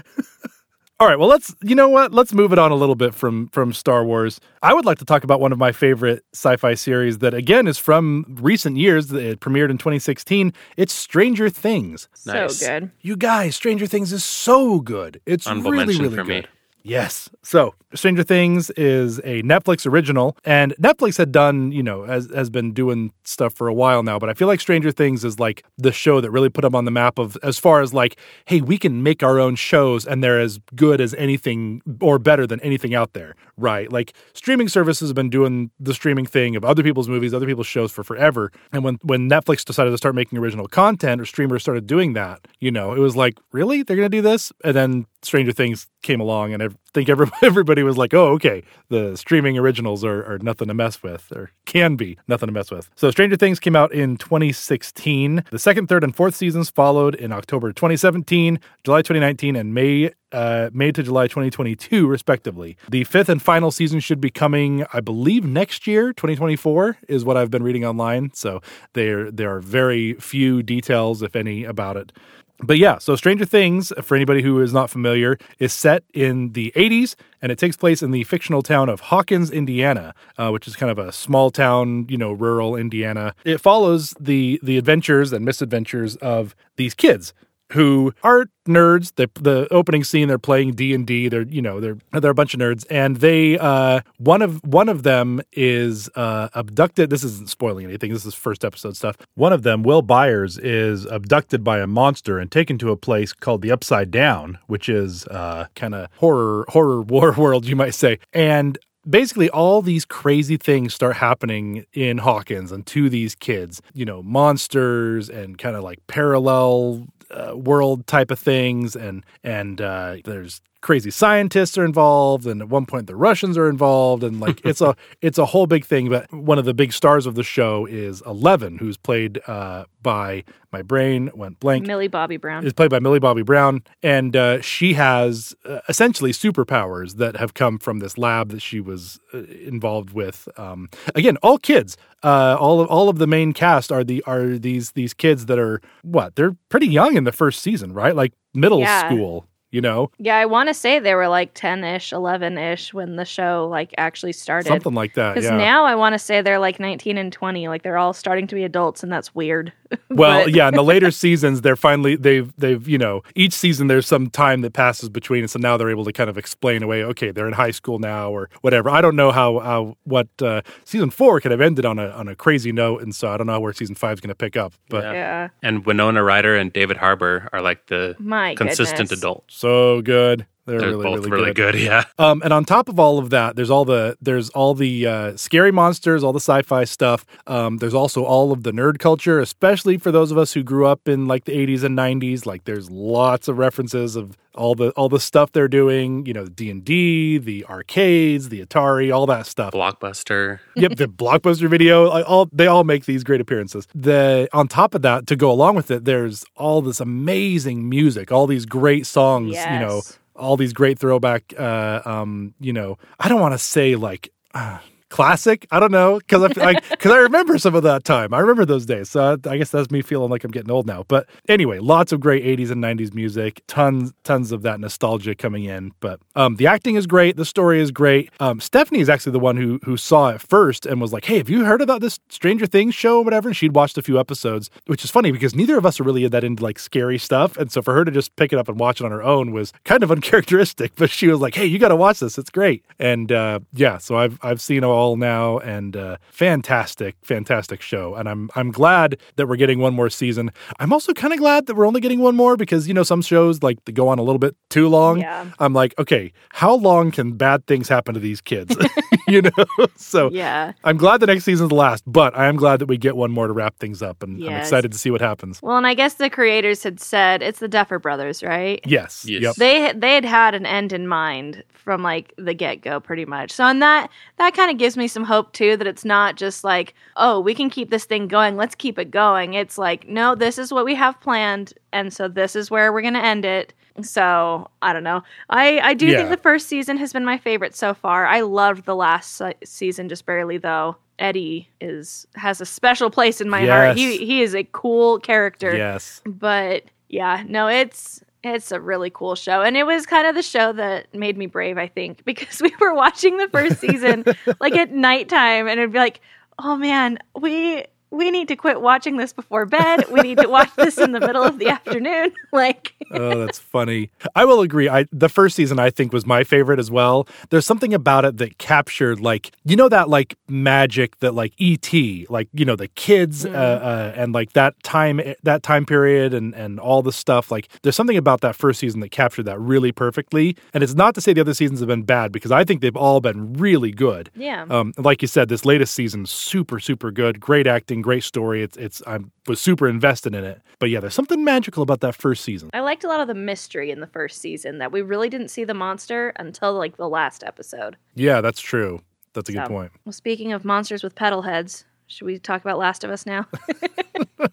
All 1.04 1.10
right, 1.10 1.20
well 1.20 1.28
let's 1.28 1.54
you 1.62 1.76
know 1.76 1.90
what? 1.90 2.14
Let's 2.14 2.34
move 2.34 2.54
it 2.54 2.60
on 2.60 2.72
a 2.72 2.76
little 2.76 2.96
bit 2.96 3.14
from 3.14 3.50
from 3.50 3.74
Star 3.74 4.06
Wars. 4.06 4.40
I 4.62 4.74
would 4.74 4.86
like 4.86 5.00
to 5.00 5.06
talk 5.06 5.26
about 5.26 5.42
one 5.42 5.52
of 5.52 5.58
my 5.58 5.74
favorite 5.74 6.24
sci-fi 6.32 6.76
series 6.76 7.18
that 7.18 7.34
again 7.34 7.68
is 7.68 7.78
from 7.78 8.24
recent 8.40 8.78
years. 8.78 9.12
It 9.12 9.42
premiered 9.42 9.70
in 9.70 9.78
2016. 9.78 10.54
It's 10.78 10.94
Stranger 10.94 11.50
Things. 11.50 12.08
Nice. 12.26 12.60
so 12.60 12.66
good 12.80 12.92
You 13.02 13.18
guys, 13.18 13.54
Stranger 13.54 13.86
Things 13.86 14.14
is 14.14 14.24
so 14.24 14.80
good. 14.80 15.20
It's 15.26 15.46
Honorable 15.46 15.72
really, 15.72 15.98
really 15.98 16.16
for 16.16 16.24
good. 16.24 16.46
me. 16.46 16.46
Yes. 16.86 17.30
So, 17.44 17.76
Stranger 17.94 18.24
Things 18.24 18.70
is 18.72 19.20
a 19.20 19.42
Netflix 19.44 19.88
original, 19.88 20.36
and 20.44 20.76
Netflix 20.82 21.18
had 21.18 21.32
done, 21.32 21.72
you 21.72 21.82
know, 21.82 22.04
has 22.04 22.30
has 22.36 22.50
been 22.50 22.74
doing 22.74 23.14
stuff 23.24 23.54
for 23.54 23.70
a 23.70 23.74
while 23.74 24.04
now. 24.04 24.20
But 24.20 24.30
I 24.30 24.34
feel 24.34 24.50
like 24.50 24.60
Stranger 24.60 24.92
Things 24.92 25.24
is 25.24 25.40
like 25.40 25.64
the 25.78 25.94
show 25.94 26.20
that 26.20 26.30
really 26.30 26.50
put 26.50 26.64
them 26.64 26.76
on 26.76 26.84
the 26.84 26.92
map 26.92 27.20
of 27.20 27.38
as 27.42 27.58
far 27.58 27.80
as 27.80 27.94
like, 27.94 28.18
hey, 28.46 28.60
we 28.60 28.78
can 28.78 29.02
make 29.02 29.24
our 29.24 29.40
own 29.40 29.56
shows, 29.56 30.06
and 30.06 30.22
they're 30.22 30.42
as 30.42 30.60
good 30.76 31.00
as 31.00 31.14
anything 31.14 31.82
or 32.02 32.20
better 32.20 32.46
than 32.46 32.60
anything 32.60 32.94
out 32.94 33.14
there, 33.14 33.36
right? 33.56 33.90
Like 33.90 34.14
streaming 34.34 34.68
services 34.68 35.08
have 35.10 35.16
been 35.16 35.30
doing 35.30 35.72
the 35.80 35.94
streaming 35.94 36.26
thing 36.26 36.58
of 36.58 36.66
other 36.66 36.84
people's 36.84 37.08
movies, 37.08 37.34
other 37.34 37.48
people's 37.48 37.68
shows 37.68 37.94
for 37.94 38.04
forever. 38.04 38.52
And 38.74 38.84
when 38.84 39.00
when 39.04 39.30
Netflix 39.30 39.64
decided 39.64 39.92
to 39.92 39.98
start 39.98 40.16
making 40.16 40.38
original 40.38 40.68
content, 40.68 41.22
or 41.22 41.26
streamers 41.26 41.62
started 41.62 41.88
doing 41.88 42.12
that, 42.14 42.42
you 42.60 42.72
know, 42.72 42.94
it 42.94 43.00
was 43.00 43.16
like, 43.16 43.40
really, 43.54 43.84
they're 43.84 43.96
gonna 43.96 44.10
do 44.10 44.22
this, 44.22 44.52
and 44.66 44.76
then 44.76 45.06
Stranger 45.26 45.52
Things 45.52 45.88
came 46.02 46.20
along, 46.20 46.54
and 46.54 46.62
I 46.62 46.70
think 46.94 47.10
every, 47.10 47.28
everybody 47.42 47.84
was 47.84 47.98
like, 47.98 48.14
"Oh, 48.14 48.30
okay, 48.34 48.64
the 48.90 49.16
streaming 49.16 49.58
originals 49.58 50.04
are, 50.04 50.24
are 50.26 50.40
nothing 50.40 50.68
to 50.68 50.74
mess 50.74 51.02
with, 51.02 51.32
or 51.36 51.52
can 51.66 51.96
be 51.96 52.18
nothing 52.28 52.48
to 52.48 52.54
mess 52.54 52.72
with." 52.72 52.90
So, 52.96 53.12
Stranger 53.12 53.36
Things 53.36 53.60
came 53.60 53.76
out 53.76 53.94
in 53.94 54.18
2016. 54.18 55.44
The 55.52 55.60
second, 55.60 55.88
third, 55.88 56.04
and 56.04 56.16
fourth 56.16 56.36
seasons 56.36 56.70
followed 56.70 57.16
in 57.16 57.32
October 57.32 57.72
2017, 57.72 58.60
July 58.84 59.02
2019, 59.02 59.56
and 59.56 59.74
May 59.74 60.12
uh, 60.34 60.70
May 60.74 60.92
to 60.92 61.04
July 61.04 61.28
2022, 61.28 62.08
respectively. 62.08 62.76
The 62.90 63.04
fifth 63.04 63.30
and 63.30 63.42
final 63.42 63.72
season 63.72 64.00
should 64.00 64.20
be 64.20 64.30
coming, 64.30 64.84
I 64.92 65.00
believe, 65.00 65.46
next 65.46 65.88
year, 65.88 66.12
2024, 66.12 66.98
is 67.08 67.24
what 67.24 67.38
I've 67.38 67.52
been 67.52 67.64
reading 67.64 67.86
online. 67.86 68.32
So 68.34 68.62
there 68.94 69.32
there 69.32 69.56
are 69.56 69.60
very 69.60 70.16
few 70.16 70.64
details, 70.64 71.22
if 71.22 71.36
any, 71.36 71.64
about 71.64 71.98
it. 71.98 72.12
But 72.60 72.78
yeah, 72.78 72.98
so 72.98 73.16
Stranger 73.16 73.46
Things, 73.46 73.92
for 74.02 74.16
anybody 74.16 74.42
who 74.42 74.62
is 74.62 74.74
not 74.74 74.90
familiar, 74.90 75.38
is 75.60 75.74
set 75.74 76.04
in 76.14 76.54
the 76.54 76.72
80s 76.76 77.16
and 77.42 77.52
it 77.52 77.58
takes 77.58 77.76
place 77.76 78.02
in 78.02 78.12
the 78.12 78.24
fictional 78.24 78.62
town 78.62 78.90
of 78.90 79.02
Hawkins, 79.02 79.52
Indiana, 79.52 80.14
uh, 80.38 80.50
which 80.50 80.68
is 80.68 80.76
kind 80.76 80.92
of 80.92 80.98
a 80.98 81.12
small 81.12 81.52
town, 81.52 82.06
you 82.10 82.18
know, 82.18 82.32
rural 82.32 82.76
Indiana. 82.76 83.36
It 83.44 83.60
follows 83.60 84.14
the 84.20 84.60
the 84.64 84.78
adventures 84.78 85.34
and 85.34 85.44
misadventures 85.44 86.16
of 86.18 86.56
these 86.78 86.94
kids 86.94 87.34
who 87.72 88.14
are 88.24 88.48
nerds. 88.68 89.14
The 89.16 89.30
the 89.40 89.68
opening 89.72 90.04
scene, 90.04 90.28
they're 90.28 90.38
playing 90.38 90.74
D 90.74 90.94
and 90.94 91.06
D. 91.06 91.30
They're 91.30 91.44
you 91.44 91.62
know 91.62 91.80
they're 91.80 91.98
they're 92.12 92.32
a 92.32 92.36
bunch 92.36 92.54
of 92.54 92.60
nerds, 92.60 92.86
and 92.90 93.18
they 93.18 93.58
uh, 93.58 94.02
one 94.18 94.42
of 94.42 94.64
one 94.64 94.90
of 94.90 95.04
them 95.04 95.42
is 95.52 96.10
uh, 96.16 96.50
abducted. 96.54 97.10
This 97.10 97.24
isn't 97.24 97.50
spoiling 97.50 97.86
anything. 97.86 98.12
This 98.14 98.26
is 98.26 98.34
first 98.34 98.64
episode 98.64 98.96
stuff. 98.96 99.18
One 99.36 99.54
of 99.54 99.64
them, 99.64 99.84
Will 99.84 100.02
Byers, 100.02 100.58
is 100.58 101.06
abducted 101.06 101.64
by 101.64 101.80
a 101.80 101.88
monster 101.88 102.38
and 102.38 102.52
taken 102.52 102.78
to 102.80 102.92
a 102.92 102.98
place 102.98 103.34
called 103.34 103.62
the 103.62 103.72
Upside 103.72 104.12
Down, 104.12 104.60
which 104.68 104.90
is 104.90 105.26
uh, 105.28 105.68
kind 105.76 105.96
of 105.96 106.10
horror 106.18 106.66
horror 106.70 107.02
war 107.02 107.34
world, 107.38 107.66
you 107.66 107.76
might 107.76 107.96
say, 107.96 108.20
and 108.32 108.78
basically 109.08 109.50
all 109.50 109.82
these 109.82 110.06
crazy 110.06 110.58
things 110.58 110.94
start 110.94 111.18
happening 111.18 111.86
in 111.94 112.20
Hawkins 112.20 112.72
and 112.72 112.86
to 112.88 113.10
these 113.10 113.36
kids, 113.36 113.82
you 113.94 114.06
know, 114.06 114.24
monsters 114.24 115.30
and 115.30 115.58
kind 115.58 115.76
of 115.76 115.84
like 115.84 116.06
parallel 116.08 117.08
uh, 117.34 117.56
world 117.58 118.08
type 118.08 118.32
of 118.32 118.40
things 118.40 118.96
and 118.96 119.26
and 119.44 119.82
uh, 119.82 120.18
there's 120.26 120.62
crazy 120.84 121.10
scientists 121.10 121.78
are 121.78 121.86
involved 121.86 122.46
and 122.46 122.62
at 122.62 122.68
one 122.70 122.86
point 122.86 123.08
the 123.08 123.16
Russians 123.16 123.58
are 123.58 123.70
involved 123.70 124.22
and 124.24 124.40
like 124.40 124.60
it's 124.66 124.82
a 124.82 124.96
it's 125.22 125.38
a 125.38 125.46
whole 125.46 125.66
big 125.66 125.86
thing 125.86 126.10
but 126.10 126.32
one 126.32 126.60
of 126.60 126.66
the 126.66 126.74
big 126.74 126.92
stars 126.94 127.26
of 127.26 127.36
the 127.36 127.44
show 127.44 127.86
is 127.88 128.22
11 128.26 128.78
who's 128.80 128.98
played 128.98 129.40
uh, 129.48 129.86
by 130.02 130.44
my 130.74 130.82
brain 130.82 131.32
went 131.34 131.60
blank 131.62 131.88
Millie 131.88 132.10
Bobby 132.10 132.36
Brown. 132.38 132.66
is 132.66 132.74
played 132.74 132.90
by 132.92 133.00
Millie 133.00 133.20
Bobby 133.20 133.44
Brown, 133.44 133.82
and 134.02 134.36
uh, 134.36 134.60
she 134.62 134.94
has 134.96 135.56
uh, 135.66 135.80
essentially 135.88 136.32
superpowers 136.32 137.16
that 137.18 137.38
have 137.38 137.54
come 137.54 137.78
from 137.80 138.00
this 138.00 138.18
lab 138.18 138.50
that 138.50 138.62
she 138.62 138.80
was 138.82 139.20
uh, 139.34 139.44
involved 139.44 140.12
with. 140.14 140.50
Um, 140.58 140.90
again, 141.16 141.38
all 141.44 141.58
kids. 141.60 141.96
Uh, 142.24 142.58
all 142.60 142.82
of 142.82 142.88
all 142.88 143.08
of 143.10 143.18
the 143.20 143.28
main 143.28 143.54
cast 143.54 143.92
are 143.92 144.04
the 144.04 144.24
are 144.26 144.58
these 144.58 144.92
these 144.94 145.14
kids 145.14 145.46
that 145.46 145.60
are 145.60 145.80
what 146.02 146.36
they're 146.36 146.56
pretty 146.70 146.88
young 146.88 147.16
in 147.18 147.24
the 147.24 147.32
first 147.32 147.62
season, 147.62 147.94
right? 147.94 148.16
Like 148.16 148.34
middle 148.54 148.80
Yeah. 148.80 149.08
school, 149.10 149.46
you 149.74 149.82
know, 149.82 150.12
Yeah, 150.20 150.38
I 150.38 150.46
want 150.46 150.70
to 150.70 150.74
say 150.74 151.00
they 151.00 151.16
were 151.16 151.28
like 151.28 151.54
10-ish, 151.56 152.12
11-ish 152.12 152.94
when 152.94 153.16
the 153.16 153.26
show 153.26 153.68
like 153.70 153.94
actually 153.98 154.32
started. 154.34 154.68
something 154.70 154.94
like 154.94 155.16
that. 155.16 155.34
Because 155.34 155.50
Yeah. 155.50 155.58
now 155.58 155.84
I 155.84 155.96
want 155.96 156.14
to 156.14 156.20
say 156.20 156.42
they're 156.42 156.60
like 156.60 156.80
19 156.80 157.18
and 157.18 157.34
20. 157.34 157.68
Like 157.68 157.82
they're 157.82 157.98
all 157.98 158.14
starting 158.14 158.46
to 158.48 158.56
be 158.56 158.64
adults, 158.64 159.02
and 159.04 159.12
that's 159.12 159.34
weird. 159.34 159.74
Well, 160.10 160.44
But- 160.46 160.54
yeah, 160.56 160.68
in 160.68 160.76
the 160.76 160.84
later 160.94 161.10
seasons, 161.12 161.62
they're 161.62 161.76
finally 161.76 162.16
they've 162.16 162.54
they've 162.58 162.88
you 162.88 162.98
know 162.98 163.24
each 163.36 163.54
season 163.54 163.88
there's 163.88 164.06
some 164.08 164.30
time 164.30 164.62
that 164.62 164.74
passes 164.74 165.10
between, 165.10 165.42
and 165.42 165.50
so 165.50 165.60
now 165.60 165.76
they're 165.78 165.90
able 165.90 166.06
to 166.06 166.14
kind 166.14 166.30
of 166.30 166.38
explain 166.38 166.84
away. 166.84 167.04
Okay, 167.04 167.32
they're 167.32 167.48
in 167.48 167.54
high 167.54 167.72
school 167.72 167.98
now, 168.00 168.30
or 168.32 168.50
whatever. 168.62 168.90
I 168.90 169.02
don't 169.02 169.16
know 169.16 169.32
how 169.32 169.60
how 169.60 169.98
what 170.04 170.28
uh, 170.42 170.62
season 170.86 171.10
four 171.10 171.40
could 171.42 171.52
have 171.52 171.62
ended 171.62 171.86
on 171.86 171.98
a 172.00 172.10
on 172.10 172.28
a 172.28 172.36
crazy 172.36 172.72
note, 172.72 173.02
and 173.02 173.14
so 173.16 173.30
I 173.32 173.38
don't 173.38 173.48
know 173.48 173.60
where 173.60 173.74
season 173.74 173.96
five 173.96 174.14
is 174.14 174.20
going 174.22 174.30
to 174.30 174.36
pick 174.36 174.56
up. 174.56 174.74
But 174.90 175.04
Yeah. 175.04 175.14
Yeah. 175.14 175.48
And 175.64 175.86
Winona 175.86 176.24
Ryder 176.24 176.56
and 176.56 176.72
David 176.72 176.98
Harbour 176.98 177.50
are 177.52 177.62
like 177.62 177.88
the 177.88 178.16
My 178.20 178.54
consistent 178.56 179.10
goodness. 179.10 179.20
adults. 179.20 179.56
so 179.56 180.02
good. 180.02 180.46
They're, 180.66 180.80
They're 180.80 180.90
really, 180.92 181.04
both 181.04 181.26
really, 181.26 181.32
really 181.32 181.54
good. 181.54 181.76
Yeah. 181.76 182.06
Um, 182.18 182.42
and 182.42 182.54
on 182.54 182.64
top 182.64 182.88
of 182.88 183.00
all 183.00 183.20
of 183.20 183.30
that, 183.32 183.56
there's 183.58 183.70
all 183.70 183.84
the 183.84 184.18
there's 184.22 184.50
all 184.52 184.74
the 184.74 185.06
uh, 185.06 185.38
scary 185.38 185.72
monsters, 185.72 186.24
all 186.24 186.32
the 186.32 186.40
sci-fi 186.40 186.86
stuff. 186.86 187.26
Um, 187.48 187.78
there's 187.78 187.94
also 187.94 188.24
all 188.24 188.52
of 188.54 188.64
the 188.64 188.72
nerd 188.72 189.00
culture, 189.00 189.40
especially 189.40 189.98
for 189.98 190.12
those 190.12 190.32
of 190.32 190.38
us 190.38 190.54
who 190.54 190.64
grew 190.64 190.86
up 190.88 191.08
in 191.08 191.26
like 191.26 191.44
the 191.46 191.52
80s 191.54 191.84
and 191.84 191.98
90s. 191.98 192.46
Like 192.46 192.64
there's 192.64 192.90
lots 192.90 193.48
of 193.50 193.58
references 193.58 194.16
of 194.16 194.38
all 194.56 194.74
the 194.76 194.92
all 194.92 195.10
the 195.10 195.20
stuff 195.20 195.52
they're 195.52 195.68
doing. 195.68 196.26
You 196.26 196.34
know, 196.34 196.46
D 196.46 196.70
and 196.72 196.86
D, 196.86 197.38
the 197.40 197.66
arcades, 197.66 198.48
the 198.48 198.66
Atari, 198.66 199.14
all 199.14 199.26
that 199.26 199.46
stuff 199.48 199.74
Blockbuster. 199.74 200.60
yep, 200.78 200.96
the 200.96 201.08
blockbuster 201.08 201.70
video. 201.70 202.10
like, 202.10 202.26
All 202.26 202.48
they 202.54 202.68
all 202.68 202.86
make 202.86 203.04
these 203.06 203.26
great 203.26 203.42
appearances. 203.42 203.86
The 203.94 204.48
on 204.54 204.70
top 204.70 204.96
of 204.96 205.02
that, 205.02 205.28
to 205.28 205.36
go 205.36 205.52
along 205.52 205.76
with 205.76 205.92
it, 205.92 206.06
there's 206.06 206.46
all 206.56 206.82
this 206.82 207.02
amazing 207.02 207.90
music, 207.90 208.32
all 208.32 208.48
these 208.48 208.66
great 208.66 209.06
songs. 209.06 209.58
You 209.58 209.80
know, 209.80 209.96
Yes. 209.96 210.20
All 210.36 210.58
these 210.58 210.74
great 210.74 211.00
throwback. 211.00 211.54
Uh, 211.58 212.02
um, 212.06 212.54
you 212.60 212.74
know, 212.74 212.98
I 213.20 213.30
don't 213.30 213.42
want 213.42 213.54
to 213.54 213.60
say 213.60 213.96
like. 213.96 214.32
Uh, 214.54 214.80
Classic, 215.14 215.68
I 215.70 215.80
don't 215.80 215.92
know, 215.92 216.18
because 216.18 216.42
I 216.42 216.48
like 216.60 216.90
because 216.90 217.12
I 217.12 217.18
remember 217.18 217.60
some 217.60 217.76
of 217.76 217.84
that 217.84 218.04
time. 218.04 218.34
I 218.34 218.40
remember 218.40 218.66
those 218.66 218.88
days, 218.88 219.12
so 219.12 219.38
I, 219.46 219.48
I 219.48 219.58
guess 219.58 219.70
that's 219.70 219.92
me 219.92 220.02
feeling 220.02 220.32
like 220.32 220.44
I'm 220.44 220.50
getting 220.50 220.72
old 220.72 220.88
now. 220.88 221.06
But 221.08 221.28
anyway, 221.48 221.78
lots 221.78 222.12
of 222.12 222.20
great 222.20 222.44
'80s 222.44 222.72
and 222.72 222.84
'90s 222.84 223.14
music, 223.14 223.62
tons, 223.68 224.12
tons 224.24 224.52
of 224.52 224.64
that 224.64 224.80
nostalgia 224.80 225.36
coming 225.36 225.66
in. 225.66 225.92
But 226.00 226.20
um, 226.36 226.56
the 226.56 226.66
acting 226.66 226.96
is 226.96 227.06
great, 227.06 227.38
the 227.38 227.46
story 227.46 227.80
is 227.80 227.92
great. 227.92 228.32
Um, 228.40 228.60
Stephanie 228.60 229.02
is 229.02 229.08
actually 229.08 229.34
the 229.34 229.40
one 229.40 229.56
who 229.56 229.80
who 229.84 229.98
saw 229.98 230.30
it 230.30 230.42
first 230.42 230.88
and 230.88 231.00
was 231.00 231.14
like, 231.14 231.26
"Hey, 231.26 231.38
have 231.38 231.48
you 231.48 231.64
heard 231.64 231.84
about 231.84 232.02
this 232.02 232.20
Stranger 232.30 232.66
Things 232.66 232.96
show 232.96 233.20
or 233.20 233.24
whatever?" 233.24 233.50
And 233.50 233.56
she'd 233.56 233.76
watched 233.76 234.00
a 234.00 234.02
few 234.02 234.20
episodes, 234.20 234.72
which 234.88 235.04
is 235.04 235.12
funny 235.12 235.32
because 235.32 235.54
neither 235.54 235.78
of 235.78 235.86
us 235.86 236.00
are 236.00 236.04
really 236.04 236.28
that 236.28 236.44
into 236.44 236.64
like 236.64 236.80
scary 236.80 237.20
stuff, 237.20 237.56
and 237.56 237.72
so 237.72 237.84
for 237.84 237.94
her 237.94 238.04
to 238.04 238.10
just 238.10 238.36
pick 238.36 238.52
it 238.52 238.58
up 238.58 238.68
and 238.68 238.80
watch 238.80 239.00
it 239.00 239.06
on 239.06 239.12
her 239.12 239.22
own 239.22 239.52
was 239.52 239.74
kind 239.86 240.02
of 240.02 240.12
uncharacteristic. 240.16 240.94
But 240.96 241.12
she 241.12 241.28
was 241.28 241.40
like, 241.40 241.54
"Hey, 241.54 241.68
you 241.68 241.78
got 241.78 241.90
to 241.90 241.96
watch 241.96 242.20
this; 242.20 242.40
it's 242.40 242.50
great." 242.50 242.84
And 242.98 243.32
uh, 243.32 243.60
yeah, 243.74 244.00
so 244.00 244.18
I've 244.18 244.40
I've 244.42 244.60
seen 244.60 244.78
it 244.78 245.03
all 245.04 245.18
now, 245.18 245.58
and 245.60 245.96
uh, 245.96 246.18
fantastic, 246.30 247.16
fantastic 247.24 247.82
show. 247.82 248.16
And 248.16 248.30
I'm 248.30 248.50
I'm 248.56 248.72
glad 248.72 249.20
that 249.36 249.48
we're 249.48 249.58
getting 249.58 249.80
one 249.80 249.94
more 249.94 250.10
season. 250.10 250.52
I'm 250.80 250.94
also 250.94 251.14
kind 251.14 251.34
of 251.34 251.40
glad 251.40 251.66
that 251.68 251.76
we're 251.76 251.88
only 251.88 252.02
getting 252.02 252.20
one 252.20 252.36
more 252.36 252.56
because 252.56 252.88
you 252.88 252.94
know 252.94 253.04
some 253.04 253.22
shows 253.22 253.62
like 253.62 253.84
they 253.86 253.92
go 253.92 254.08
on 254.08 254.20
a 254.20 254.24
little 254.24 254.40
bit 254.40 254.56
too 254.70 254.88
long. 254.88 255.20
Yeah. 255.20 255.46
I'm 255.60 255.74
like, 255.74 255.94
okay, 256.00 256.32
how 256.50 256.74
long 256.76 257.12
can 257.12 257.34
bad 257.34 257.68
things 257.68 257.90
happen 257.90 258.14
to 258.14 258.20
these 258.20 258.42
kids? 258.42 258.76
you 259.28 259.42
know, 259.42 259.52
so 259.96 260.30
Yeah. 260.32 260.74
I'm 260.84 260.98
glad 260.98 261.20
the 261.20 261.28
next 261.28 261.44
season's 261.44 261.70
the 261.70 261.76
last, 261.76 262.04
but 262.06 262.38
I 262.38 262.48
am 262.48 262.56
glad 262.56 262.80
that 262.80 262.88
we 262.88 262.98
get 262.98 263.16
one 263.16 263.32
more 263.32 263.48
to 263.48 263.54
wrap 263.54 263.78
things 263.80 264.02
up, 264.02 264.24
and 264.24 264.44
I'm 264.44 264.54
excited 264.54 264.92
to 264.92 264.98
see 264.98 265.12
what 265.12 265.22
happens. 265.22 265.62
Well, 265.62 265.78
and 265.78 265.88
I 265.88 265.94
guess 265.94 266.16
the 266.16 266.30
creators 266.30 266.84
had 266.84 267.00
said 267.00 267.42
it's 267.42 267.60
the 267.60 267.68
Duffer 267.68 268.00
Brothers, 268.00 268.44
right? 268.44 268.82
Yes. 268.86 269.26
Yes. 269.26 269.42
Yep. 269.42 269.56
They 269.56 269.94
they 269.94 270.16
had 270.16 270.26
had 270.26 270.56
an 270.56 270.66
end 270.66 270.94
in 270.94 271.08
mind 271.08 271.64
from 271.74 272.02
like 272.02 272.34
the 272.38 272.54
get 272.54 272.82
go, 272.82 273.00
pretty 273.00 273.26
much. 273.26 273.52
So, 273.52 273.64
on 273.64 273.80
that 273.80 274.10
that 274.38 274.54
kind 274.54 274.72
of 274.72 274.78
gives 274.78 274.98
me 274.98 275.08
some 275.08 275.24
hope 275.24 275.54
too 275.54 275.78
that 275.78 275.88
it's 275.88 276.06
not 276.06 276.36
just 276.36 276.64
like, 276.64 276.94
oh, 277.18 277.40
we 277.40 277.54
can 277.54 277.70
keep 277.70 277.90
this 277.90 278.06
thing 278.06 278.28
going. 278.28 278.56
Let's 278.56 278.76
keep 278.76 278.98
it 278.98 279.12
going. 279.12 279.54
It's 279.54 279.78
like, 279.78 280.08
no, 280.08 280.36
this 280.36 280.58
is 280.58 280.72
what 280.72 280.86
we 280.86 280.96
have 280.96 281.20
planned, 281.22 281.74
and 281.92 282.14
so 282.14 282.28
this 282.28 282.56
is 282.56 282.72
where 282.72 282.92
we're 282.92 283.02
gonna 283.02 283.20
end 283.20 283.46
it. 283.46 283.74
So 284.02 284.70
I 284.82 284.94
don't 284.94 285.04
know. 285.04 285.24
I 285.50 285.80
I 285.80 285.94
do 285.94 286.08
Yeah. 286.08 286.18
think 286.18 286.30
the 286.30 286.38
first 286.38 286.68
season 286.68 286.98
has 286.98 287.14
been 287.14 287.26
my 287.26 287.38
favorite 287.38 287.76
so 287.76 287.94
far. 287.94 288.26
I 288.26 288.42
loved 288.42 288.86
the 288.86 288.96
last 288.96 289.42
season 289.64 290.10
just 290.10 290.26
barely 290.26 290.58
though. 290.58 290.98
Eddie 291.20 291.70
is 291.80 292.26
has 292.36 292.60
a 292.60 292.66
special 292.66 293.10
place 293.12 293.40
in 293.40 293.50
my 293.50 293.66
heart. 293.66 293.96
He 293.98 294.18
he 294.26 294.42
is 294.42 294.56
a 294.56 294.64
cool 294.72 295.20
character 295.20 295.76
Yes. 295.76 296.22
but 296.26 296.84
yeah 297.08 297.44
no 297.48 297.68
it's 297.68 298.24
it's 298.44 298.72
a 298.72 298.80
really 298.82 299.12
cool 299.12 299.36
show 299.36 299.62
and 299.62 299.78
it 299.78 299.86
was 299.86 300.08
kind 300.08 300.26
of 300.28 300.34
the 300.34 300.42
show 300.42 300.74
that 300.74 301.14
made 301.14 301.38
me 301.38 301.46
brave 301.46 301.78
i 301.78 301.86
think 301.88 302.26
because 302.26 302.60
we 302.62 302.74
were 302.80 302.94
watching 302.96 303.38
the 303.38 303.48
first 303.50 303.80
season 303.80 304.26
like 304.60 304.74
at 304.76 304.92
nighttime 304.92 305.68
and 305.68 305.80
it'd 305.80 305.94
be 305.94 306.00
like 306.00 306.20
oh 306.58 306.76
man 306.76 307.20
we 307.40 307.86
we 308.14 308.32
need 308.32 308.48
to 308.48 308.56
quit 308.56 308.82
watching 308.82 309.18
this 309.18 309.34
before 309.34 309.66
bed 309.66 310.06
we 310.12 310.22
need 310.22 310.38
to 310.38 310.48
watch 310.48 310.74
this 310.76 310.98
in 310.98 311.12
the 311.12 311.20
middle 311.20 311.44
of 311.44 311.60
the 311.60 311.68
afternoon 311.68 312.32
like 312.52 312.94
oh, 313.12 313.40
that's 313.40 313.60
funny. 313.60 314.10
I 314.36 314.46
will 314.46 314.62
agree. 314.62 314.90
I 314.90 315.06
the 315.12 315.30
first 315.30 315.56
season 315.56 315.80
I 315.80 315.90
think 315.90 316.14
was 316.14 316.26
my 316.26 316.44
favorite 316.44 316.80
as 316.80 316.90
well. 316.90 317.28
There's 317.50 317.66
something 317.66 317.94
about 317.94 318.26
it 318.26 318.38
that 318.38 318.58
captured 318.58 319.20
like 319.20 319.52
you 319.66 319.76
know 319.76 319.90
that 319.90 320.10
like 320.10 320.36
magic 320.48 321.20
that 321.20 321.34
like 321.34 321.54
ET, 321.60 321.94
like 322.30 322.48
you 322.54 322.66
know 322.66 322.76
the 322.76 322.88
kids 322.90 323.46
uh, 323.46 323.50
uh, 323.50 324.14
and 324.16 324.34
like 324.34 324.54
that 324.54 324.82
time 324.84 325.22
that 325.44 325.64
time 325.64 325.86
period 325.86 326.34
and 326.34 326.54
and 326.56 326.80
all 326.80 327.02
the 327.02 327.14
stuff. 327.14 327.52
Like 327.52 327.68
there's 327.84 327.96
something 327.96 328.18
about 328.18 328.42
that 328.42 328.56
first 328.56 328.80
season 328.80 329.00
that 329.02 329.10
captured 329.10 329.44
that 329.44 329.60
really 329.60 329.92
perfectly. 329.92 330.56
And 330.74 330.84
it's 330.84 330.96
not 330.96 331.16
to 331.16 331.22
say 331.22 331.34
the 331.34 331.42
other 331.42 331.54
seasons 331.54 331.80
have 331.80 331.88
been 331.88 332.04
bad 332.04 332.32
because 332.32 332.52
I 332.52 332.64
think 332.64 332.82
they've 332.82 332.96
all 332.96 333.22
been 333.22 333.54
really 333.54 333.92
good. 333.92 334.30
yeah 334.36 334.66
Um, 334.70 334.94
like 334.98 335.22
you 335.22 335.28
said, 335.28 335.50
this 335.50 335.66
latest 335.66 335.94
season 335.94 336.26
super 336.26 336.80
super 336.80 337.12
good. 337.12 337.40
Great 337.40 337.68
acting, 337.68 338.02
great 338.04 338.24
story. 338.24 338.62
It's 338.62 338.78
it's 338.78 339.02
I'm 339.08 339.32
was 339.48 339.60
super 339.60 339.88
invested 339.88 340.36
in 340.36 340.44
it. 340.44 340.62
But 340.80 340.90
yeah, 340.90 341.00
there's 341.00 341.14
something 341.16 341.44
magical 341.44 341.82
about 341.82 342.02
that 342.02 342.14
first 342.16 342.44
season. 342.44 342.70
I 342.74 342.82
liked 342.82 343.04
a 343.04 343.08
lot 343.08 343.20
of 343.20 343.28
the 343.28 343.34
mystery 343.34 343.90
in 343.90 344.00
the 344.00 344.08
first 344.08 344.40
season 344.40 344.78
that 344.78 344.92
we 344.92 345.02
really 345.02 345.30
didn't 345.30 345.48
see 345.50 345.64
the 345.64 345.74
monster 345.74 346.34
until 346.36 346.74
like 346.74 346.98
the 346.98 347.10
last 347.10 347.44
episode. 347.44 347.98
Yeah, 348.16 348.42
that's 348.42 348.62
true. 348.62 349.02
That's 349.34 349.50
a 349.50 349.54
good 349.54 349.66
point. 349.66 349.92
Well, 350.06 350.14
speaking 350.14 350.54
of 350.54 350.64
monsters 350.64 351.02
with 351.02 351.16
pedal 351.16 351.42
heads, 351.42 351.86
should 352.06 352.26
we 352.26 352.38
talk 352.38 352.62
about 352.62 352.78
Last 352.78 353.04
of 353.04 353.10
Us 353.10 353.26
now? 353.26 353.48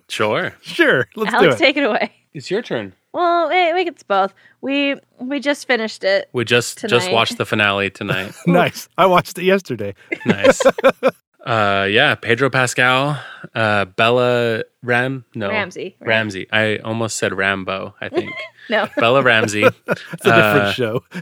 Sure. 0.08 0.52
Sure, 0.60 1.08
let's 1.16 1.32
Alex, 1.32 1.56
do 1.56 1.64
it. 1.64 1.66
take 1.66 1.76
it 1.76 1.84
away. 1.84 2.12
It's 2.34 2.50
your 2.50 2.62
turn. 2.62 2.94
Well, 3.12 3.48
we, 3.48 3.72
we 3.74 3.88
it's 3.88 4.02
both. 4.02 4.34
We 4.60 4.96
we 5.18 5.40
just 5.40 5.66
finished 5.66 6.04
it. 6.04 6.28
We 6.32 6.44
just 6.44 6.86
just 6.86 7.10
watched 7.10 7.38
the 7.38 7.46
finale 7.46 7.90
tonight. 7.90 8.34
nice. 8.46 8.88
I 8.96 9.06
watched 9.06 9.38
it 9.38 9.44
yesterday. 9.44 9.94
nice. 10.26 10.60
Uh 11.44 11.86
yeah, 11.90 12.14
Pedro 12.16 12.50
Pascal, 12.50 13.18
uh 13.54 13.84
Bella 13.86 14.64
Ram 14.82 15.24
no 15.34 15.48
Ramsey, 15.48 15.96
right? 16.00 16.08
Ramsey. 16.08 16.46
I 16.52 16.76
almost 16.78 17.16
said 17.16 17.32
Rambo, 17.32 17.94
I 18.00 18.08
think. 18.08 18.32
No, 18.68 18.88
Bella 18.96 19.22
Ramsey. 19.22 19.64
It's 19.86 20.26
a 20.26 20.34
different 20.36 20.68
Uh, 20.68 20.72
show. 20.72 21.04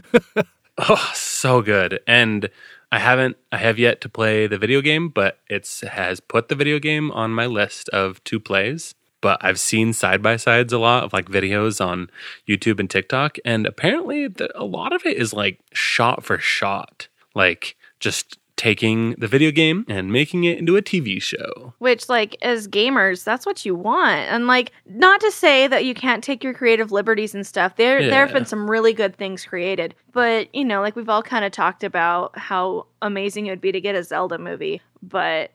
Oh, 0.81 1.11
so 1.13 1.61
good. 1.61 1.99
And 2.07 2.49
I 2.91 2.99
haven't 2.99 3.35
I 3.51 3.57
have 3.57 3.77
yet 3.77 3.99
to 4.01 4.09
play 4.09 4.47
the 4.47 4.57
video 4.57 4.81
game, 4.81 5.09
but 5.09 5.39
it's 5.49 5.81
has 5.81 6.19
put 6.21 6.47
the 6.47 6.55
video 6.55 6.79
game 6.79 7.11
on 7.11 7.31
my 7.31 7.45
list 7.47 7.89
of 7.89 8.23
two 8.23 8.39
plays. 8.39 8.95
But 9.21 9.39
I've 9.41 9.59
seen 9.59 9.91
side 9.91 10.21
by 10.21 10.37
sides 10.37 10.71
a 10.71 10.79
lot 10.79 11.03
of 11.03 11.11
like 11.11 11.25
videos 11.27 11.83
on 11.85 12.09
YouTube 12.47 12.79
and 12.79 12.89
TikTok, 12.89 13.37
and 13.43 13.65
apparently 13.65 14.27
the, 14.29 14.49
a 14.57 14.63
lot 14.63 14.93
of 14.93 15.05
it 15.05 15.17
is 15.17 15.33
like 15.33 15.59
shot 15.73 16.23
for 16.23 16.37
shot, 16.37 17.09
like 17.35 17.75
just 17.99 18.37
taking 18.59 19.11
the 19.11 19.27
video 19.27 19.51
game 19.51 19.85
and 19.87 20.11
making 20.11 20.43
it 20.43 20.57
into 20.57 20.75
a 20.75 20.81
TV 20.81 21.21
show. 21.21 21.73
which 21.77 22.09
like 22.09 22.35
as 22.41 22.67
gamers, 22.67 23.23
that's 23.23 23.45
what 23.45 23.65
you 23.65 23.73
want. 23.73 24.19
And 24.29 24.47
like 24.47 24.73
not 24.85 25.21
to 25.21 25.31
say 25.31 25.65
that 25.67 25.85
you 25.85 25.93
can't 25.93 26.21
take 26.21 26.43
your 26.43 26.53
creative 26.53 26.91
liberties 26.91 27.33
and 27.33 27.47
stuff. 27.47 27.77
There 27.77 28.01
there 28.05 28.25
have 28.25 28.33
been 28.33 28.45
some 28.45 28.69
really 28.69 28.91
good 28.91 29.15
things 29.15 29.45
created. 29.45 29.95
But, 30.11 30.53
you 30.53 30.65
know, 30.65 30.81
like 30.81 30.97
we've 30.97 31.07
all 31.07 31.23
kind 31.23 31.45
of 31.45 31.53
talked 31.53 31.85
about 31.85 32.37
how 32.37 32.87
amazing 33.01 33.45
it 33.45 33.51
would 33.51 33.61
be 33.61 33.71
to 33.71 33.79
get 33.79 33.95
a 33.95 34.03
Zelda 34.03 34.37
movie, 34.37 34.81
but 35.01 35.51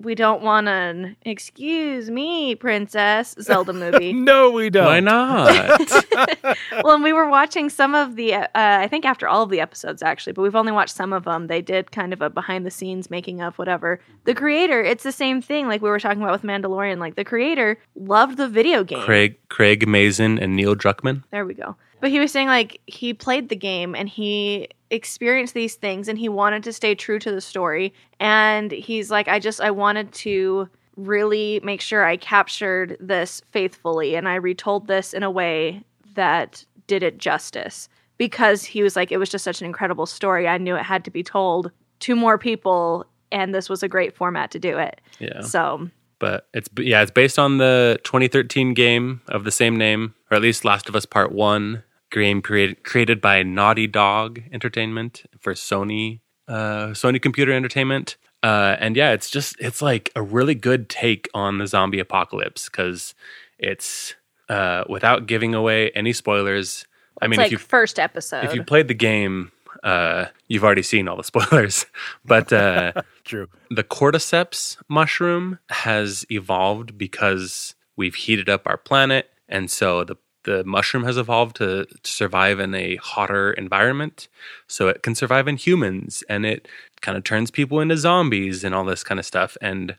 we 0.00 0.14
don't 0.14 0.42
want 0.42 0.68
an 0.68 1.16
excuse 1.22 2.10
me, 2.10 2.54
princess 2.54 3.34
Zelda 3.40 3.72
movie. 3.72 4.12
no, 4.12 4.50
we 4.50 4.70
don't. 4.70 4.86
Why 4.86 5.00
not? 5.00 5.48
well, 6.82 6.94
and 6.94 7.04
we 7.04 7.12
were 7.12 7.28
watching 7.28 7.70
some 7.70 7.94
of 7.94 8.16
the, 8.16 8.34
uh, 8.34 8.48
I 8.54 8.88
think 8.88 9.04
after 9.04 9.28
all 9.28 9.42
of 9.42 9.50
the 9.50 9.60
episodes 9.60 10.02
actually, 10.02 10.32
but 10.32 10.42
we've 10.42 10.56
only 10.56 10.72
watched 10.72 10.94
some 10.94 11.12
of 11.12 11.24
them. 11.24 11.46
They 11.46 11.62
did 11.62 11.92
kind 11.92 12.12
of 12.12 12.20
a 12.20 12.30
behind 12.30 12.66
the 12.66 12.70
scenes 12.70 13.10
making 13.10 13.40
of 13.40 13.56
whatever. 13.58 14.00
The 14.24 14.34
creator, 14.34 14.82
it's 14.82 15.04
the 15.04 15.12
same 15.12 15.40
thing 15.40 15.68
like 15.68 15.82
we 15.82 15.88
were 15.88 16.00
talking 16.00 16.22
about 16.22 16.32
with 16.32 16.42
Mandalorian. 16.42 16.98
Like 16.98 17.14
the 17.14 17.24
creator 17.24 17.78
loved 17.94 18.36
the 18.36 18.48
video 18.48 18.84
game. 18.84 19.02
Craig 19.02 19.36
Craig 19.48 19.86
Mazin 19.86 20.38
and 20.38 20.56
Neil 20.56 20.74
Druckmann. 20.74 21.22
There 21.30 21.46
we 21.46 21.54
go. 21.54 21.76
But 22.00 22.10
he 22.10 22.20
was 22.20 22.32
saying 22.32 22.48
like 22.48 22.80
he 22.86 23.14
played 23.14 23.48
the 23.48 23.56
game 23.56 23.94
and 23.94 24.08
he 24.08 24.68
experienced 24.94 25.54
these 25.54 25.74
things 25.74 26.08
and 26.08 26.18
he 26.18 26.28
wanted 26.28 26.62
to 26.64 26.72
stay 26.72 26.94
true 26.94 27.18
to 27.18 27.32
the 27.32 27.40
story. 27.40 27.92
And 28.20 28.70
he's 28.70 29.10
like, 29.10 29.28
I 29.28 29.38
just, 29.38 29.60
I 29.60 29.70
wanted 29.70 30.12
to 30.12 30.68
really 30.96 31.60
make 31.62 31.80
sure 31.80 32.04
I 32.04 32.16
captured 32.16 32.96
this 33.00 33.42
faithfully 33.50 34.14
and 34.14 34.28
I 34.28 34.36
retold 34.36 34.86
this 34.86 35.12
in 35.12 35.22
a 35.22 35.30
way 35.30 35.82
that 36.14 36.64
did 36.86 37.02
it 37.02 37.18
justice. 37.18 37.88
Because 38.16 38.64
he 38.64 38.82
was 38.82 38.94
like, 38.94 39.10
it 39.10 39.16
was 39.16 39.28
just 39.28 39.42
such 39.42 39.60
an 39.60 39.66
incredible 39.66 40.06
story. 40.06 40.46
I 40.46 40.56
knew 40.58 40.76
it 40.76 40.84
had 40.84 41.04
to 41.04 41.10
be 41.10 41.24
told 41.24 41.72
to 42.00 42.14
more 42.14 42.38
people 42.38 43.06
and 43.32 43.52
this 43.52 43.68
was 43.68 43.82
a 43.82 43.88
great 43.88 44.14
format 44.14 44.52
to 44.52 44.60
do 44.60 44.78
it. 44.78 45.00
Yeah. 45.18 45.40
So 45.40 45.88
but 46.24 46.48
it's 46.54 46.68
yeah, 46.78 47.02
it's 47.02 47.10
based 47.10 47.38
on 47.38 47.58
the 47.58 47.98
2013 48.04 48.72
game 48.72 49.20
of 49.28 49.44
the 49.44 49.50
same 49.50 49.76
name, 49.76 50.14
or 50.30 50.36
at 50.36 50.42
least 50.42 50.64
Last 50.64 50.88
of 50.88 50.96
Us 50.96 51.04
Part 51.04 51.32
One, 51.32 51.82
game 52.14 52.40
created 52.40 52.84
created 52.84 53.20
by 53.20 53.42
Naughty 53.42 53.86
Dog 53.86 54.40
Entertainment 54.52 55.24
for 55.38 55.52
Sony 55.54 56.20
uh, 56.48 56.88
Sony 56.88 57.20
Computer 57.20 57.52
Entertainment. 57.52 58.16
Uh, 58.42 58.76
and 58.78 58.96
yeah, 58.96 59.12
it's 59.12 59.30
just 59.30 59.56
it's 59.58 59.82
like 59.82 60.10
a 60.14 60.22
really 60.22 60.54
good 60.54 60.88
take 60.88 61.28
on 61.34 61.58
the 61.58 61.66
zombie 61.66 61.98
apocalypse 61.98 62.68
because 62.68 63.14
it's 63.58 64.14
uh, 64.48 64.84
without 64.88 65.26
giving 65.26 65.54
away 65.54 65.90
any 65.90 66.12
spoilers. 66.12 66.86
I 67.20 67.26
mean, 67.26 67.34
it's 67.34 67.38
like 67.38 67.46
if 67.46 67.52
you 67.52 67.58
first 67.58 67.98
episode. 67.98 68.44
if 68.44 68.54
you 68.54 68.62
played 68.62 68.88
the 68.88 68.94
game, 68.94 69.50
uh, 69.82 70.26
you've 70.46 70.64
already 70.64 70.82
seen 70.82 71.08
all 71.08 71.16
the 71.16 71.24
spoilers. 71.32 71.86
But 72.24 72.52
uh, 72.52 72.92
True. 73.24 73.48
the 73.70 73.84
cordyceps 73.84 74.76
mushroom 74.88 75.58
has 75.70 76.26
evolved 76.30 76.98
because 76.98 77.74
we've 77.96 78.14
heated 78.14 78.48
up 78.48 78.66
our 78.66 78.76
planet 78.76 79.30
and 79.48 79.70
so 79.70 80.04
the 80.04 80.16
the 80.44 80.64
mushroom 80.64 81.04
has 81.04 81.16
evolved 81.16 81.56
to, 81.56 81.84
to 81.86 82.10
survive 82.10 82.60
in 82.60 82.74
a 82.74 82.96
hotter 82.96 83.52
environment 83.52 84.28
so 84.66 84.88
it 84.88 85.02
can 85.02 85.14
survive 85.14 85.48
in 85.48 85.56
humans 85.56 86.22
and 86.28 86.46
it 86.46 86.68
kind 87.00 87.18
of 87.18 87.24
turns 87.24 87.50
people 87.50 87.80
into 87.80 87.96
zombies 87.96 88.64
and 88.64 88.74
all 88.74 88.84
this 88.84 89.02
kind 89.02 89.18
of 89.18 89.26
stuff 89.26 89.56
and 89.60 89.96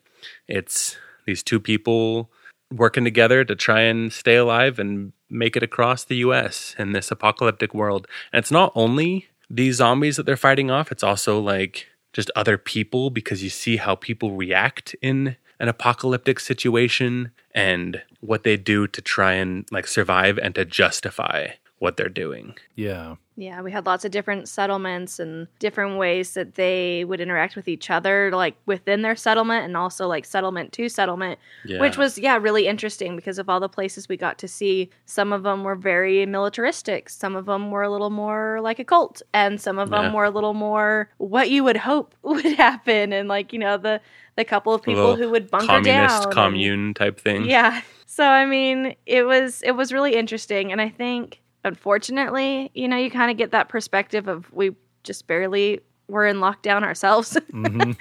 it's 0.48 0.98
these 1.26 1.44
two 1.44 1.60
people 1.60 2.32
working 2.72 3.04
together 3.04 3.44
to 3.44 3.56
try 3.56 3.82
and 3.82 4.12
stay 4.12 4.36
alive 4.36 4.80
and 4.80 5.14
make 5.30 5.56
it 5.56 5.64
across 5.64 6.04
the 6.04 6.18
US 6.18 6.76
in 6.78 6.92
this 6.92 7.12
apocalyptic 7.12 7.74
world. 7.74 8.08
And 8.32 8.40
it's 8.40 8.52
not 8.52 8.72
only 8.76 9.28
these 9.50 9.76
zombies 9.76 10.18
that 10.18 10.26
they're 10.26 10.38
fighting 10.38 10.72
off, 10.72 10.92
it's 10.92 11.04
also 11.04 11.40
like 11.40 11.88
just 12.14 12.32
other 12.36 12.58
people 12.58 13.10
because 13.10 13.44
you 13.44 13.50
see 13.50 13.78
how 13.78 13.96
people 13.96 14.32
react 14.32 14.96
in 15.02 15.36
an 15.60 15.68
apocalyptic 15.70 16.40
situation 16.40 17.32
and 17.54 18.02
what 18.22 18.44
they 18.44 18.58
do 18.58 18.88
to 18.88 19.02
try 19.02 19.34
and 19.34 19.66
like 19.72 19.88
survive 19.88 20.38
and 20.40 20.56
to 20.56 20.66
justify 20.66 21.48
what 21.80 21.98
they're 21.98 22.10
doing. 22.10 22.56
Yeah. 22.76 23.16
Yeah, 23.38 23.62
we 23.62 23.70
had 23.70 23.86
lots 23.86 24.06
of 24.06 24.12
different 24.12 24.48
settlements 24.48 25.20
and 25.20 25.48
different 25.60 25.98
ways 25.98 26.36
that 26.36 26.56
they 26.56 27.04
would 27.04 27.20
interact 27.20 27.58
with 27.58 27.68
each 27.68 27.90
other, 27.90 28.32
like 28.34 28.56
within 28.66 29.02
their 29.02 29.18
settlement 29.18 29.66
and 29.66 29.76
also 29.76 30.08
like 30.08 30.24
settlement 30.24 30.72
to 30.72 30.88
settlement, 30.88 31.38
Yeah. 31.66 31.82
which 31.82 31.98
was, 31.98 32.18
yeah, 32.18 32.38
really 32.38 32.66
interesting 32.66 33.18
because 33.18 33.38
of 33.38 33.50
all 33.50 33.60
the 33.60 33.68
places 33.68 34.08
we 34.08 34.16
got 34.16 34.38
to 34.38 34.48
see. 34.48 34.90
Some 35.06 35.34
of 35.34 35.44
them 35.44 35.66
were 35.66 35.76
very 35.76 36.26
militaristic, 36.26 37.10
some 37.10 37.36
of 37.36 37.46
them 37.46 37.72
were 37.72 37.84
a 37.84 37.90
little 37.92 38.10
more 38.10 38.60
like 38.62 38.80
a 38.80 38.86
cult, 38.86 39.22
and 39.34 39.60
some 39.60 39.80
of 39.80 39.90
them 39.90 40.06
Yeah. 40.06 40.14
were 40.14 40.24
a 40.26 40.30
little 40.30 40.54
more 40.54 41.10
what 41.18 41.50
you 41.50 41.66
would 41.66 41.78
hope 41.78 42.16
would 42.24 42.46
happen. 42.46 43.12
And 43.12 43.28
like, 43.28 43.52
you 43.52 43.60
know, 43.60 43.76
the, 43.78 44.00
the 44.36 44.46
couple 44.46 44.74
of 44.74 44.82
people 44.82 45.16
who 45.16 45.30
would 45.30 45.50
bunker 45.50 45.68
communist 45.68 46.24
down. 46.24 46.32
commune 46.32 46.94
type 46.94 47.20
thing. 47.20 47.46
yeah. 47.46 47.82
So 48.06 48.24
I 48.26 48.46
mean, 48.46 48.96
it 49.06 49.24
was 49.24 49.62
it 49.64 49.72
was 49.72 49.92
really 49.94 50.16
interesting 50.16 50.72
and 50.72 50.80
I 50.82 50.90
think 50.90 51.42
unfortunately, 51.64 52.72
you 52.74 52.88
know, 52.88 52.98
you 52.98 53.10
kind 53.12 53.30
of 53.32 53.38
get 53.38 53.52
that 53.52 53.70
perspective 53.70 54.28
of 54.28 54.52
we 54.54 54.72
just 55.04 55.28
barely 55.28 55.82
were 56.08 56.26
in 56.26 56.38
lockdown 56.38 56.84
ourselves 56.84 57.38
Mhm. 57.52 57.98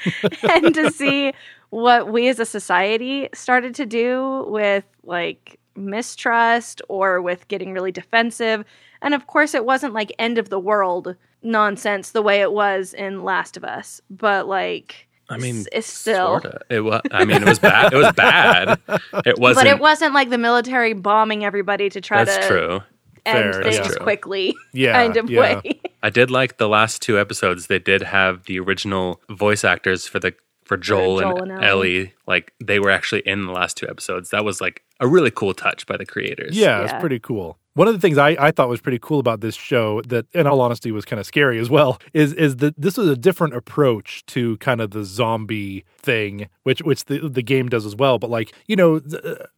and 0.65 0.75
to 0.75 0.91
see 0.91 1.33
what 1.71 2.13
we 2.13 2.29
as 2.29 2.39
a 2.39 2.45
society 2.47 3.29
started 3.35 3.75
to 3.77 3.87
do 3.87 4.45
with 4.49 4.85
like 5.03 5.59
mistrust 5.77 6.81
or 6.89 7.21
with 7.21 7.49
getting 7.49 7.73
really 7.73 7.93
defensive. 7.93 8.65
And 9.03 9.13
of 9.15 9.27
course, 9.27 9.55
it 9.55 9.65
wasn't 9.65 9.93
like 9.95 10.13
end 10.19 10.39
of 10.39 10.49
the 10.51 10.59
world 10.61 11.17
nonsense 11.43 12.11
the 12.13 12.23
way 12.23 12.41
it 12.41 12.53
was 12.53 12.95
in 12.95 13.23
Last 13.25 13.57
of 13.57 13.65
Us, 13.65 14.01
but 14.09 14.47
like 14.47 15.09
I 15.31 15.39
mean, 15.39 15.65
it's 15.73 15.87
still 15.87 16.41
sorta. 16.41 16.61
It 16.69 16.81
was. 16.81 17.01
I 17.11 17.25
mean, 17.25 17.43
it 17.43 17.49
was 17.49 17.59
bad. 17.59 17.93
It 17.93 17.97
was 17.97 18.13
bad. 18.13 18.79
It 19.27 19.39
wasn't. 19.39 19.65
but 19.65 19.67
it 19.67 19.79
wasn't 19.79 20.13
like 20.15 20.29
the 20.31 20.39
military 20.39 20.93
bombing 20.93 21.45
everybody 21.45 21.89
to 21.91 22.01
try 22.01 22.25
That's 22.25 22.47
to 22.47 22.53
true. 22.53 22.83
end 23.25 23.55
Fair, 23.55 23.63
things 23.63 23.77
that's 23.79 23.89
true. 23.97 24.03
quickly 24.05 24.55
Yeah. 24.75 24.93
kind 24.93 25.17
of 25.17 25.31
yeah. 25.31 25.41
way. 25.65 25.81
I 26.03 26.11
did 26.11 26.31
like 26.31 26.59
the 26.59 26.69
last 26.69 27.01
two 27.01 27.19
episodes. 27.19 27.69
They 27.69 27.79
did 27.79 28.03
have 28.03 28.45
the 28.45 28.59
original 28.61 29.23
voice 29.31 29.65
actors 29.65 30.07
for 30.07 30.19
the 30.19 30.35
for 30.65 30.77
Joel, 30.77 31.21
Joel 31.21 31.43
and, 31.43 31.53
and 31.53 31.65
Ellie. 31.65 31.99
Ellie. 32.01 32.15
Like 32.27 32.53
they 32.63 32.79
were 32.79 32.91
actually 32.91 33.21
in 33.23 33.47
the 33.47 33.53
last 33.53 33.77
two 33.79 33.89
episodes. 33.89 34.31
That 34.31 34.45
was 34.45 34.61
like 34.61 34.83
a 35.01 35.07
really 35.09 35.31
cool 35.31 35.55
touch 35.55 35.87
by 35.87 35.97
the 35.97 36.07
creators. 36.07 36.57
Yeah, 36.57 36.83
it's 36.83 36.93
Yeah. 36.93 37.01
pretty 37.01 37.19
cool. 37.19 37.59
One 37.75 37.89
of 37.89 37.95
the 37.95 38.01
things 38.01 38.19
I, 38.19 38.37
I 38.39 38.53
thought 38.53 38.69
was 38.69 38.81
pretty 38.81 39.01
cool 39.01 39.19
about 39.19 39.41
this 39.41 39.57
show 39.57 40.01
that 40.03 40.27
in 40.33 40.47
all 40.47 40.61
honesty 40.61 40.93
was 40.93 41.05
kind 41.05 41.19
of 41.19 41.27
scary 41.27 41.59
as 41.59 41.69
well 41.69 41.99
is 42.13 42.33
is 42.33 42.57
that 42.57 42.81
this 42.81 42.97
was 42.97 43.09
a 43.09 43.17
different 43.17 43.55
approach 43.55 44.25
to 44.27 44.57
kind 44.59 44.81
of 44.81 44.93
the 44.93 45.05
zombie 45.05 45.85
thing 45.99 46.49
which 46.63 46.81
which 46.83 47.07
the 47.07 47.29
the 47.29 47.43
game 47.43 47.69
does 47.69 47.85
as 47.85 47.97
well. 47.97 48.19
But 48.21 48.31
like 48.31 48.53
you 48.69 48.77
know 48.77 49.01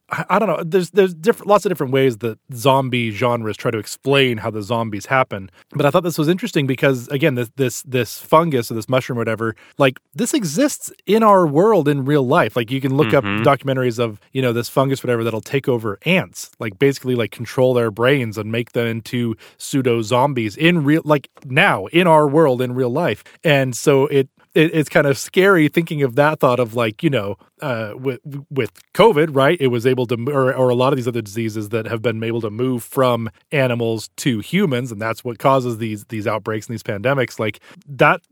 I, 0.08 0.38
don't 0.38 0.48
know. 0.48 0.62
There's 0.62 0.90
there's 0.90 1.14
different 1.14 1.48
lots 1.48 1.64
of 1.64 1.70
different 1.70 1.92
ways 1.92 2.18
that 2.18 2.38
zombie 2.54 3.10
genres 3.10 3.56
try 3.56 3.72
to 3.72 3.78
explain 3.78 4.38
how 4.38 4.50
the 4.50 4.62
zombies 4.62 5.06
happen. 5.06 5.50
But 5.70 5.84
I 5.84 5.90
thought 5.90 6.04
this 6.04 6.16
was 6.16 6.28
interesting 6.28 6.66
because 6.66 7.08
again 7.08 7.34
this 7.34 7.50
this 7.56 7.82
this 7.82 8.18
fungus 8.20 8.70
or 8.70 8.74
this 8.74 8.88
mushroom 8.88 9.18
or 9.18 9.22
whatever 9.22 9.56
like 9.78 9.98
this 10.14 10.32
exists 10.32 10.92
in 11.06 11.24
our 11.24 11.44
world 11.46 11.88
in 11.88 12.04
real 12.04 12.24
life. 12.24 12.54
Like 12.54 12.70
you 12.70 12.80
can 12.80 12.96
look 12.96 13.12
up 13.12 13.24
Mhm. 13.24 13.42
documentaries 13.42 13.98
of 13.98 14.20
you 14.32 14.40
know 14.42 14.52
this 14.52 14.68
fungus 14.68 15.02
whatever 15.02 15.24
that'll 15.24 15.40
take 15.40 15.68
over 15.68 15.98
ants 16.06 16.50
like 16.60 16.78
basically 16.78 17.16
like 17.16 17.32
control 17.32 17.74
their 17.74 17.90
brains 17.90 18.38
and 18.38 18.52
make 18.52 18.72
them 18.72 18.86
into 18.86 19.34
pseudo 19.58 20.02
zombies 20.02 20.56
in 20.56 20.84
real 20.84 21.02
like 21.04 21.28
now 21.44 21.86
in 21.86 22.06
our 22.06 22.28
world 22.28 22.62
in 22.62 22.74
real 22.74 22.90
life. 22.90 23.24
And 23.42 23.76
so 23.76 24.06
it 24.06 24.28
it, 24.56 24.74
it's 24.74 24.88
kind 24.88 25.06
of 25.06 25.18
scary 25.18 25.68
thinking 25.68 26.02
of 26.02 26.16
that 26.16 26.40
thought 26.40 26.58
of 26.58 26.74
like 26.74 27.02
you 27.02 27.10
know 27.10 27.36
uh, 27.60 27.92
with 27.94 28.20
with 28.50 28.72
COVID, 28.92 29.34
right? 29.34 29.58
It 29.60 29.68
was 29.68 29.86
able 29.86 30.06
to, 30.06 30.16
or, 30.30 30.54
or 30.54 30.68
a 30.68 30.74
lot 30.74 30.92
of 30.92 30.96
these 30.96 31.08
other 31.08 31.22
diseases 31.22 31.68
that 31.70 31.86
have 31.86 32.02
been 32.02 32.22
able 32.22 32.40
to 32.40 32.50
move 32.50 32.82
from 32.82 33.30
animals 33.52 34.10
to 34.16 34.40
humans, 34.40 34.90
and 34.90 35.00
that's 35.00 35.22
what 35.24 35.38
causes 35.38 35.78
these 35.78 36.04
these 36.06 36.26
outbreaks 36.26 36.66
and 36.66 36.74
these 36.74 36.82
pandemics. 36.82 37.38
Like 37.38 37.60
that 37.86 38.22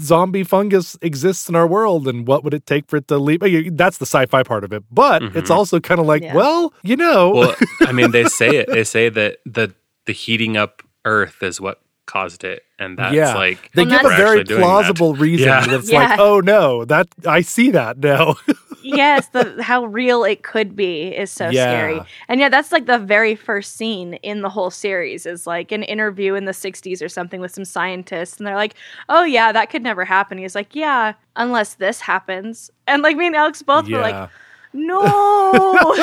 zombie 0.00 0.44
fungus 0.44 0.96
exists 1.02 1.48
in 1.48 1.54
our 1.54 1.66
world, 1.66 2.08
and 2.08 2.26
what 2.26 2.44
would 2.44 2.54
it 2.54 2.66
take 2.66 2.88
for 2.88 2.96
it 2.96 3.08
to 3.08 3.18
leave? 3.18 3.40
That's 3.76 3.98
the 3.98 4.06
sci-fi 4.06 4.42
part 4.42 4.64
of 4.64 4.72
it, 4.72 4.82
but 4.90 5.22
mm-hmm. 5.22 5.38
it's 5.38 5.50
also 5.50 5.80
kind 5.80 6.00
of 6.00 6.06
like, 6.06 6.22
yeah. 6.22 6.34
well, 6.34 6.72
you 6.82 6.96
know, 6.96 7.30
well, 7.30 7.54
I 7.82 7.92
mean, 7.92 8.10
they 8.10 8.24
say 8.28 8.56
it. 8.56 8.68
They 8.68 8.84
say 8.84 9.08
that 9.10 9.38
the 9.44 9.74
the 10.06 10.12
heating 10.12 10.56
up 10.56 10.82
Earth 11.04 11.42
is 11.42 11.60
what 11.60 11.80
caused 12.06 12.44
it 12.44 12.64
and 12.78 12.98
that's 12.98 13.14
yeah. 13.14 13.34
like 13.34 13.70
they 13.74 13.84
give 13.84 14.04
a 14.04 14.08
very 14.10 14.44
plausible 14.44 15.14
reason 15.26 15.48
yeah. 15.48 15.66
that's 15.66 15.90
yeah. 15.90 16.10
like 16.10 16.18
oh 16.18 16.40
no 16.40 16.84
that 16.84 17.08
i 17.26 17.40
see 17.40 17.70
that 17.70 17.98
now 17.98 18.34
yes 18.82 19.28
the 19.28 19.62
how 19.62 19.86
real 19.86 20.22
it 20.22 20.42
could 20.42 20.76
be 20.76 21.04
is 21.08 21.30
so 21.30 21.48
yeah. 21.48 21.64
scary 21.64 22.00
and 22.28 22.40
yeah 22.40 22.48
that's 22.50 22.72
like 22.72 22.84
the 22.84 22.98
very 22.98 23.34
first 23.34 23.76
scene 23.76 24.14
in 24.14 24.42
the 24.42 24.50
whole 24.50 24.70
series 24.70 25.24
is 25.24 25.46
like 25.46 25.72
an 25.72 25.82
interview 25.84 26.34
in 26.34 26.44
the 26.44 26.52
60s 26.52 27.02
or 27.02 27.08
something 27.08 27.40
with 27.40 27.52
some 27.54 27.64
scientists 27.64 28.36
and 28.36 28.46
they're 28.46 28.54
like 28.54 28.74
oh 29.08 29.24
yeah 29.24 29.50
that 29.50 29.70
could 29.70 29.82
never 29.82 30.04
happen 30.04 30.36
he's 30.36 30.54
like 30.54 30.74
yeah 30.74 31.14
unless 31.36 31.74
this 31.74 32.00
happens 32.00 32.70
and 32.86 33.02
like 33.02 33.16
me 33.16 33.26
and 33.26 33.36
alex 33.36 33.62
both 33.62 33.88
were 33.88 33.98
like 33.98 34.30
no. 34.74 35.96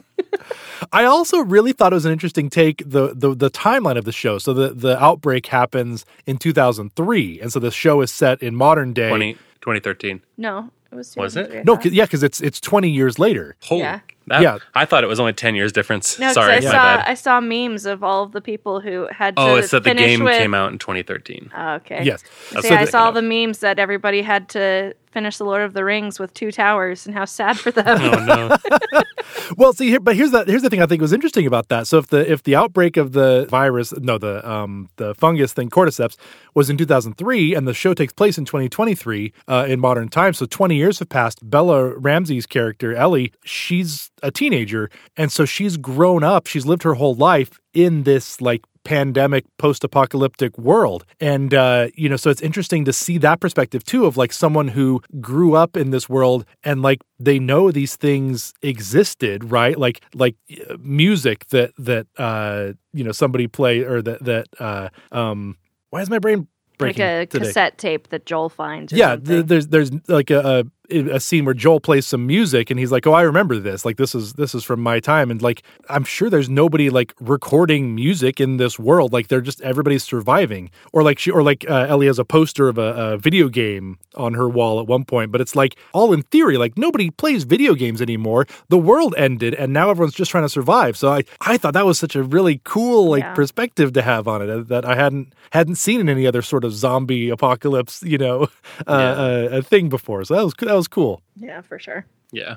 I 0.92 1.04
also 1.04 1.38
really 1.38 1.72
thought 1.72 1.92
it 1.92 1.96
was 1.96 2.04
an 2.04 2.12
interesting 2.12 2.50
take 2.50 2.82
the, 2.86 3.14
the 3.14 3.34
the 3.34 3.50
timeline 3.50 3.96
of 3.96 4.04
the 4.04 4.12
show. 4.12 4.38
So 4.38 4.52
the 4.52 4.70
the 4.70 5.02
outbreak 5.02 5.46
happens 5.46 6.04
in 6.26 6.38
2003, 6.38 7.40
and 7.40 7.52
so 7.52 7.58
the 7.60 7.70
show 7.70 8.00
is 8.00 8.10
set 8.10 8.42
in 8.42 8.54
modern 8.54 8.92
day. 8.92 9.08
20, 9.08 9.34
2013. 9.34 10.22
No, 10.36 10.70
it 10.90 10.94
was. 10.94 11.16
Was 11.16 11.36
it? 11.36 11.64
No, 11.64 11.76
cause, 11.76 11.92
yeah, 11.92 12.04
because 12.04 12.22
it's 12.22 12.40
it's 12.40 12.60
20 12.60 12.90
years 12.90 13.18
later. 13.18 13.56
Holy. 13.62 13.82
Yeah. 13.82 14.00
That, 14.28 14.42
yeah, 14.42 14.58
I 14.74 14.86
thought 14.86 15.04
it 15.04 15.06
was 15.06 15.20
only 15.20 15.34
ten 15.34 15.54
years 15.54 15.70
difference. 15.70 16.18
No, 16.18 16.32
Sorry, 16.32 16.54
I 16.54 16.60
saw 16.60 16.72
bad. 16.72 17.04
I 17.06 17.14
saw 17.14 17.40
memes 17.40 17.86
of 17.86 18.02
all 18.02 18.24
of 18.24 18.32
the 18.32 18.40
people 18.40 18.80
who 18.80 19.06
had. 19.12 19.34
Oh, 19.36 19.54
to 19.54 19.62
it's 19.62 19.70
that 19.70 19.84
the 19.84 19.94
game 19.94 20.24
with... 20.24 20.36
came 20.36 20.52
out 20.52 20.72
in 20.72 20.78
2013. 20.78 21.52
Oh, 21.56 21.74
okay. 21.74 22.02
Yes. 22.02 22.24
So, 22.50 22.60
so 22.60 22.66
yeah, 22.66 22.74
the, 22.74 22.80
I 22.80 22.84
saw 22.86 23.12
the 23.12 23.22
memes 23.22 23.60
that 23.60 23.78
everybody 23.78 24.22
had 24.22 24.48
to 24.48 24.94
finish 25.16 25.38
the 25.38 25.44
Lord 25.44 25.62
of 25.62 25.72
the 25.72 25.82
Rings 25.82 26.18
with 26.18 26.34
two 26.34 26.52
towers, 26.52 27.06
and 27.06 27.14
how 27.14 27.24
sad 27.24 27.58
for 27.58 27.70
them. 27.70 27.86
oh 27.88 28.58
no. 28.90 29.02
well, 29.56 29.72
see 29.72 29.88
here, 29.88 29.98
but 29.98 30.14
here's 30.14 30.30
the 30.30 30.44
here's 30.44 30.60
the 30.60 30.68
thing 30.68 30.82
I 30.82 30.86
think 30.86 31.00
was 31.00 31.14
interesting 31.14 31.46
about 31.46 31.70
that. 31.70 31.86
So 31.86 31.96
if 31.96 32.08
the 32.08 32.30
if 32.30 32.42
the 32.42 32.54
outbreak 32.54 32.98
of 32.98 33.12
the 33.12 33.46
virus, 33.48 33.96
no, 33.96 34.18
the 34.18 34.46
um 34.46 34.90
the 34.96 35.14
fungus 35.14 35.54
thing, 35.54 35.70
cordyceps, 35.70 36.16
was 36.54 36.68
in 36.68 36.76
2003, 36.76 37.54
and 37.54 37.66
the 37.66 37.72
show 37.72 37.94
takes 37.94 38.12
place 38.12 38.36
in 38.36 38.44
2023 38.44 39.32
uh, 39.48 39.64
in 39.66 39.80
modern 39.80 40.10
times, 40.10 40.36
so 40.36 40.44
20 40.44 40.76
years 40.76 40.98
have 40.98 41.08
passed. 41.08 41.38
Bella 41.48 41.96
Ramsey's 41.96 42.44
character 42.44 42.94
Ellie, 42.94 43.32
she's 43.42 44.10
a 44.22 44.30
teenager 44.30 44.90
and 45.16 45.32
so 45.32 45.46
she's 45.46 45.78
grown 45.78 46.24
up, 46.24 46.46
she's 46.46 46.66
lived 46.66 46.82
her 46.82 46.94
whole 46.94 47.14
life 47.14 47.58
in 47.72 48.02
this 48.02 48.40
like 48.42 48.62
pandemic 48.86 49.44
post-apocalyptic 49.58 50.56
world 50.56 51.04
and 51.18 51.52
uh 51.52 51.88
you 51.96 52.08
know 52.08 52.16
so 52.16 52.30
it's 52.30 52.40
interesting 52.40 52.84
to 52.84 52.92
see 52.92 53.18
that 53.18 53.40
perspective 53.40 53.82
too 53.82 54.06
of 54.06 54.16
like 54.16 54.32
someone 54.32 54.68
who 54.68 55.02
grew 55.20 55.56
up 55.56 55.76
in 55.76 55.90
this 55.90 56.08
world 56.08 56.44
and 56.62 56.82
like 56.82 57.00
they 57.18 57.40
know 57.40 57.72
these 57.72 57.96
things 57.96 58.54
existed 58.62 59.50
right 59.50 59.76
like 59.76 60.00
like 60.14 60.36
uh, 60.70 60.76
music 60.78 61.48
that 61.48 61.72
that 61.76 62.06
uh 62.16 62.72
you 62.92 63.02
know 63.02 63.10
somebody 63.10 63.48
play 63.48 63.80
or 63.80 64.00
that 64.00 64.24
that 64.24 64.46
uh 64.60 64.88
um 65.10 65.56
why 65.90 66.00
is 66.00 66.08
my 66.08 66.20
brain 66.20 66.46
breaking 66.78 67.04
like 67.04 67.10
a 67.10 67.26
today? 67.26 67.46
cassette 67.46 67.78
tape 67.78 68.08
that 68.08 68.26
Joel 68.26 68.48
finds. 68.48 68.92
yeah, 68.92 69.16
th- 69.16 69.46
there's 69.46 69.68
there's 69.68 69.90
like 70.08 70.30
a, 70.30 70.64
a 70.90 71.20
scene 71.20 71.44
where 71.44 71.54
Joel 71.54 71.80
plays 71.80 72.06
some 72.06 72.26
music 72.26 72.70
and 72.70 72.78
he's 72.78 72.92
like, 72.92 73.06
"Oh, 73.06 73.12
I 73.12 73.22
remember 73.22 73.58
this. 73.58 73.84
Like 73.84 73.96
this 73.96 74.14
is 74.14 74.34
this 74.34 74.54
is 74.54 74.64
from 74.64 74.80
my 74.80 75.00
time." 75.00 75.30
And 75.30 75.42
like 75.42 75.62
I'm 75.88 76.04
sure 76.04 76.30
there's 76.30 76.48
nobody 76.48 76.90
like 76.90 77.14
recording 77.20 77.94
music 77.94 78.40
in 78.40 78.56
this 78.56 78.78
world. 78.78 79.12
Like 79.12 79.28
they're 79.28 79.40
just 79.40 79.60
everybody's 79.62 80.04
surviving. 80.04 80.70
Or 80.92 81.02
like 81.02 81.18
she 81.18 81.30
or 81.30 81.42
like 81.42 81.68
uh, 81.68 81.86
Ellie 81.88 82.06
has 82.06 82.18
a 82.18 82.24
poster 82.24 82.68
of 82.68 82.78
a, 82.78 83.12
a 83.12 83.18
video 83.18 83.48
game 83.48 83.98
on 84.14 84.34
her 84.34 84.48
wall 84.48 84.80
at 84.80 84.86
one 84.86 85.04
point, 85.04 85.32
but 85.32 85.40
it's 85.40 85.56
like 85.56 85.76
all 85.92 86.12
in 86.12 86.22
theory. 86.22 86.56
Like 86.56 86.78
nobody 86.78 87.10
plays 87.10 87.44
video 87.44 87.74
games 87.74 88.00
anymore. 88.00 88.46
The 88.68 88.78
world 88.78 89.14
ended 89.16 89.54
and 89.54 89.72
now 89.72 89.90
everyone's 89.90 90.14
just 90.14 90.30
trying 90.30 90.44
to 90.44 90.48
survive. 90.48 90.96
So 90.96 91.12
I 91.12 91.24
I 91.40 91.56
thought 91.58 91.74
that 91.74 91.86
was 91.86 91.98
such 91.98 92.16
a 92.16 92.22
really 92.22 92.60
cool 92.64 93.10
like 93.10 93.22
yeah. 93.22 93.34
perspective 93.34 93.92
to 93.94 94.02
have 94.02 94.28
on 94.28 94.42
it 94.42 94.50
uh, 94.50 94.62
that 94.64 94.84
I 94.84 94.94
hadn't 94.94 95.32
hadn't 95.50 95.76
seen 95.76 96.00
in 96.00 96.08
any 96.08 96.26
other 96.26 96.42
sort 96.42 96.64
of 96.64 96.72
zombie 96.72 97.30
apocalypse, 97.30 98.02
you 98.02 98.18
know, 98.18 98.42
uh, 98.86 98.88
yeah. 98.88 98.94
uh, 98.94 99.58
a 99.58 99.62
thing 99.62 99.88
before. 99.88 100.24
So 100.24 100.34
that 100.34 100.44
was 100.44 100.54
that 100.54 100.75
was 100.76 100.88
cool. 100.88 101.22
Yeah, 101.36 101.60
for 101.62 101.78
sure. 101.78 102.06
Yeah. 102.32 102.56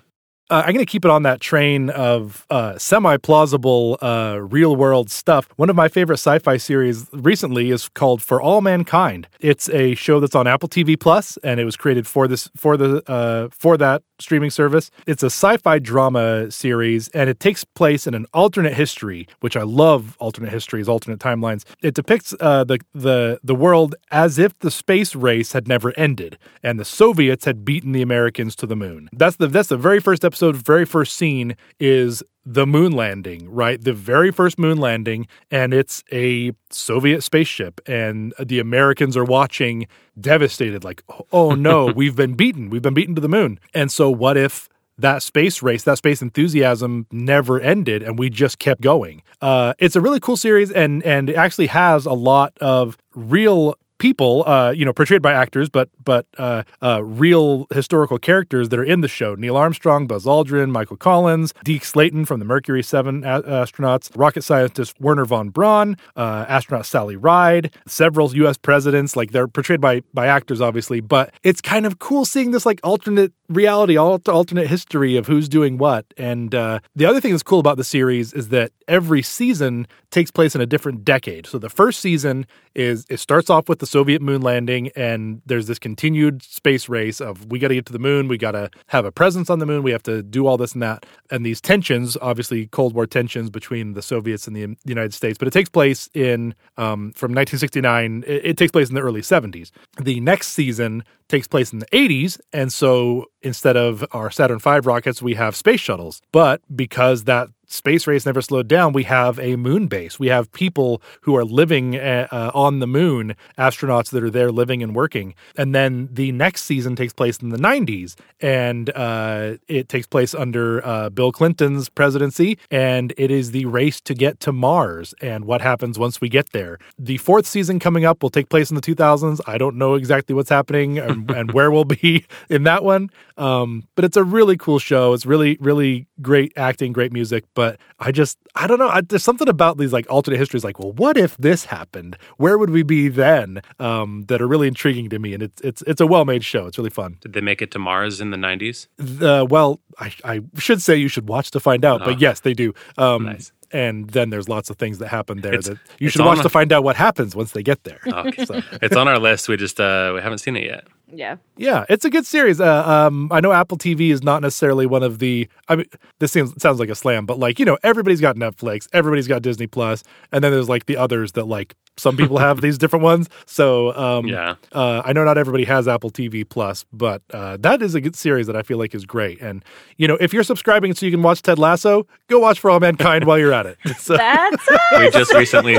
Uh, 0.50 0.64
I'm 0.66 0.74
going 0.74 0.86
to 0.86 0.92
keep 0.92 1.06
it 1.06 1.12
on 1.12 1.22
that 1.24 1.42
train 1.42 1.92
of 1.92 2.48
uh, 2.50 2.76
semi 2.80 3.18
plausible, 3.18 4.00
uh, 4.02 4.40
real 4.42 4.76
world 4.76 5.12
stuff. 5.12 5.48
One 5.58 5.70
of 5.70 5.76
my 5.76 5.88
favorite 5.88 6.18
sci 6.18 6.40
fi 6.40 6.58
series 6.58 7.08
recently 7.14 7.70
is 7.70 7.88
called 7.90 8.24
For 8.24 8.42
All 8.42 8.62
Mankind. 8.62 9.28
It's 9.40 9.70
a 9.70 9.94
show 9.94 10.20
that's 10.20 10.34
on 10.34 10.48
Apple 10.48 10.68
TV 10.68 11.00
Plus, 11.00 11.38
and 11.44 11.60
it 11.60 11.66
was 11.66 11.76
created 11.78 12.08
for 12.08 12.28
this 12.28 12.50
for 12.58 12.78
the 12.78 13.04
uh, 13.10 13.50
for 13.52 13.78
that 13.78 14.02
streaming 14.20 14.50
service. 14.50 14.90
It's 15.06 15.22
a 15.22 15.28
sci-fi 15.28 15.78
drama 15.78 16.50
series, 16.50 17.10
and 17.10 17.30
it 17.30 17.40
takes 17.40 17.64
place 17.64 18.08
in 18.08 18.16
an 18.16 18.26
alternate 18.34 18.74
history, 18.74 19.28
which 19.42 19.56
I 19.56 19.62
love. 19.64 20.18
Alternate 20.20 20.52
histories, 20.52 20.90
alternate 20.90 21.20
timelines. 21.20 21.64
It 21.84 21.94
depicts 21.94 22.34
uh, 22.40 22.64
the 22.64 22.80
the 22.96 23.40
the 23.44 23.56
world 23.56 23.94
as 24.10 24.40
if 24.40 24.58
the 24.60 24.72
space 24.72 25.16
race 25.16 25.52
had 25.52 25.68
never 25.68 25.94
ended, 25.96 26.40
and 26.64 26.80
the 26.80 26.86
Soviets 26.86 27.46
had 27.46 27.64
beaten 27.64 27.92
the 27.92 28.02
Americans 28.02 28.56
to 28.56 28.66
the 28.66 28.76
moon. 28.76 29.10
That's 29.14 29.36
the 29.36 29.48
that's 29.48 29.70
the 29.70 29.78
very 29.78 30.00
first 30.00 30.26
episode 30.26 30.39
episode, 30.40 30.56
very 30.56 30.86
first 30.86 31.16
scene 31.16 31.54
is 31.82 32.24
the 32.46 32.66
moon 32.66 32.94
landing, 32.94 33.50
right? 33.52 33.84
The 33.84 33.92
very 33.92 34.32
first 34.32 34.58
moon 34.58 34.78
landing, 34.78 35.28
and 35.52 35.74
it's 35.74 36.02
a 36.14 36.54
Soviet 36.70 37.24
spaceship, 37.24 37.82
and 37.86 38.34
the 38.40 38.60
Americans 38.60 39.18
are 39.18 39.26
watching 39.26 39.86
devastated, 40.18 40.86
like, 40.86 41.04
oh 41.34 41.56
no, 41.56 41.88
we've 41.96 42.16
been 42.16 42.36
beaten. 42.36 42.70
We've 42.70 42.82
been 42.82 42.94
beaten 42.94 43.16
to 43.16 43.22
the 43.22 43.28
moon. 43.28 43.60
And 43.74 43.92
so, 43.92 44.10
what 44.10 44.38
if 44.38 44.70
that 44.98 45.24
space 45.24 45.62
race, 45.62 45.84
that 45.84 45.98
space 45.98 46.22
enthusiasm 46.22 47.06
never 47.12 47.60
ended 47.60 48.02
and 48.02 48.18
we 48.18 48.30
just 48.30 48.60
kept 48.60 48.82
going. 48.82 49.24
Uh, 49.42 49.74
it's 49.80 49.96
a 49.96 50.02
really 50.02 50.20
cool 50.20 50.36
series 50.36 50.72
and 50.72 51.02
and 51.04 51.30
it 51.30 51.36
actually 51.38 51.68
has 51.68 52.06
a 52.06 52.12
lot 52.12 52.58
of 52.60 52.98
real 53.16 53.76
people, 54.00 54.44
uh, 54.48 54.72
you 54.72 54.84
know, 54.86 54.94
portrayed 54.94 55.22
by 55.22 55.34
actors, 55.34 55.70
but 55.70 55.90
but 56.04 56.26
uh, 56.38 56.64
uh, 56.82 57.04
real 57.04 57.68
historical 57.72 58.18
characters 58.18 58.70
that 58.70 58.80
are 58.80 58.84
in 58.84 59.02
the 59.02 59.08
show. 59.08 59.36
Neil 59.36 59.56
Armstrong, 59.56 60.08
Buzz 60.08 60.26
Aldrin, 60.26 60.72
Michael 60.72 60.98
Collins, 60.98 61.54
Deke 61.64 61.86
Slayton 61.86 62.26
from 62.26 62.40
the 62.40 62.46
Mercury 62.46 62.82
7 62.82 63.24
a- 63.24 63.44
astronauts, 63.44 64.10
rocket 64.16 64.44
scientist 64.44 65.00
Werner 65.00 65.26
von 65.26 65.50
Braun, 65.50 65.96
uh, 66.16 66.46
astronaut 66.48 66.86
Sally 66.86 67.16
Ride, 67.16 67.74
several 67.86 68.34
U.S. 68.36 68.58
presidents. 68.58 69.16
Like 69.16 69.32
they're 69.32 69.48
portrayed 69.48 69.82
by 69.82 70.02
by 70.14 70.28
actors, 70.28 70.62
obviously, 70.62 71.02
but 71.02 71.34
it's 71.44 71.62
kind 71.62 71.86
of 71.86 72.00
cool 72.00 72.26
seeing 72.26 72.52
this 72.52 72.66
like 72.66 72.80
alternate 72.84 73.34
reality, 73.50 73.98
alternate 73.98 74.68
history 74.68 75.18
of 75.18 75.28
who's 75.28 75.50
doing 75.50 75.78
what. 75.78 76.06
And 76.18 76.54
uh, 76.54 76.80
the 76.96 77.06
other 77.06 77.20
thing 77.20 77.32
that's 77.32 77.44
cool 77.44 77.60
about 77.60 77.78
the 77.78 77.84
series 77.84 78.32
is 78.32 78.50
that 78.50 78.72
every 78.88 79.22
season 79.22 79.88
takes 80.12 80.32
place 80.32 80.56
in 80.56 80.62
a 80.62 80.66
different 80.66 81.04
decade. 81.04 81.46
So 81.48 81.58
the 81.60 81.70
first 81.70 82.00
season 82.00 82.46
is 82.76 83.06
it 83.10 83.18
starts 83.18 83.50
off 83.50 83.68
with 83.68 83.80
the 83.80 83.86
Soviet 83.90 84.22
moon 84.22 84.42
landing, 84.42 84.92
and 84.96 85.42
there's 85.46 85.68
this 85.68 85.80
continued 85.80 86.44
space 86.44 86.88
race 86.88 87.20
of 87.20 87.46
we 87.52 87.60
got 87.60 87.70
to 87.70 87.76
get 87.76 87.86
to 87.88 87.94
the 87.94 88.00
moon, 88.00 88.28
we 88.28 88.38
got 88.38 88.52
to 88.52 88.70
have 88.88 89.06
a 89.06 89.12
presence 89.12 89.50
on 89.50 89.60
the 89.60 89.66
moon, 89.66 89.84
we 89.84 89.92
have 89.92 90.04
to 90.04 90.22
do 90.22 90.46
all 90.48 90.58
this 90.58 90.74
and 90.74 90.82
that, 90.82 91.06
and 91.32 91.46
these 91.46 91.60
tensions, 91.60 92.16
obviously 92.22 92.68
Cold 92.68 92.94
War 92.94 93.06
tensions 93.06 93.50
between 93.50 93.94
the 93.94 94.02
Soviets 94.02 94.48
and 94.48 94.56
the 94.56 94.78
United 94.86 95.14
States. 95.14 95.38
But 95.38 95.48
it 95.48 95.52
takes 95.52 95.70
place 95.70 96.10
in 96.14 96.54
um, 96.78 97.12
from 97.14 97.32
1969. 97.32 98.24
It, 98.28 98.46
it 98.46 98.58
takes 98.58 98.72
place 98.72 98.90
in 98.90 98.96
the 98.96 99.02
early 99.02 99.22
70s. 99.22 99.72
The 100.02 100.20
next 100.20 100.50
season 100.50 101.04
takes 101.28 101.48
place 101.48 101.72
in 101.72 101.80
the 101.80 101.86
80s. 101.88 102.40
And 102.52 102.74
so 102.74 103.26
instead 103.42 103.78
of 103.78 104.06
our 104.12 104.30
Saturn 104.32 104.60
V 104.60 104.80
rockets, 104.80 105.22
we 105.22 105.36
have 105.36 105.56
space 105.56 105.80
shuttles. 105.80 106.22
But 106.32 106.62
because 106.76 107.24
that 107.26 107.50
space 107.70 108.08
race 108.08 108.26
never 108.26 108.42
slowed 108.42 108.68
down, 108.68 108.94
we 108.94 109.04
have 109.04 109.40
a 109.40 109.56
moon 109.56 109.88
base. 109.88 110.20
We 110.20 110.28
have 110.28 110.52
people 110.52 111.02
who 111.22 111.36
are 111.36 111.46
living 111.46 111.96
uh, 111.96 112.28
uh, 112.32 112.52
on 112.54 112.80
the 112.80 112.88
moon, 112.88 113.36
astronauts 113.58 114.10
that 114.12 114.24
are 114.24 114.30
there 114.30 114.52
living 114.52 114.84
and 114.84 114.96
working. 114.96 115.36
And 115.56 115.74
then 115.74 116.10
the 116.12 116.32
next 116.32 116.64
season 116.64 116.96
takes 116.96 117.14
place 117.14 117.38
in 117.38 117.50
the 117.50 117.58
90s, 117.58 118.16
and 118.42 118.90
uh, 118.96 119.54
it 119.68 119.88
takes 119.88 120.08
place 120.08 120.34
under 120.34 120.86
uh, 120.86 121.10
Bill 121.10 121.32
Clinton's 121.32 121.90
presidency, 121.90 122.58
and 122.72 123.14
it 123.18 123.32
is 123.32 123.52
the 123.52 123.66
race 123.66 124.02
to 124.02 124.14
get 124.14 124.40
to 124.42 124.52
Mars 124.52 125.14
and 125.22 125.46
what 125.46 125.62
happens 125.62 126.00
once 126.00 126.20
we 126.20 126.30
get 126.30 126.52
there. 126.52 126.80
The 126.98 127.18
fourth 127.18 127.46
season 127.46 127.80
coming 127.80 128.06
up 128.06 128.24
will 128.24 128.30
take 128.30 128.50
place 128.50 128.70
in 128.70 128.76
the 128.76 128.82
2000s. 128.82 129.40
I 129.46 129.58
don't 129.58 129.76
know 129.78 129.96
exactly 129.96 130.34
what's 130.34 130.50
happening 130.50 130.98
and, 130.98 131.30
and 131.40 131.52
where 131.52 131.72
we'll 131.72 131.86
be 131.86 132.26
in 132.50 132.64
that 132.64 132.84
one, 132.84 133.10
um, 133.38 133.88
but 133.96 134.06
it's 134.06 134.18
a 134.18 134.24
really 134.24 134.58
cool 134.58 134.80
show. 134.80 135.14
It's 135.14 135.26
really, 135.26 135.58
really 135.60 136.08
great 136.22 136.54
acting, 136.58 136.94
great 136.94 137.14
music 137.14 137.44
But 137.60 137.78
I 138.00 138.12
just, 138.14 138.38
I 138.56 138.68
don't 138.68 138.80
know. 138.80 138.88
I, 138.88 139.02
there's 139.02 139.24
something 139.24 139.50
about 139.50 139.78
these 139.78 139.92
like 139.92 140.06
alternate 140.10 140.38
histories, 140.38 140.64
like, 140.64 140.80
well, 140.80 140.94
what 140.94 141.18
if 141.18 141.36
this 141.38 141.66
happened? 141.66 142.18
Where 142.38 142.58
would 142.58 142.70
we 142.70 142.84
be 142.84 143.10
then? 143.10 143.62
Um, 143.80 144.24
that 144.30 144.42
are 144.42 144.48
really 144.48 144.70
intriguing 144.70 145.10
to 145.10 145.20
me, 145.20 145.34
and 145.34 145.44
it's 145.44 145.60
it's 145.62 145.82
it's 145.92 146.00
a 146.00 146.08
well 146.08 146.24
made 146.24 146.44
show. 146.46 146.68
It's 146.68 146.78
really 146.78 146.90
fun. 147.02 147.18
Did 147.20 147.34
they 147.34 147.42
make 147.42 147.62
it 147.62 147.72
to 147.72 147.80
Mars 147.80 148.22
in 148.22 148.32
the 148.32 148.38
90s? 148.38 148.88
The, 148.98 149.46
well, 149.50 149.82
I, 150.00 150.14
I 150.24 150.42
should 150.58 150.82
say 150.82 150.96
you 150.96 151.10
should 151.10 151.28
watch 151.28 151.52
to 151.52 151.60
find 151.60 151.84
out, 151.84 152.02
Oh. 152.02 152.06
but 152.06 152.22
yes, 152.22 152.40
they 152.42 152.54
do. 152.54 152.74
Um, 152.98 153.26
Nice. 153.26 153.52
And 153.72 154.10
then 154.10 154.32
there's 154.32 154.50
lots 154.50 154.70
of 154.72 154.78
things 154.78 154.98
that 155.00 155.10
happen 155.10 155.42
there 155.42 155.54
It's- 155.54 155.68
that 155.68 155.78
you 156.00 156.10
should 156.10 156.26
watch 156.26 156.42
to 156.42 156.50
find 156.50 156.72
out 156.74 156.84
what 156.84 156.96
happens 156.96 157.36
once 157.36 157.52
they 157.52 157.62
get 157.62 157.84
there. 157.84 158.00
Okay. 158.08 158.46
So, 158.50 158.62
it's 158.82 158.96
on 158.96 159.08
our 159.08 159.20
list. 159.20 159.48
We 159.50 159.58
just 159.58 159.80
uh, 159.80 160.12
we 160.16 160.22
haven't 160.22 160.40
seen 160.40 160.56
it 160.56 160.64
yet. 160.64 160.88
Yeah. 161.12 161.38
yeah, 161.58 161.86
it's 161.90 162.06
a 162.06 162.10
good 162.10 162.26
series. 162.26 162.62
Uh, 162.62 162.88
um, 162.88 163.30
I 163.32 163.40
know 163.42 163.52
Apple 163.52 163.78
TV 163.78 164.12
is 164.12 164.24
not 164.24 164.42
necessarily 164.42 164.86
one 164.86 165.04
of 165.04 165.20
the. 165.20 165.48
I 165.68 165.76
mean, 165.78 165.86
this 166.20 166.32
seems 166.32 166.54
sounds 166.62 166.80
like 166.80 166.90
a 166.90 166.96
slam, 166.96 167.26
but 167.26 167.40
like 167.40 167.60
you 167.60 167.66
know, 167.66 167.78
everybody's 167.84 168.22
got 168.22 168.36
Netflix, 168.36 168.88
everybody's 168.94 169.28
got 169.28 169.42
Disney 169.42 169.68
Plus, 169.68 170.04
and 170.32 170.44
then 170.44 170.52
there's 170.52 170.70
like 170.70 170.86
the 170.86 170.98
others 170.98 171.32
that 171.34 171.46
like 171.46 171.76
some 171.98 172.16
people 172.16 172.38
have 172.38 172.62
these 172.62 172.78
different 172.78 173.04
ones. 173.04 173.28
So 173.46 173.94
um, 173.98 174.26
Yeah. 174.26 174.56
uh, 174.72 175.02
I 175.04 175.12
know 175.14 175.26
not 175.26 175.38
everybody 175.38 175.66
has 175.66 175.88
Apple 175.88 176.10
TV 176.10 176.48
Plus, 176.48 176.86
but 176.94 177.22
uh, 177.34 177.58
that 177.60 177.82
is 177.82 177.94
a 177.94 178.00
good 178.02 178.16
series 178.16 178.48
that 178.48 178.56
I 178.56 178.62
feel 178.62 178.78
like 178.78 178.96
is 178.96 179.06
great. 179.06 179.42
And 179.42 179.66
you 179.98 180.08
know, 180.08 180.16
if 180.22 180.34
you're 180.34 180.44
subscribing 180.44 180.94
so 180.94 181.06
you 181.06 181.12
can 181.12 181.22
watch 181.22 181.42
Ted 181.42 181.60
Lasso, 181.60 182.08
go 182.28 182.40
watch 182.40 182.60
For 182.60 182.72
All 182.72 182.80
Mankind 182.80 183.26
while 183.26 183.38
you're 183.38 183.54
at 183.54 183.66
it. 183.66 183.78
So 184.00 184.16
That's 184.16 184.66
We 184.98 185.10
just 185.12 185.34
recently, 185.34 185.78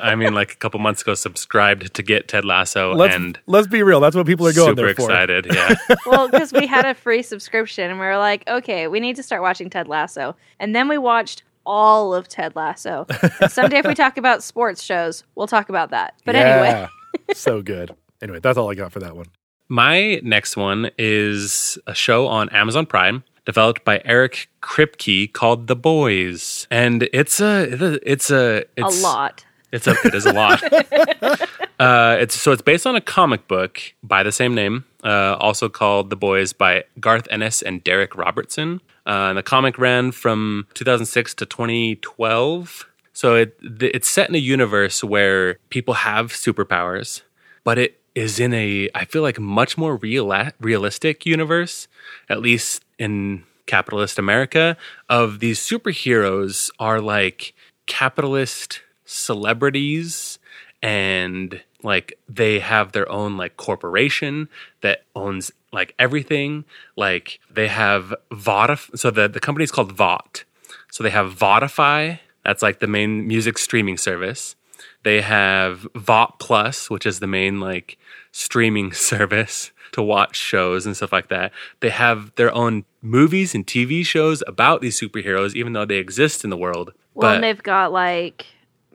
I 0.00 0.14
mean, 0.14 0.34
like 0.34 0.52
a 0.52 0.56
couple 0.56 0.78
months 0.80 1.02
ago, 1.02 1.14
subscribed 1.14 1.94
to 1.94 2.02
get 2.02 2.28
Ted 2.28 2.44
Lasso, 2.44 2.94
let's 2.94 3.14
and 3.16 3.38
let's 3.46 3.66
be 3.66 3.82
real. 3.82 3.98
That's 4.00 4.14
what 4.16 4.26
people 4.26 4.46
are 4.46 4.52
going 4.52 4.70
super 4.76 4.86
there 4.86 4.94
for. 4.94 5.02
excited. 5.10 5.46
Yeah. 5.52 5.74
well, 6.06 6.28
because 6.28 6.52
we 6.52 6.66
had 6.66 6.84
a 6.86 6.94
free 6.94 7.22
subscription 7.22 7.90
and 7.90 7.98
we 7.98 8.06
were 8.06 8.18
like, 8.18 8.48
okay, 8.48 8.86
we 8.86 9.00
need 9.00 9.16
to 9.16 9.22
start 9.22 9.42
watching 9.42 9.68
Ted 9.68 9.88
Lasso. 9.88 10.36
And 10.60 10.74
then 10.76 10.86
we 10.88 10.96
watched 10.98 11.42
all 11.70 12.12
of 12.12 12.26
Ted 12.26 12.56
Lasso. 12.56 13.06
And 13.40 13.50
someday, 13.50 13.78
if 13.78 13.86
we 13.86 13.94
talk 13.94 14.18
about 14.18 14.42
sports 14.42 14.82
shows, 14.82 15.22
we'll 15.36 15.46
talk 15.46 15.68
about 15.68 15.90
that. 15.90 16.14
But 16.24 16.34
anyway, 16.34 16.88
so 17.34 17.62
good. 17.62 17.94
Anyway, 18.20 18.40
that's 18.40 18.58
all 18.58 18.68
I 18.68 18.74
got 18.74 18.90
for 18.90 18.98
that 18.98 19.16
one. 19.16 19.26
My 19.68 20.20
next 20.24 20.56
one 20.56 20.90
is 20.98 21.78
a 21.86 21.94
show 21.94 22.26
on 22.26 22.48
Amazon 22.48 22.86
Prime 22.86 23.22
developed 23.46 23.84
by 23.84 24.02
Eric 24.04 24.48
Kripke 24.60 25.32
called 25.32 25.68
The 25.68 25.76
Boys, 25.76 26.66
and 26.72 27.08
it's 27.12 27.40
a 27.40 28.00
it's 28.04 28.32
a 28.32 28.64
it's 28.76 29.00
a 29.00 29.02
lot. 29.02 29.44
It's 29.72 29.86
a 29.86 29.94
it 30.04 30.14
is 30.14 30.26
a 30.26 30.32
lot. 30.32 30.62
uh, 31.80 32.16
it's 32.20 32.34
so 32.34 32.52
it's 32.52 32.62
based 32.62 32.86
on 32.86 32.96
a 32.96 33.00
comic 33.00 33.46
book 33.48 33.80
by 34.02 34.22
the 34.22 34.32
same 34.32 34.54
name, 34.54 34.84
uh, 35.04 35.36
also 35.38 35.68
called 35.68 36.10
The 36.10 36.16
Boys 36.16 36.52
by 36.52 36.84
Garth 36.98 37.28
Ennis 37.30 37.62
and 37.62 37.84
Darick 37.84 38.16
Robertson. 38.16 38.80
Uh, 39.06 39.30
and 39.30 39.38
the 39.38 39.42
comic 39.42 39.78
ran 39.78 40.12
from 40.12 40.66
2006 40.74 41.34
to 41.34 41.46
2012. 41.46 42.86
So 43.12 43.34
it 43.34 43.56
it's 43.80 44.08
set 44.08 44.28
in 44.28 44.34
a 44.34 44.38
universe 44.38 45.04
where 45.04 45.58
people 45.68 45.94
have 45.94 46.32
superpowers, 46.32 47.22
but 47.64 47.78
it 47.78 48.00
is 48.14 48.40
in 48.40 48.52
a 48.52 48.88
I 48.94 49.04
feel 49.04 49.22
like 49.22 49.38
much 49.38 49.78
more 49.78 49.96
real 49.96 50.32
realistic 50.60 51.26
universe, 51.26 51.86
at 52.28 52.40
least 52.40 52.84
in 52.98 53.44
capitalist 53.66 54.18
America. 54.18 54.76
Of 55.08 55.38
these 55.38 55.60
superheroes 55.60 56.70
are 56.78 57.00
like 57.00 57.54
capitalist 57.86 58.80
celebrities 59.10 60.38
and 60.82 61.60
like 61.82 62.18
they 62.28 62.60
have 62.60 62.92
their 62.92 63.10
own 63.10 63.36
like 63.36 63.56
corporation 63.56 64.48
that 64.82 65.02
owns 65.16 65.50
like 65.72 65.94
everything. 65.98 66.64
Like 66.96 67.40
they 67.50 67.68
have 67.68 68.14
Vodaf 68.30 68.96
so 68.98 69.10
the 69.10 69.28
the 69.28 69.40
company's 69.40 69.72
called 69.72 69.92
Vought. 69.92 70.44
So 70.90 71.02
they 71.02 71.10
have 71.10 71.32
Vodify 71.32 72.20
that's 72.44 72.62
like 72.62 72.80
the 72.80 72.86
main 72.86 73.26
music 73.26 73.58
streaming 73.58 73.96
service. 73.96 74.56
They 75.02 75.20
have 75.20 75.86
Vought 75.94 76.38
Plus 76.38 76.88
which 76.88 77.04
is 77.04 77.20
the 77.20 77.26
main 77.26 77.60
like 77.60 77.98
streaming 78.32 78.92
service 79.10 79.72
to 79.92 80.02
watch 80.02 80.36
shows 80.36 80.86
and 80.86 80.96
stuff 80.96 81.12
like 81.12 81.28
that. 81.28 81.52
They 81.80 81.90
have 81.90 82.32
their 82.36 82.54
own 82.54 82.84
movies 83.02 83.56
and 83.56 83.66
TV 83.66 84.06
shows 84.06 84.42
about 84.46 84.82
these 84.82 85.00
superheroes 85.00 85.54
even 85.54 85.72
though 85.72 85.84
they 85.84 85.96
exist 85.96 86.44
in 86.44 86.50
the 86.50 86.56
world. 86.56 86.92
Well, 87.14 87.30
but 87.30 87.34
and 87.36 87.44
they've 87.44 87.62
got 87.62 87.92
like 87.92 88.46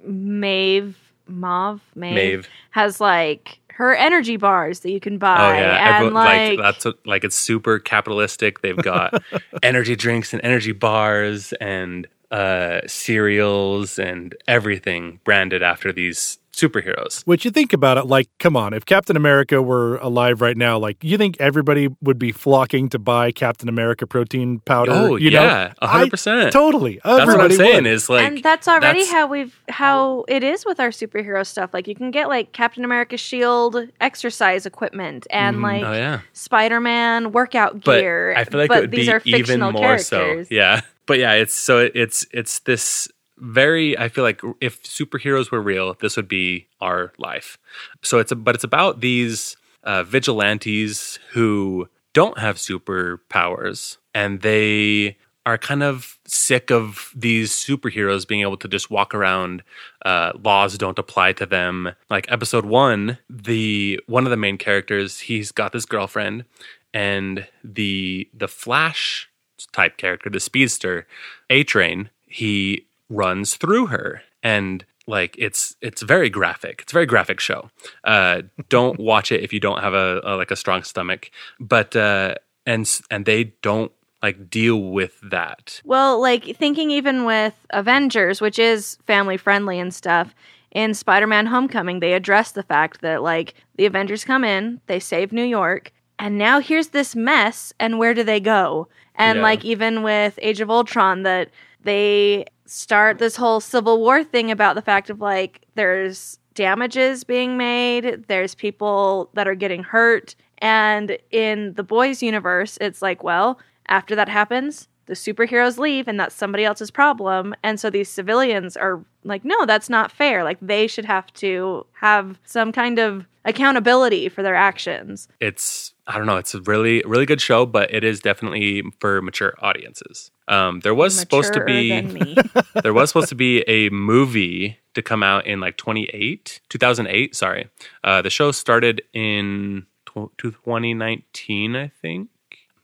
Maeve, 0.07 0.97
Mauve, 1.27 1.81
Maeve, 1.95 2.15
Maeve. 2.15 2.49
has 2.71 2.99
like 3.01 3.59
her 3.69 3.93
energy 3.93 4.37
bars 4.37 4.79
that 4.81 4.91
you 4.91 4.99
can 4.99 5.17
buy. 5.17 5.35
Oh 5.35 5.53
yeah, 5.53 5.87
and 5.87 5.95
Everyone, 5.95 6.13
like, 6.13 6.49
like, 6.51 6.59
that's 6.59 6.85
what, 6.85 6.99
like 7.05 7.23
it's 7.23 7.35
super 7.35 7.79
capitalistic. 7.79 8.61
They've 8.61 8.77
got 8.77 9.21
energy 9.63 9.95
drinks 9.95 10.33
and 10.33 10.41
energy 10.43 10.71
bars 10.71 11.51
and 11.53 12.07
uh, 12.31 12.81
cereals 12.87 13.99
and 13.99 14.35
everything 14.47 15.19
branded 15.23 15.61
after 15.61 15.91
these 15.91 16.37
superheroes. 16.55 17.25
Which 17.25 17.45
you 17.45 17.51
think 17.51 17.73
about 17.73 17.97
it, 17.97 18.05
like, 18.05 18.29
come 18.39 18.55
on, 18.55 18.73
if 18.73 18.85
Captain 18.85 19.15
America 19.17 19.61
were 19.61 19.97
alive 19.97 20.41
right 20.41 20.57
now, 20.57 20.77
like, 20.77 21.03
you 21.03 21.17
think 21.17 21.37
everybody 21.39 21.89
would 22.01 22.17
be 22.17 22.31
flocking 22.31 22.89
to 22.89 22.99
buy 22.99 23.31
Captain 23.31 23.69
America 23.69 24.07
protein 24.07 24.59
powder? 24.59 24.91
Oh 24.91 25.15
you 25.15 25.29
yeah, 25.29 25.73
know? 25.81 25.87
hundred 25.87 26.11
percent, 26.11 26.51
Totally. 26.51 26.99
That's 27.03 27.25
what 27.25 27.41
I'm 27.41 27.51
saying. 27.51 27.83
would. 27.83 27.91
Is 27.91 28.09
like, 28.09 28.25
and 28.25 28.43
that's 28.43 28.67
already 28.67 28.99
that's- 28.99 29.11
how 29.11 29.27
we've 29.27 29.59
how 29.69 30.25
it 30.27 30.43
is 30.43 30.65
with 30.65 30.79
our 30.79 30.89
superhero 30.89 31.45
stuff. 31.45 31.73
Like 31.73 31.87
you 31.87 31.95
can 31.95 32.11
get 32.11 32.27
like 32.27 32.51
Captain 32.53 32.83
America 32.85 33.17
shield 33.17 33.77
exercise 33.99 34.65
equipment 34.65 35.27
and 35.29 35.55
mm-hmm. 35.55 35.65
like 35.65 35.83
oh 35.83 35.93
yeah. 35.93 36.21
Spider 36.33 36.79
Man 36.79 37.31
workout 37.31 37.83
but 37.83 37.99
gear. 37.99 38.33
I 38.35 38.43
feel 38.45 38.59
like 38.59 38.69
but 38.69 38.77
it 38.77 38.81
would 38.81 38.91
these 38.91 39.07
be 39.07 39.13
are 39.13 39.21
even 39.25 39.39
fictional 39.39 39.71
more 39.71 39.81
characters. 39.81 40.07
so. 40.07 40.53
Yeah, 40.53 40.81
but 41.05 41.19
yeah, 41.19 41.33
it's 41.33 41.53
so 41.53 41.89
it's 41.93 42.25
it's 42.31 42.59
this 42.59 43.09
very. 43.37 43.97
I 43.97 44.09
feel 44.09 44.23
like 44.23 44.41
if 44.61 44.81
superheroes 44.83 45.51
were 45.51 45.61
real, 45.61 45.95
this 45.99 46.15
would 46.15 46.27
be 46.27 46.67
our 46.81 47.13
life. 47.17 47.57
So 48.01 48.19
it's 48.19 48.31
a, 48.31 48.35
but 48.35 48.55
it's 48.55 48.63
about 48.63 49.01
these 49.01 49.57
uh, 49.83 50.03
vigilantes 50.03 51.19
who 51.31 51.87
don't 52.13 52.39
have 52.39 52.55
superpowers 52.55 53.97
and 54.13 54.41
they 54.41 55.17
are 55.45 55.57
kind 55.57 55.83
of 55.83 56.17
sick 56.25 56.71
of 56.71 57.11
these 57.15 57.51
superheroes 57.51 58.27
being 58.27 58.41
able 58.41 58.57
to 58.57 58.67
just 58.67 58.89
walk 58.89 59.13
around 59.13 59.61
uh, 60.05 60.31
laws 60.43 60.77
don't 60.77 60.97
apply 60.97 61.33
to 61.33 61.45
them 61.45 61.91
like 62.09 62.25
episode 62.31 62.65
one 62.65 63.17
the 63.29 63.99
one 64.07 64.25
of 64.25 64.31
the 64.31 64.37
main 64.37 64.57
characters 64.57 65.19
he's 65.19 65.51
got 65.51 65.71
this 65.71 65.85
girlfriend 65.85 66.45
and 66.93 67.47
the 67.63 68.27
the 68.33 68.47
flash 68.47 69.29
type 69.71 69.97
character 69.97 70.29
the 70.29 70.39
speedster 70.39 71.05
A-Train 71.49 72.09
he 72.27 72.87
runs 73.09 73.55
through 73.55 73.87
her. 73.87 74.21
And 74.43 74.85
like 75.07 75.35
it's 75.37 75.75
it's 75.81 76.01
very 76.01 76.29
graphic. 76.29 76.81
It's 76.81 76.91
a 76.91 76.95
very 76.95 77.05
graphic 77.05 77.39
show. 77.39 77.69
Uh 78.03 78.43
don't 78.69 78.99
watch 79.11 79.31
it 79.31 79.41
if 79.43 79.53
you 79.53 79.59
don't 79.59 79.81
have 79.81 79.93
a, 79.93 80.21
a 80.23 80.35
like 80.35 80.51
a 80.51 80.55
strong 80.55 80.83
stomach. 80.83 81.29
But 81.59 81.95
uh 81.95 82.35
and 82.65 82.89
and 83.11 83.25
they 83.25 83.55
don't 83.61 83.91
like 84.23 84.49
deal 84.49 84.81
with 84.81 85.19
that. 85.29 85.81
Well, 85.85 86.19
like 86.19 86.55
thinking 86.57 86.89
even 86.89 87.25
with 87.25 87.53
Avengers, 87.69 88.41
which 88.41 88.57
is 88.57 88.97
family 89.05 89.37
friendly 89.37 89.79
and 89.79 89.93
stuff, 89.93 90.33
in 90.71 90.93
Spider 90.95 91.27
Man 91.27 91.45
Homecoming, 91.45 91.99
they 91.99 92.13
address 92.13 92.51
the 92.51 92.63
fact 92.63 93.01
that 93.01 93.21
like 93.21 93.53
the 93.75 93.85
Avengers 93.85 94.23
come 94.25 94.43
in, 94.43 94.81
they 94.87 94.99
save 94.99 95.31
New 95.31 95.43
York, 95.43 95.91
and 96.17 96.37
now 96.39 96.59
here's 96.59 96.87
this 96.87 97.15
mess, 97.15 97.71
and 97.79 97.99
where 97.99 98.13
do 98.15 98.23
they 98.23 98.39
go? 98.39 98.87
And 99.15 99.37
Yeah. 99.37 99.43
like 99.43 99.63
even 99.63 100.01
with 100.01 100.39
Age 100.41 100.59
of 100.59 100.71
Ultron, 100.71 101.21
that 101.23 101.49
they 101.83 102.45
start 102.65 103.17
this 103.19 103.35
whole 103.35 103.59
Civil 103.59 103.99
War 103.99 104.23
thing 104.23 104.51
about 104.51 104.75
the 104.75 104.81
fact 104.81 105.09
of 105.09 105.21
like 105.21 105.65
there's 105.75 106.39
damages 106.53 107.23
being 107.23 107.57
made, 107.57 108.25
there's 108.27 108.55
people 108.55 109.29
that 109.33 109.47
are 109.47 109.55
getting 109.55 109.83
hurt, 109.83 110.35
and 110.59 111.17
in 111.31 111.73
the 111.73 111.83
boys 111.83 112.23
universe, 112.23 112.77
it's 112.81 113.01
like, 113.01 113.23
well, 113.23 113.59
after 113.87 114.15
that 114.15 114.29
happens, 114.29 114.87
the 115.05 115.13
superheroes 115.13 115.77
leave 115.77 116.07
and 116.07 116.19
that's 116.19 116.35
somebody 116.35 116.65
else's 116.65 116.91
problem. 116.91 117.53
And 117.63 117.79
so 117.79 117.89
these 117.89 118.09
civilians 118.09 118.75
are 118.75 119.03
like, 119.23 119.45
no, 119.45 119.65
that's 119.65 119.89
not 119.89 120.11
fair. 120.11 120.43
Like 120.43 120.57
they 120.61 120.87
should 120.87 121.05
have 121.05 121.31
to 121.33 121.85
have 121.93 122.39
some 122.45 122.71
kind 122.71 122.99
of 122.99 123.27
accountability 123.43 124.29
for 124.29 124.41
their 124.41 124.55
actions. 124.55 125.27
it's 125.39 125.93
I 126.07 126.17
don't 126.17 126.27
know. 126.27 126.37
It's 126.37 126.53
a 126.53 126.61
really 126.61 127.03
really 127.05 127.25
good 127.25 127.41
show, 127.41 127.65
but 127.65 127.93
it 127.93 128.03
is 128.03 128.19
definitely 128.19 128.83
for 128.99 129.21
mature 129.21 129.55
audiences. 129.59 130.31
Um, 130.47 130.81
there 130.81 130.93
was 130.93 131.17
supposed 131.17 131.53
to 131.53 131.63
be 131.63 132.37
there 132.83 132.93
was 132.93 133.09
supposed 133.09 133.29
to 133.29 133.35
be 133.35 133.61
a 133.67 133.89
movie 133.89 134.77
to 134.95 135.01
come 135.01 135.21
out 135.21 135.45
in 135.45 135.59
like 135.59 135.77
28 135.77 136.61
2008 136.69 137.35
sorry 137.35 137.69
uh, 138.03 138.21
the 138.21 138.29
show 138.29 138.51
started 138.51 139.01
in 139.13 139.85
tw- 140.05 140.31
2019 140.37 141.75
i 141.75 141.87
think 142.01 142.29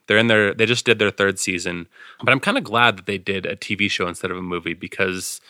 they're 0.08 0.18
in 0.18 0.28
their 0.28 0.54
they 0.54 0.66
just 0.66 0.86
did 0.86 1.00
their 1.00 1.10
third 1.10 1.40
season 1.40 1.88
but 2.22 2.32
i'm 2.32 2.40
kind 2.40 2.58
of 2.58 2.64
glad 2.64 2.98
that 2.98 3.06
they 3.06 3.18
did 3.18 3.46
a 3.46 3.56
tv 3.56 3.90
show 3.90 4.08
instead 4.08 4.30
of 4.30 4.38
a 4.38 4.42
movie 4.42 4.74
because 4.74 5.42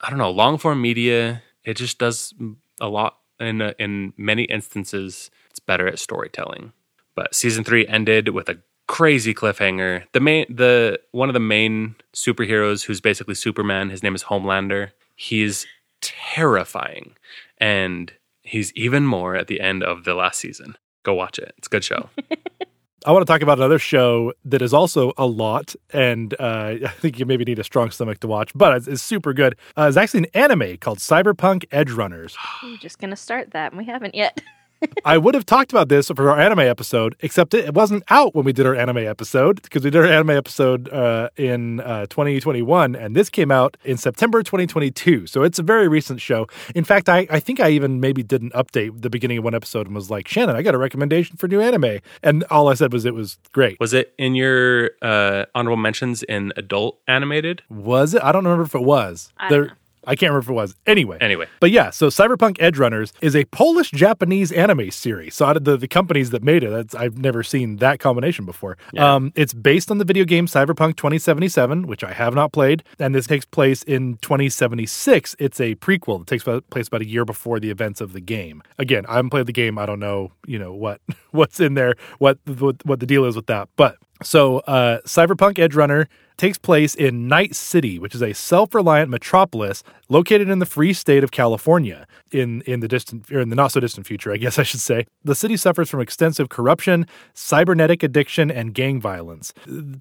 i 0.00 0.08
don't 0.08 0.18
know 0.18 0.30
long 0.30 0.56
form 0.56 0.80
media 0.80 1.42
it 1.64 1.74
just 1.74 1.98
does 1.98 2.32
a 2.80 2.88
lot 2.88 3.18
in 3.40 3.60
uh, 3.60 3.74
in 3.78 4.12
many 4.16 4.44
instances 4.44 5.30
it's 5.50 5.60
better 5.60 5.86
at 5.86 5.98
storytelling 5.98 6.72
but 7.14 7.34
season 7.34 7.64
three 7.64 7.86
ended 7.86 8.30
with 8.30 8.48
a 8.48 8.58
crazy 8.86 9.34
cliffhanger. 9.34 10.04
The 10.12 10.20
main 10.20 10.46
the 10.48 11.00
one 11.12 11.28
of 11.28 11.34
the 11.34 11.40
main 11.40 11.96
superheroes 12.14 12.84
who's 12.84 13.00
basically 13.00 13.34
Superman, 13.34 13.90
his 13.90 14.02
name 14.02 14.14
is 14.14 14.24
Homelander. 14.24 14.90
He's 15.16 15.66
terrifying. 16.00 17.16
And 17.58 18.12
he's 18.42 18.72
even 18.74 19.06
more 19.06 19.34
at 19.36 19.46
the 19.46 19.60
end 19.60 19.82
of 19.82 20.04
the 20.04 20.14
last 20.14 20.38
season. 20.38 20.76
Go 21.02 21.14
watch 21.14 21.38
it. 21.38 21.54
It's 21.58 21.66
a 21.66 21.70
good 21.70 21.84
show. 21.84 22.10
I 23.06 23.12
want 23.12 23.26
to 23.26 23.30
talk 23.30 23.42
about 23.42 23.58
another 23.58 23.78
show 23.78 24.32
that 24.46 24.62
is 24.62 24.72
also 24.72 25.12
a 25.18 25.26
lot, 25.26 25.76
and 25.92 26.32
uh, 26.40 26.76
I 26.86 26.92
think 27.00 27.18
you 27.18 27.26
maybe 27.26 27.44
need 27.44 27.58
a 27.58 27.64
strong 27.64 27.90
stomach 27.90 28.20
to 28.20 28.26
watch, 28.26 28.52
but 28.54 28.78
it's, 28.78 28.88
it's 28.88 29.02
super 29.02 29.34
good. 29.34 29.56
Uh, 29.76 29.86
it's 29.88 29.98
actually 29.98 30.20
an 30.20 30.26
anime 30.32 30.78
called 30.78 31.00
Cyberpunk 31.00 31.68
Edgerunners. 31.68 32.34
I'm 32.62 32.78
just 32.78 32.98
gonna 32.98 33.16
start 33.16 33.50
that, 33.50 33.72
and 33.72 33.78
we 33.78 33.84
haven't 33.84 34.14
yet. 34.14 34.40
I 35.04 35.18
would 35.18 35.34
have 35.34 35.46
talked 35.46 35.72
about 35.72 35.88
this 35.88 36.08
for 36.08 36.30
our 36.30 36.38
anime 36.38 36.60
episode, 36.60 37.16
except 37.20 37.54
it, 37.54 37.66
it 37.66 37.74
wasn't 37.74 38.04
out 38.10 38.34
when 38.34 38.44
we 38.44 38.52
did 38.52 38.66
our 38.66 38.74
anime 38.74 38.98
episode 38.98 39.62
because 39.62 39.84
we 39.84 39.90
did 39.90 40.00
our 40.00 40.10
anime 40.10 40.30
episode 40.30 40.88
uh, 40.90 41.28
in 41.36 41.80
uh, 41.80 42.06
2021, 42.06 42.94
and 42.94 43.14
this 43.14 43.28
came 43.30 43.50
out 43.50 43.76
in 43.84 43.96
September 43.96 44.42
2022. 44.42 45.26
So 45.26 45.42
it's 45.42 45.58
a 45.58 45.62
very 45.62 45.88
recent 45.88 46.20
show. 46.20 46.46
In 46.74 46.84
fact, 46.84 47.08
I, 47.08 47.26
I 47.30 47.40
think 47.40 47.60
I 47.60 47.70
even 47.70 48.00
maybe 48.00 48.22
did 48.22 48.42
an 48.42 48.50
update 48.50 49.02
the 49.02 49.10
beginning 49.10 49.38
of 49.38 49.44
one 49.44 49.54
episode 49.54 49.86
and 49.86 49.94
was 49.94 50.10
like, 50.10 50.28
Shannon, 50.28 50.56
I 50.56 50.62
got 50.62 50.74
a 50.74 50.78
recommendation 50.78 51.36
for 51.36 51.48
new 51.48 51.60
anime. 51.60 51.98
And 52.22 52.44
all 52.44 52.68
I 52.68 52.74
said 52.74 52.92
was 52.92 53.04
it 53.04 53.14
was 53.14 53.38
great. 53.52 53.78
Was 53.80 53.92
it 53.92 54.14
in 54.18 54.34
your 54.34 54.90
uh, 55.02 55.44
honorable 55.54 55.76
mentions 55.76 56.22
in 56.22 56.52
adult 56.56 56.98
animated? 57.06 57.62
Was 57.68 58.14
it? 58.14 58.22
I 58.22 58.32
don't 58.32 58.44
remember 58.44 58.64
if 58.64 58.74
it 58.74 58.82
was. 58.82 59.32
I 59.38 59.48
don't 59.48 59.68
know. 59.68 59.74
I 60.06 60.16
can't 60.16 60.30
remember 60.30 60.44
if 60.44 60.50
it 60.50 60.52
was. 60.52 60.74
Anyway. 60.86 61.18
Anyway, 61.20 61.46
But 61.60 61.70
yeah, 61.70 61.90
so 61.90 62.08
Cyberpunk 62.08 62.58
Edgerunners 62.58 63.12
is 63.20 63.34
a 63.34 63.44
Polish 63.46 63.90
Japanese 63.90 64.52
anime 64.52 64.90
series. 64.90 65.34
So 65.34 65.46
out 65.46 65.56
of 65.56 65.64
the, 65.64 65.76
the 65.76 65.88
companies 65.88 66.30
that 66.30 66.42
made 66.42 66.62
it, 66.62 66.70
that's, 66.70 66.94
I've 66.94 67.18
never 67.18 67.42
seen 67.42 67.76
that 67.76 67.98
combination 67.98 68.44
before. 68.44 68.76
Yeah. 68.92 69.14
Um, 69.14 69.32
it's 69.34 69.54
based 69.54 69.90
on 69.90 69.98
the 69.98 70.04
video 70.04 70.24
game 70.24 70.46
Cyberpunk 70.46 70.96
2077, 70.96 71.86
which 71.86 72.04
I 72.04 72.12
have 72.12 72.34
not 72.34 72.52
played, 72.52 72.82
and 72.98 73.14
this 73.14 73.26
takes 73.26 73.44
place 73.44 73.82
in 73.82 74.16
2076. 74.18 75.36
It's 75.38 75.60
a 75.60 75.74
prequel 75.76 76.18
that 76.18 76.26
takes 76.26 76.44
place 76.70 76.88
about 76.88 77.02
a 77.02 77.06
year 77.08 77.24
before 77.24 77.60
the 77.60 77.70
events 77.70 78.00
of 78.00 78.12
the 78.12 78.20
game. 78.20 78.62
Again, 78.78 79.06
I 79.06 79.16
haven't 79.16 79.30
played 79.30 79.46
the 79.46 79.52
game. 79.52 79.78
I 79.78 79.86
don't 79.86 80.00
know, 80.00 80.32
you 80.46 80.58
know 80.58 80.72
what 80.72 81.00
what's 81.30 81.60
in 81.60 81.74
there, 81.74 81.94
what 82.18 82.38
what, 82.46 82.84
what 82.84 83.00
the 83.00 83.06
deal 83.06 83.24
is 83.24 83.36
with 83.36 83.46
that, 83.46 83.68
but. 83.76 83.96
So, 84.22 84.60
uh, 84.60 85.00
Cyberpunk 85.02 85.54
Edgerunner 85.54 86.06
takes 86.36 86.58
place 86.58 86.94
in 86.94 87.28
Night 87.28 87.54
City, 87.54 87.98
which 87.98 88.14
is 88.14 88.22
a 88.22 88.32
self-reliant 88.32 89.10
metropolis 89.10 89.82
located 90.08 90.48
in 90.48 90.58
the 90.58 90.66
free 90.66 90.92
state 90.92 91.24
of 91.24 91.30
California. 91.30 92.06
In 92.30 92.62
in 92.62 92.80
the 92.80 92.88
distant 92.88 93.30
or 93.30 93.40
in 93.40 93.48
the 93.48 93.56
not 93.56 93.70
so 93.72 93.80
distant 93.80 94.06
future, 94.06 94.32
I 94.32 94.36
guess 94.36 94.58
I 94.58 94.64
should 94.64 94.80
say, 94.80 95.06
the 95.22 95.34
city 95.34 95.56
suffers 95.56 95.88
from 95.88 96.00
extensive 96.00 96.48
corruption, 96.48 97.06
cybernetic 97.32 98.02
addiction, 98.02 98.50
and 98.50 98.74
gang 98.74 99.00
violence. 99.00 99.52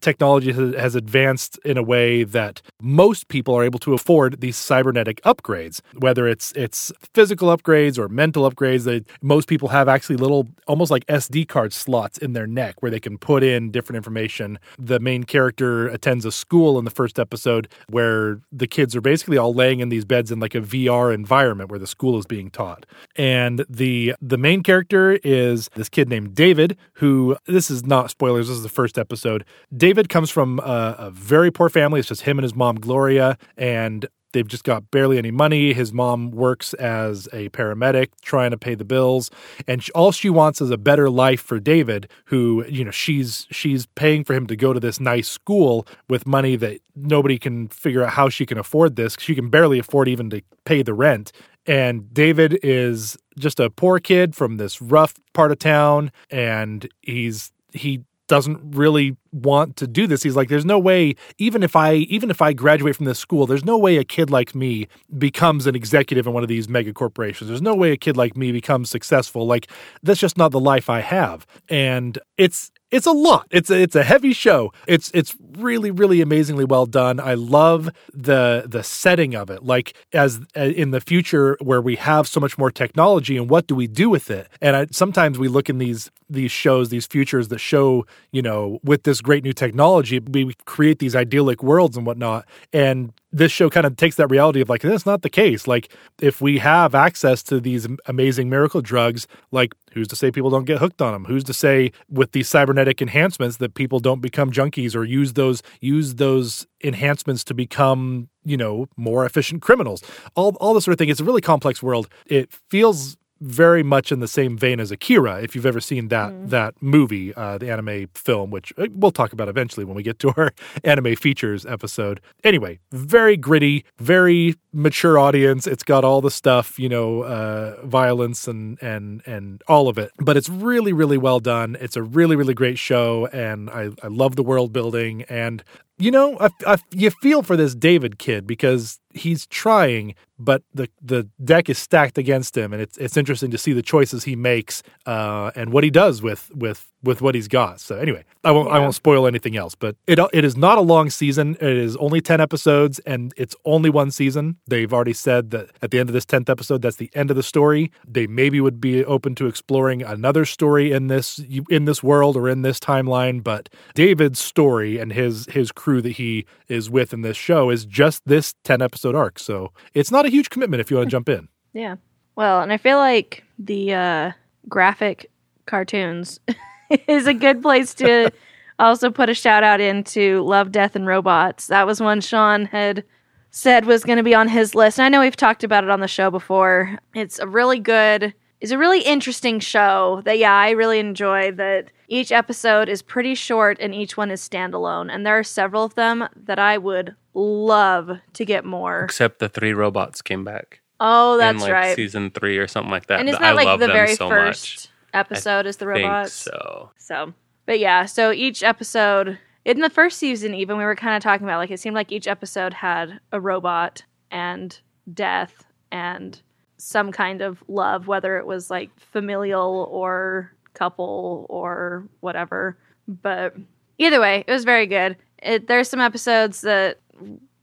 Technology 0.01 0.51
has- 0.51 0.93
advanced 0.95 1.59
in 1.65 1.77
a 1.77 1.83
way 1.83 2.23
that 2.23 2.61
most 2.81 3.27
people 3.27 3.55
are 3.55 3.63
able 3.63 3.79
to 3.79 3.93
afford 3.93 4.41
these 4.41 4.55
cybernetic 4.55 5.19
upgrades, 5.23 5.81
whether 5.97 6.27
it's 6.27 6.51
it's 6.53 6.91
physical 7.13 7.55
upgrades 7.55 7.97
or 7.97 8.07
mental 8.07 8.49
upgrades. 8.49 8.83
They, 8.83 9.01
most 9.21 9.47
people 9.47 9.69
have 9.69 9.87
actually 9.87 10.17
little, 10.17 10.47
almost 10.67 10.91
like 10.91 11.05
SD 11.07 11.47
card 11.47 11.73
slots 11.73 12.17
in 12.17 12.33
their 12.33 12.47
neck 12.47 12.81
where 12.81 12.91
they 12.91 12.99
can 12.99 13.17
put 13.17 13.43
in 13.43 13.71
different 13.71 13.97
information. 13.97 14.59
The 14.77 14.99
main 14.99 15.23
character 15.23 15.87
attends 15.87 16.22
a 16.25 16.31
school 16.31 16.77
in 16.79 16.85
the 16.85 16.91
first 16.91 17.19
episode 17.19 17.67
where 17.89 18.39
the 18.51 18.67
kids 18.67 18.95
are 18.95 19.01
basically 19.01 19.37
all 19.37 19.53
laying 19.53 19.79
in 19.79 19.89
these 19.89 20.05
beds 20.05 20.31
in 20.31 20.39
like 20.39 20.55
a 20.55 20.61
VR 20.61 21.13
environment 21.13 21.69
where 21.69 21.79
the 21.79 21.87
school 21.87 22.17
is 22.17 22.25
being 22.25 22.49
taught. 22.49 22.85
And 23.15 23.65
the 23.69 24.15
the 24.21 24.37
main 24.37 24.63
character 24.63 25.19
is 25.23 25.69
this 25.75 25.89
kid 25.89 26.09
named 26.09 26.35
David, 26.35 26.77
who 26.95 27.37
this 27.45 27.69
is 27.69 27.85
not 27.85 28.09
spoilers. 28.09 28.47
This 28.47 28.57
is 28.57 28.63
the 28.63 28.69
first 28.69 28.97
episode. 28.97 29.45
David 29.75 30.09
comes 30.09 30.29
from 30.29 30.59
a, 30.59 30.95
a 30.97 31.11
very 31.11 31.51
poor 31.51 31.69
family. 31.69 31.99
It's 31.99 32.09
just 32.09 32.21
him 32.21 32.37
and 32.37 32.43
his 32.43 32.55
mom 32.55 32.75
Gloria, 32.75 33.37
and 33.57 34.07
They've 34.33 34.47
just 34.47 34.63
got 34.63 34.91
barely 34.91 35.17
any 35.17 35.31
money. 35.31 35.73
His 35.73 35.93
mom 35.93 36.31
works 36.31 36.73
as 36.75 37.27
a 37.31 37.49
paramedic 37.49 38.09
trying 38.21 38.51
to 38.51 38.57
pay 38.57 38.75
the 38.75 38.85
bills, 38.85 39.31
and 39.67 39.83
sh- 39.83 39.89
all 39.95 40.11
she 40.11 40.29
wants 40.29 40.61
is 40.61 40.69
a 40.69 40.77
better 40.77 41.09
life 41.09 41.41
for 41.41 41.59
David, 41.59 42.09
who, 42.25 42.65
you 42.67 42.83
know, 42.83 42.91
she's 42.91 43.47
she's 43.49 43.85
paying 43.85 44.23
for 44.23 44.33
him 44.33 44.47
to 44.47 44.55
go 44.55 44.73
to 44.73 44.79
this 44.79 44.99
nice 44.99 45.29
school 45.29 45.87
with 46.09 46.27
money 46.27 46.55
that 46.57 46.79
nobody 46.95 47.37
can 47.37 47.67
figure 47.69 48.03
out 48.03 48.13
how 48.13 48.29
she 48.29 48.45
can 48.45 48.57
afford 48.57 48.95
this. 48.95 49.15
She 49.19 49.35
can 49.35 49.49
barely 49.49 49.79
afford 49.79 50.07
even 50.07 50.29
to 50.31 50.41
pay 50.65 50.83
the 50.83 50.93
rent. 50.93 51.31
And 51.65 52.13
David 52.13 52.59
is 52.61 53.17
just 53.37 53.59
a 53.59 53.69
poor 53.69 53.99
kid 53.99 54.35
from 54.35 54.57
this 54.57 54.81
rough 54.81 55.13
part 55.33 55.51
of 55.51 55.59
town 55.59 56.11
and 56.29 56.87
he's 57.01 57.51
he 57.71 58.03
doesn't 58.27 58.59
really 58.75 59.15
want 59.31 59.75
to 59.77 59.87
do 59.87 60.07
this. 60.07 60.23
He's 60.23 60.35
like, 60.35 60.49
there's 60.49 60.65
no 60.65 60.79
way, 60.79 61.15
even 61.37 61.63
if 61.63 61.75
I 61.75 61.93
even 61.93 62.29
if 62.29 62.41
I 62.41 62.53
graduate 62.53 62.95
from 62.95 63.05
this 63.05 63.19
school, 63.19 63.45
there's 63.45 63.65
no 63.65 63.77
way 63.77 63.97
a 63.97 64.03
kid 64.03 64.29
like 64.29 64.53
me 64.53 64.87
becomes 65.17 65.67
an 65.67 65.75
executive 65.75 66.27
in 66.27 66.33
one 66.33 66.43
of 66.43 66.49
these 66.49 66.69
mega 66.69 66.93
corporations. 66.93 67.47
There's 67.47 67.61
no 67.61 67.75
way 67.75 67.91
a 67.91 67.97
kid 67.97 68.17
like 68.17 68.35
me 68.37 68.51
becomes 68.51 68.89
successful. 68.89 69.45
Like 69.45 69.69
that's 70.01 70.19
just 70.19 70.37
not 70.37 70.51
the 70.51 70.59
life 70.59 70.89
I 70.89 71.01
have. 71.01 71.45
And 71.69 72.19
it's 72.37 72.71
it's 72.93 73.07
a 73.07 73.11
lot. 73.11 73.47
It's 73.49 73.71
a, 73.71 73.81
it's 73.81 73.95
a 73.95 74.03
heavy 74.03 74.33
show. 74.33 74.71
It's 74.87 75.09
it's 75.15 75.35
really 75.57 75.89
really 75.89 76.21
amazingly 76.21 76.63
well 76.63 76.85
done. 76.85 77.19
I 77.19 77.33
love 77.33 77.89
the 78.13 78.65
the 78.67 78.83
setting 78.83 79.35
of 79.35 79.49
it. 79.49 79.63
Like 79.63 79.95
as 80.13 80.39
uh, 80.55 80.61
in 80.61 80.91
the 80.91 81.01
future 81.01 81.57
where 81.59 81.81
we 81.81 81.95
have 81.95 82.27
so 82.27 82.39
much 82.39 82.55
more 82.57 82.69
technology 82.69 83.35
and 83.35 83.49
what 83.49 83.65
do 83.65 83.73
we 83.73 83.87
do 83.87 84.11
with 84.11 84.29
it? 84.29 84.47
And 84.61 84.75
I, 84.75 84.87
sometimes 84.91 85.39
we 85.39 85.47
look 85.47 85.69
in 85.69 85.79
these 85.79 86.11
these 86.29 86.51
shows, 86.51 86.89
these 86.89 87.07
futures 87.07 87.47
that 87.47 87.59
show, 87.59 88.05
you 88.31 88.41
know, 88.41 88.79
with 88.83 89.03
this 89.03 89.21
great 89.21 89.43
new 89.43 89.53
technology, 89.53 90.19
we 90.19 90.53
create 90.65 90.99
these 90.99 91.15
idyllic 91.15 91.63
worlds 91.63 91.97
and 91.97 92.05
whatnot. 92.05 92.45
And 92.71 93.11
this 93.33 93.51
show 93.51 93.69
kind 93.69 93.85
of 93.85 93.97
takes 93.97 94.15
that 94.17 94.27
reality 94.27 94.61
of 94.61 94.69
like 94.69 94.81
that's 94.81 95.05
not 95.05 95.23
the 95.23 95.29
case. 95.29 95.67
Like 95.67 95.91
if 96.21 96.39
we 96.39 96.59
have 96.59 96.93
access 96.93 97.41
to 97.43 97.59
these 97.59 97.87
amazing 98.05 98.47
miracle 98.47 98.81
drugs, 98.81 99.27
like 99.51 99.73
who's 99.91 100.07
to 100.09 100.15
say 100.15 100.31
people 100.31 100.51
don't 100.51 100.65
get 100.65 100.77
hooked 100.77 101.01
on 101.01 101.13
them? 101.13 101.25
Who's 101.25 101.43
to 101.45 101.53
say 101.53 101.91
with 102.09 102.31
these 102.31 102.47
cybernetic 102.47 103.01
enhancements 103.01 103.57
that 103.57 103.73
people 103.73 103.99
don't 103.99 104.21
become 104.21 104.51
junkies 104.51 104.95
or 104.95 105.03
use 105.03 105.33
those 105.33 105.63
use 105.81 106.15
those 106.15 106.67
enhancements 106.83 107.43
to 107.45 107.53
become 107.53 108.29
you 108.45 108.55
know 108.55 108.87
more 108.95 109.25
efficient 109.25 109.63
criminals? 109.63 110.03
All 110.35 110.55
all 110.61 110.75
this 110.75 110.85
sort 110.85 110.93
of 110.93 110.99
thing. 110.99 111.09
It's 111.09 111.19
a 111.19 111.25
really 111.25 111.41
complex 111.41 111.81
world. 111.81 112.07
It 112.27 112.51
feels 112.69 113.17
very 113.41 113.83
much 113.83 114.11
in 114.11 114.19
the 114.19 114.27
same 114.27 114.57
vein 114.57 114.79
as 114.79 114.91
Akira, 114.91 115.41
if 115.41 115.55
you've 115.55 115.65
ever 115.65 115.81
seen 115.81 116.07
that 116.09 116.49
that 116.49 116.75
movie, 116.81 117.33
uh, 117.33 117.57
the 117.57 117.69
anime 117.71 118.07
film, 118.13 118.51
which 118.51 118.71
uh, 118.77 118.87
we'll 118.91 119.11
talk 119.11 119.33
about 119.33 119.49
eventually 119.49 119.85
when 119.85 119.95
we 119.95 120.03
get 120.03 120.19
to 120.19 120.33
our 120.37 120.53
anime 120.83 121.15
features 121.15 121.65
episode. 121.65 122.21
Anyway, 122.43 122.79
very 122.91 123.35
gritty, 123.35 123.85
very 123.99 124.55
mature 124.71 125.19
audience. 125.19 125.67
It's 125.67 125.83
got 125.83 126.03
all 126.03 126.21
the 126.21 126.31
stuff, 126.31 126.79
you 126.79 126.89
know, 126.89 127.23
uh, 127.23 127.85
violence 127.85 128.47
and 128.47 128.81
and 128.81 129.21
and 129.25 129.61
all 129.67 129.89
of 129.89 129.97
it, 129.97 130.11
but 130.19 130.37
it's 130.37 130.49
really 130.49 130.93
really 130.93 131.17
well 131.17 131.39
done. 131.39 131.75
It's 131.79 131.95
a 131.97 132.03
really 132.03 132.35
really 132.35 132.53
great 132.53 132.77
show, 132.77 133.27
and 133.27 133.69
I 133.69 133.89
I 134.01 134.07
love 134.07 134.35
the 134.35 134.43
world 134.43 134.73
building 134.73 135.23
and. 135.23 135.63
You 135.99 136.09
know, 136.09 136.37
I, 136.39 136.49
I, 136.65 136.77
you 136.89 137.11
feel 137.11 137.43
for 137.43 137.55
this 137.55 137.75
David 137.75 138.17
kid 138.17 138.47
because 138.47 138.99
he's 139.13 139.45
trying, 139.45 140.15
but 140.43 140.63
the 140.73 140.89
the 141.01 141.29
deck 141.43 141.69
is 141.69 141.77
stacked 141.77 142.17
against 142.17 142.57
him, 142.57 142.73
and 142.73 142.81
it's 142.81 142.97
it's 142.97 143.17
interesting 143.17 143.51
to 143.51 143.57
see 143.57 143.73
the 143.73 143.81
choices 143.81 144.23
he 144.23 144.35
makes 144.35 144.83
uh, 145.05 145.51
and 145.55 145.71
what 145.71 145.83
he 145.83 145.89
does 145.89 146.21
with 146.21 146.51
with 146.55 146.87
with 147.03 147.21
what 147.21 147.35
he's 147.35 147.47
got. 147.47 147.79
So 147.79 147.97
anyway, 147.97 148.23
I 148.43 148.51
won't 148.51 148.71
I 148.71 148.79
won't 148.79 148.95
spoil 148.95 149.27
anything 149.27 149.57
else, 149.57 149.75
but 149.75 149.95
it 150.07 150.19
it 150.33 150.43
is 150.45 150.55
not 150.55 150.77
a 150.77 150.81
long 150.81 151.09
season. 151.09 151.55
It 151.59 151.77
is 151.77 151.95
only 151.97 152.21
ten 152.21 152.39
episodes, 152.39 152.99
and 152.99 153.33
it's 153.37 153.55
only 153.65 153.89
one 153.89 154.11
season. 154.11 154.57
They've 154.67 154.91
already 154.91 155.13
said 155.13 155.51
that 155.51 155.69
at 155.81 155.91
the 155.91 155.99
end 155.99 156.09
of 156.09 156.13
this 156.13 156.25
tenth 156.25 156.49
episode, 156.49 156.81
that's 156.81 156.97
the 156.97 157.11
end 157.13 157.29
of 157.29 157.35
the 157.35 157.43
story. 157.43 157.91
They 158.07 158.27
maybe 158.27 158.61
would 158.61 158.79
be 158.79 159.03
open 159.05 159.35
to 159.35 159.47
exploring 159.47 160.01
another 160.01 160.45
story 160.45 160.91
in 160.91 161.07
this 161.07 161.39
in 161.69 161.85
this 161.85 162.01
world 162.01 162.37
or 162.37 162.49
in 162.49 162.61
this 162.61 162.79
timeline, 162.79 163.43
but 163.43 163.69
David's 163.93 164.39
story 164.39 164.97
and 164.97 165.11
his 165.11 165.45
his 165.47 165.71
crew 165.71 166.01
that 166.01 166.13
he 166.13 166.45
is 166.67 166.89
with 166.89 167.13
in 167.13 167.21
this 167.21 167.37
show 167.37 167.69
is 167.69 167.85
just 167.85 168.21
this 168.25 168.55
ten 168.63 168.81
episode 168.81 169.15
arc. 169.15 169.39
So 169.39 169.71
it's 169.93 170.11
not 170.11 170.25
a 170.25 170.29
huge 170.33 170.49
commitment 170.49 170.81
if 170.81 170.89
you 170.89 170.97
want 170.97 171.07
to 171.07 171.11
jump 171.11 171.29
in. 171.29 171.47
Yeah. 171.73 171.97
Well, 172.35 172.61
and 172.61 172.73
I 172.73 172.77
feel 172.77 172.97
like 172.97 173.43
the 173.59 173.93
uh, 173.93 174.31
graphic 174.67 175.29
cartoons 175.65 176.39
is 177.07 177.27
a 177.27 177.33
good 177.33 177.61
place 177.61 177.93
to 177.95 178.31
also 178.79 179.11
put 179.11 179.29
a 179.29 179.33
shout 179.33 179.63
out 179.63 179.79
into 179.79 180.41
Love, 180.41 180.71
Death, 180.71 180.95
and 180.95 181.05
Robots. 181.05 181.67
That 181.67 181.85
was 181.85 182.01
one 182.01 182.21
Sean 182.21 182.65
had 182.65 183.03
said 183.51 183.85
was 183.85 184.03
going 184.03 184.17
to 184.17 184.23
be 184.23 184.33
on 184.33 184.47
his 184.47 184.73
list. 184.73 184.97
And 184.97 185.05
I 185.05 185.09
know 185.09 185.19
we've 185.19 185.35
talked 185.35 185.63
about 185.63 185.83
it 185.83 185.91
on 185.91 185.99
the 185.99 186.07
show 186.07 186.31
before. 186.31 186.97
It's 187.13 187.37
a 187.37 187.47
really 187.47 187.79
good, 187.79 188.33
it's 188.59 188.71
a 188.71 188.79
really 188.79 189.01
interesting 189.01 189.59
show 189.59 190.23
that, 190.25 190.39
yeah, 190.39 190.55
I 190.55 190.71
really 190.71 190.99
enjoy 190.99 191.51
that 191.51 191.91
each 192.07 192.31
episode 192.31 192.89
is 192.89 193.03
pretty 193.03 193.35
short 193.35 193.77
and 193.79 193.93
each 193.93 194.17
one 194.17 194.31
is 194.31 194.47
standalone. 194.47 195.13
And 195.13 195.23
there 195.23 195.37
are 195.37 195.43
several 195.43 195.83
of 195.83 195.93
them 195.93 196.27
that 196.35 196.57
I 196.57 196.79
would 196.79 197.15
love 197.33 198.11
to 198.33 198.45
get 198.45 198.65
more. 198.65 199.01
except 199.03 199.39
the 199.39 199.49
three 199.49 199.73
robots 199.73 200.21
came 200.21 200.43
back 200.43 200.81
Oh, 200.99 201.37
that's 201.37 201.55
in 201.55 201.61
like 201.61 201.71
right. 201.73 201.95
season 201.95 202.31
three 202.31 202.57
or 202.57 202.67
something 202.67 202.91
like 202.91 203.07
that. 203.07 203.19
and 203.19 203.27
isn't 203.29 203.41
I 203.43 203.49
that 203.49 203.55
like 203.55 203.65
love 203.65 203.79
the 203.79 203.87
them 203.87 203.95
very 203.95 204.15
so 204.15 204.29
first 204.29 204.89
episode 205.13 205.65
is 205.65 205.77
the 205.77 205.85
much. 205.85 205.95
Think 205.95 206.07
robots? 206.07 206.33
so. 206.33 206.91
So 206.97 207.33
But 207.65 207.79
yeah, 207.79 208.05
so 208.05 208.31
each 208.31 208.63
episode 208.63 209.37
in 209.65 209.79
the 209.79 209.89
first 209.89 210.17
season, 210.19 210.53
even 210.53 210.77
we 210.77 210.83
were 210.83 210.95
kind 210.95 211.15
of 211.17 211.23
talking 211.23 211.45
about 211.45 211.57
like 211.57 211.71
it 211.71 211.79
seemed 211.79 211.95
like 211.95 212.11
each 212.11 212.27
episode 212.27 212.73
had 212.73 213.19
a 213.31 213.39
robot 213.39 214.03
and 214.31 214.79
death 215.13 215.65
and 215.91 216.41
some 216.77 217.11
kind 217.11 217.41
of 217.41 217.63
love, 217.67 218.07
whether 218.07 218.37
it 218.37 218.45
was 218.45 218.69
like 218.69 218.89
familial 218.99 219.87
or 219.91 220.53
couple 220.73 221.45
or 221.49 222.07
whatever. 222.21 222.77
But 223.07 223.55
either 223.97 224.19
way, 224.19 224.43
it 224.47 224.51
was 224.51 224.63
very 224.63 224.85
good. 224.87 225.17
It, 225.41 225.67
there's 225.67 225.89
some 225.89 225.99
episodes 225.99 226.61
that 226.61 226.99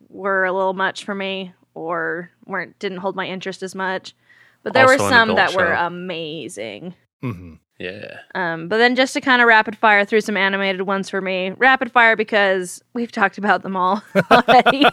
were 0.08 0.44
a 0.44 0.52
little 0.52 0.74
much 0.74 1.04
for 1.04 1.14
me 1.14 1.52
or 1.74 2.30
weren't 2.46 2.78
didn't 2.78 2.98
hold 2.98 3.16
my 3.16 3.26
interest 3.26 3.62
as 3.62 3.74
much. 3.74 4.14
But 4.62 4.72
there 4.74 4.84
Also 4.84 5.04
were 5.04 5.08
some 5.10 5.30
adult 5.30 5.36
that 5.36 5.54
were 5.56 5.74
show. 5.74 5.86
amazing. 5.86 6.94
hmm 7.22 7.54
Yeah. 7.78 8.18
Um, 8.34 8.68
but 8.68 8.76
then 8.78 8.94
just 8.96 9.14
to 9.14 9.20
kind 9.20 9.40
of 9.40 9.48
rapid 9.48 9.76
fire 9.78 10.04
through 10.04 10.20
some 10.20 10.36
animated 10.36 10.82
ones 10.82 11.08
for 11.08 11.20
me. 11.20 11.50
Rapid 11.56 11.90
fire 11.92 12.14
because 12.16 12.82
we've 12.92 13.12
talked 13.12 13.38
about 13.38 13.62
them 13.62 13.76
all 13.76 14.02
already. 14.30 14.84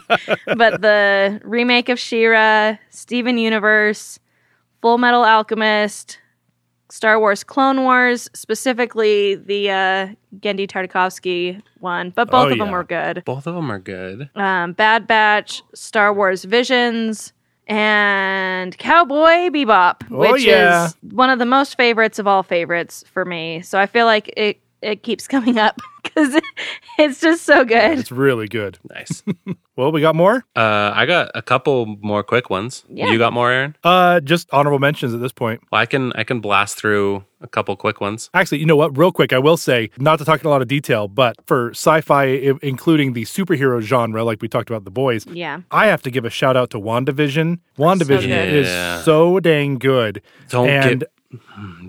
but 0.56 0.80
the 0.80 1.40
remake 1.44 1.88
of 1.90 1.98
She-Ra, 1.98 2.76
Steven 2.88 3.36
Universe, 3.36 4.18
Fullmetal 4.82 5.26
Alchemist, 5.26 6.18
Star 6.90 7.18
Wars 7.20 7.44
Clone 7.44 7.82
Wars, 7.82 8.30
specifically 8.34 9.34
the 9.34 9.70
uh, 9.70 10.08
Genndy 10.40 10.66
Tartakovsky 10.68 11.60
one. 11.80 12.10
But 12.10 12.30
both 12.30 12.48
Oh, 12.48 12.52
of 12.52 12.58
them 12.58 12.68
yeah. 12.68 12.72
were 12.72 12.84
good. 12.84 13.22
Both 13.24 13.46
of 13.46 13.54
them 13.54 13.70
are 13.70 13.78
good. 13.78 14.30
Um, 14.34 14.72
Bad 14.72 15.06
Batch, 15.06 15.62
Star 15.74 16.12
Wars 16.14 16.44
Visions, 16.44 17.32
and 17.66 18.76
Cowboy 18.78 19.50
Bebop, 19.50 20.02
Oh, 20.10 20.32
which 20.32 20.44
yeah. 20.44 20.86
is 20.86 20.96
one 21.10 21.28
of 21.30 21.38
the 21.38 21.44
most 21.46 21.76
favorites 21.76 22.18
of 22.18 22.26
all 22.26 22.42
favorites 22.42 23.04
for 23.12 23.24
me. 23.24 23.60
So 23.62 23.78
I 23.78 23.86
feel 23.86 24.06
like 24.06 24.32
it 24.36 24.58
it 24.82 25.02
keeps 25.02 25.26
coming 25.28 25.58
up 25.58 25.78
because 26.02 26.40
it's 26.98 27.20
just 27.20 27.44
so 27.44 27.64
good. 27.64 27.98
It's 27.98 28.12
really 28.12 28.48
good. 28.48 28.78
Nice. 28.90 29.22
Well, 29.78 29.92
we 29.92 30.00
got 30.00 30.16
more. 30.16 30.44
uh, 30.56 30.90
I 30.92 31.06
got 31.06 31.30
a 31.36 31.40
couple 31.40 31.86
more 32.00 32.24
quick 32.24 32.50
ones. 32.50 32.82
Yeah. 32.88 33.12
You 33.12 33.16
got 33.16 33.32
more, 33.32 33.48
Aaron? 33.52 33.76
Uh, 33.84 34.18
just 34.18 34.48
honorable 34.52 34.80
mentions 34.80 35.14
at 35.14 35.20
this 35.20 35.30
point. 35.30 35.60
Well, 35.70 35.80
I 35.80 35.86
can 35.86 36.12
I 36.14 36.24
can 36.24 36.40
blast 36.40 36.76
through 36.76 37.24
a 37.40 37.46
couple 37.46 37.76
quick 37.76 38.00
ones. 38.00 38.28
Actually, 38.34 38.58
you 38.58 38.66
know 38.66 38.74
what? 38.74 38.98
Real 38.98 39.12
quick, 39.12 39.32
I 39.32 39.38
will 39.38 39.56
say, 39.56 39.90
not 39.96 40.18
to 40.18 40.24
talk 40.24 40.40
in 40.40 40.48
a 40.48 40.50
lot 40.50 40.62
of 40.62 40.66
detail, 40.66 41.06
but 41.06 41.36
for 41.46 41.70
sci-fi, 41.70 42.24
i- 42.24 42.58
including 42.60 43.12
the 43.12 43.22
superhero 43.22 43.80
genre, 43.80 44.24
like 44.24 44.42
we 44.42 44.48
talked 44.48 44.68
about 44.68 44.82
the 44.84 44.90
boys, 44.90 45.24
Yeah. 45.28 45.60
I 45.70 45.86
have 45.86 46.02
to 46.02 46.10
give 46.10 46.24
a 46.24 46.30
shout 46.30 46.56
out 46.56 46.70
to 46.70 46.80
WandaVision. 46.80 47.60
WandaVision 47.78 48.26
good. 48.26 48.52
is 48.54 48.66
Yeah. 48.66 49.02
so 49.02 49.38
dang 49.38 49.78
good. 49.78 50.22
Don't 50.48 50.68
and 50.68 51.00
get 51.02 51.12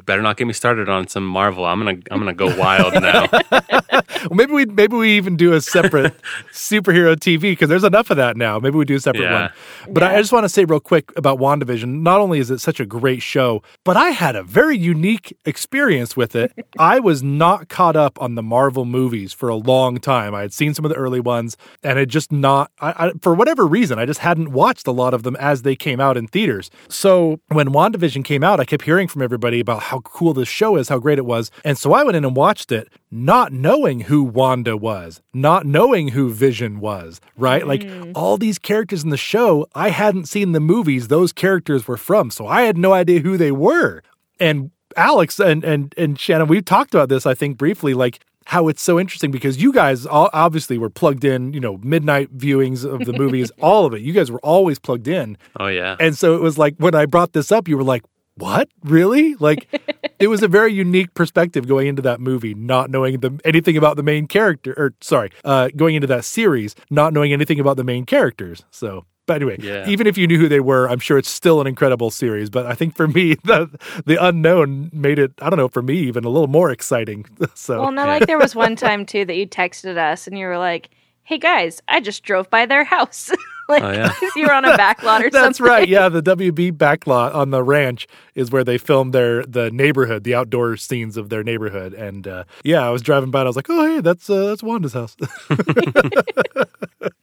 better 0.05 0.21
not 0.21 0.35
get 0.37 0.47
me 0.47 0.53
started 0.53 0.89
on 0.89 1.07
some 1.07 1.25
Marvel. 1.25 1.65
I'm 1.65 1.79
gonna 1.79 1.97
I'm 2.11 2.19
gonna 2.19 2.33
go 2.33 2.55
wild 2.57 2.93
now. 2.93 3.27
well, 3.51 4.03
maybe 4.31 4.51
we 4.51 4.65
maybe 4.65 4.95
we 4.97 5.11
even 5.15 5.37
do 5.37 5.53
a 5.53 5.61
separate 5.61 6.13
superhero 6.51 7.15
TV 7.15 7.41
because 7.41 7.69
there's 7.69 7.83
enough 7.85 8.09
of 8.09 8.17
that 8.17 8.35
now. 8.35 8.59
Maybe 8.59 8.77
we 8.77 8.83
do 8.85 8.95
a 8.95 8.99
separate 8.99 9.23
Yeah. 9.23 9.41
one. 9.85 9.93
But 9.93 10.03
I, 10.03 10.15
I 10.15 10.17
just 10.19 10.33
want 10.33 10.43
to 10.43 10.49
say 10.49 10.65
real 10.65 10.79
quick 10.81 11.11
about 11.15 11.39
WandaVision. 11.39 12.01
Not 12.01 12.19
only 12.19 12.39
is 12.39 12.51
it 12.51 12.59
such 12.59 12.79
a 12.81 12.85
great 12.85 13.21
show, 13.21 13.63
but 13.85 13.95
I 13.95 14.09
had 14.09 14.35
a 14.35 14.43
very 14.43 14.77
unique 14.77 15.35
experience 15.45 16.17
with 16.17 16.35
it. 16.35 16.51
I 16.79 16.99
was 16.99 17.23
not 17.23 17.69
caught 17.69 17.95
up 17.95 18.21
on 18.21 18.35
the 18.35 18.43
Marvel 18.43 18.83
movies 18.85 19.31
for 19.31 19.47
a 19.47 19.55
long 19.55 19.99
time. 19.99 20.35
I 20.35 20.41
had 20.41 20.53
seen 20.53 20.73
some 20.73 20.83
of 20.83 20.89
the 20.89 20.97
early 20.97 21.19
ones, 21.21 21.55
and 21.81 21.97
it 21.97 22.07
just 22.07 22.31
not 22.31 22.71
I, 22.81 23.07
I, 23.07 23.11
for 23.21 23.33
whatever 23.33 23.65
reason 23.65 23.99
I 23.99 24.05
just 24.05 24.19
hadn't 24.19 24.51
watched 24.51 24.85
a 24.87 24.91
lot 24.91 25.13
of 25.13 25.23
them 25.23 25.35
as 25.37 25.61
they 25.61 25.75
came 25.77 26.01
out 26.01 26.17
in 26.17 26.27
theaters. 26.27 26.69
So 26.89 27.39
when 27.47 27.69
WandaVision 27.69 28.25
came 28.25 28.43
out, 28.43 28.59
I 28.59 28.65
kept 28.65 28.83
hearing 28.83 29.07
from 29.07 29.28
everybody 29.30 29.59
about 29.59 29.84
how 29.84 29.99
cool 29.99 30.34
this 30.34 30.47
show 30.47 30.75
is, 30.75 30.89
how 30.89 30.97
great 30.97 31.19
it 31.19 31.25
was, 31.25 31.51
and 31.63 31.77
so 31.77 31.93
I 31.93 32.03
went 32.03 32.17
in 32.17 32.25
and 32.25 32.36
watched 32.36 32.71
it, 32.71 32.89
not 33.11 33.53
knowing 33.53 34.01
who 34.01 34.23
Wanda 34.23 34.75
was, 34.75 35.21
not 35.34 35.65
knowing 35.65 36.09
who 36.09 36.32
Vision 36.32 36.80
was, 36.80 37.21
right? 37.38 37.65
Like 37.65 37.84
hmm. 37.84 38.11
all 38.15 38.38
these 38.38 38.57
characters 38.57 39.03
in 39.03 39.09
the 39.09 39.17
show, 39.17 39.67
I 39.75 39.89
hadn't 39.89 40.27
seen 40.27 40.53
the 40.53 40.59
movies 40.59 41.07
those 41.07 41.32
characters 41.32 41.88
were 41.88 41.97
from, 41.97 42.32
so 42.32 42.47
I 42.47 42.63
had 42.63 42.77
no 42.77 42.93
idea 42.93 43.19
who 43.19 43.38
they 43.38 43.51
were. 43.51 44.01
And 44.39 44.71
Alex 44.97 45.39
and 45.39 45.63
and 45.63 45.93
and 45.97 46.19
Shannon, 46.19 46.47
we 46.47 46.61
talked 46.61 46.93
about 46.93 47.09
this, 47.09 47.25
I 47.25 47.36
think, 47.36 47.57
briefly, 47.57 47.93
like 47.93 48.19
how 48.49 48.67
it's 48.67 48.82
so 48.82 48.99
interesting 48.99 49.30
because 49.30 49.61
you 49.61 49.71
guys 49.71 50.07
all 50.07 50.27
obviously 50.34 50.80
were 50.80 50.89
plugged 50.89 51.23
in, 51.23 51.53
you 51.53 51.59
know, 51.59 51.77
midnight 51.84 52.36
viewings 52.36 52.84
of 52.84 53.05
the 53.05 53.13
movies, 53.23 53.51
all 53.61 53.86
of 53.86 53.93
it. 53.93 54.01
You 54.01 54.11
guys 54.11 54.32
were 54.32 54.39
always 54.39 54.80
plugged 54.80 55.07
in. 55.07 55.38
Oh 55.59 55.67
yeah. 55.67 55.95
And 55.99 56.17
so 56.17 56.36
it 56.36 56.41
was 56.41 56.57
like 56.57 56.75
when 56.77 56.95
I 56.95 57.05
brought 57.05 57.34
this 57.34 57.51
up, 57.51 57.67
you 57.67 57.77
were 57.77 57.84
like, 57.84 58.03
"What? 58.39 58.69
Really?" 58.83 59.35
Like 59.35 59.67
it 60.19 60.27
was 60.27 60.41
a 60.43 60.47
very 60.47 60.73
unique 60.73 61.13
perspective 61.13 61.67
going 61.67 61.87
into 61.87 62.01
that 62.03 62.19
movie, 62.19 62.53
not 62.53 62.89
knowing 62.89 63.19
the, 63.19 63.39
anything 63.45 63.77
about 63.77 63.95
the 63.97 64.03
main 64.03 64.27
character, 64.27 64.73
or 64.77 64.93
sorry, 65.01 65.29
uh, 65.45 65.69
going 65.75 65.95
into 65.95 66.07
that 66.07 66.25
series, 66.25 66.75
not 66.89 67.13
knowing 67.13 67.31
anything 67.33 67.59
about 67.59 67.77
the 67.77 67.83
main 67.83 68.05
characters. 68.05 68.63
So, 68.71 69.05
but 69.25 69.35
anyway, 69.35 69.57
Yeah. 69.61 69.87
even 69.87 70.07
if 70.07 70.17
you 70.17 70.25
knew 70.27 70.39
who 70.39 70.47
they 70.49 70.59
were, 70.59 70.89
I'm 70.89 70.99
sure 70.99 71.17
it's 71.19 71.29
still 71.29 71.61
an 71.61 71.67
incredible 71.67 72.09
series. 72.09 72.49
But 72.49 72.65
I 72.65 72.73
think 72.73 72.95
for 72.95 73.07
me, 73.07 73.35
the 73.43 73.69
the 74.05 74.17
unknown 74.23 74.89
made 74.91 75.19
it, 75.19 75.33
I 75.41 75.49
don't 75.49 75.57
know, 75.57 75.67
for 75.69 75.81
me 75.83 75.95
even 75.99 76.23
a 76.23 76.29
little 76.29 76.47
more 76.47 76.71
exciting. 76.71 77.25
so 77.53 77.81
Well, 77.81 77.91
no, 77.91 78.05
like 78.05 78.25
there 78.27 78.39
was 78.39 78.55
one 78.55 78.75
time 78.75 79.05
too 79.05 79.25
that 79.25 79.35
you 79.35 79.45
texted 79.47 79.97
us 79.97 80.25
and 80.27 80.37
you 80.37 80.47
were 80.47 80.57
like, 80.57 80.89
"Hey 81.23 81.37
guys, 81.37 81.81
I 81.87 81.99
just 81.99 82.23
drove 82.23 82.49
by 82.49 82.65
their 82.65 82.83
house." 82.83 83.31
like 83.74 83.84
Oh, 83.84 83.91
yeah. 83.91 84.11
you 84.36 84.45
were 84.45 84.53
on 84.53 84.65
a 84.65 84.76
back 84.76 85.03
lot 85.03 85.24
or 85.24 85.30
That's 85.32 85.57
something. 85.57 85.65
right. 85.72 85.88
Yeah, 85.88 86.09
the 86.09 86.22
WB 86.22 86.74
backlot 86.74 87.34
on 87.36 87.51
the 87.51 87.63
ranch 87.63 88.07
is 88.36 88.51
where 88.51 88.63
they 88.63 88.78
filmed 88.78 89.13
their 89.13 89.43
the 89.43 89.70
neighborhood, 89.72 90.24
the 90.24 90.36
outdoor 90.36 90.76
scenes 90.78 91.15
of 91.17 91.30
their 91.30 91.43
neighborhood. 91.43 91.93
And 91.93 92.28
uh, 92.28 92.43
yeah, 92.63 92.86
I 92.86 92.89
was 92.89 93.01
driving 93.01 93.32
by 93.32 93.41
and 93.41 93.47
I 93.47 93.49
was 93.49 93.55
like, 93.55 93.70
"Oh, 93.70 93.86
hey, 93.95 94.01
that's 94.01 94.30
uh, 94.30 94.47
that's 94.47 94.63
Wanda's 94.63 94.93
house." 94.93 95.15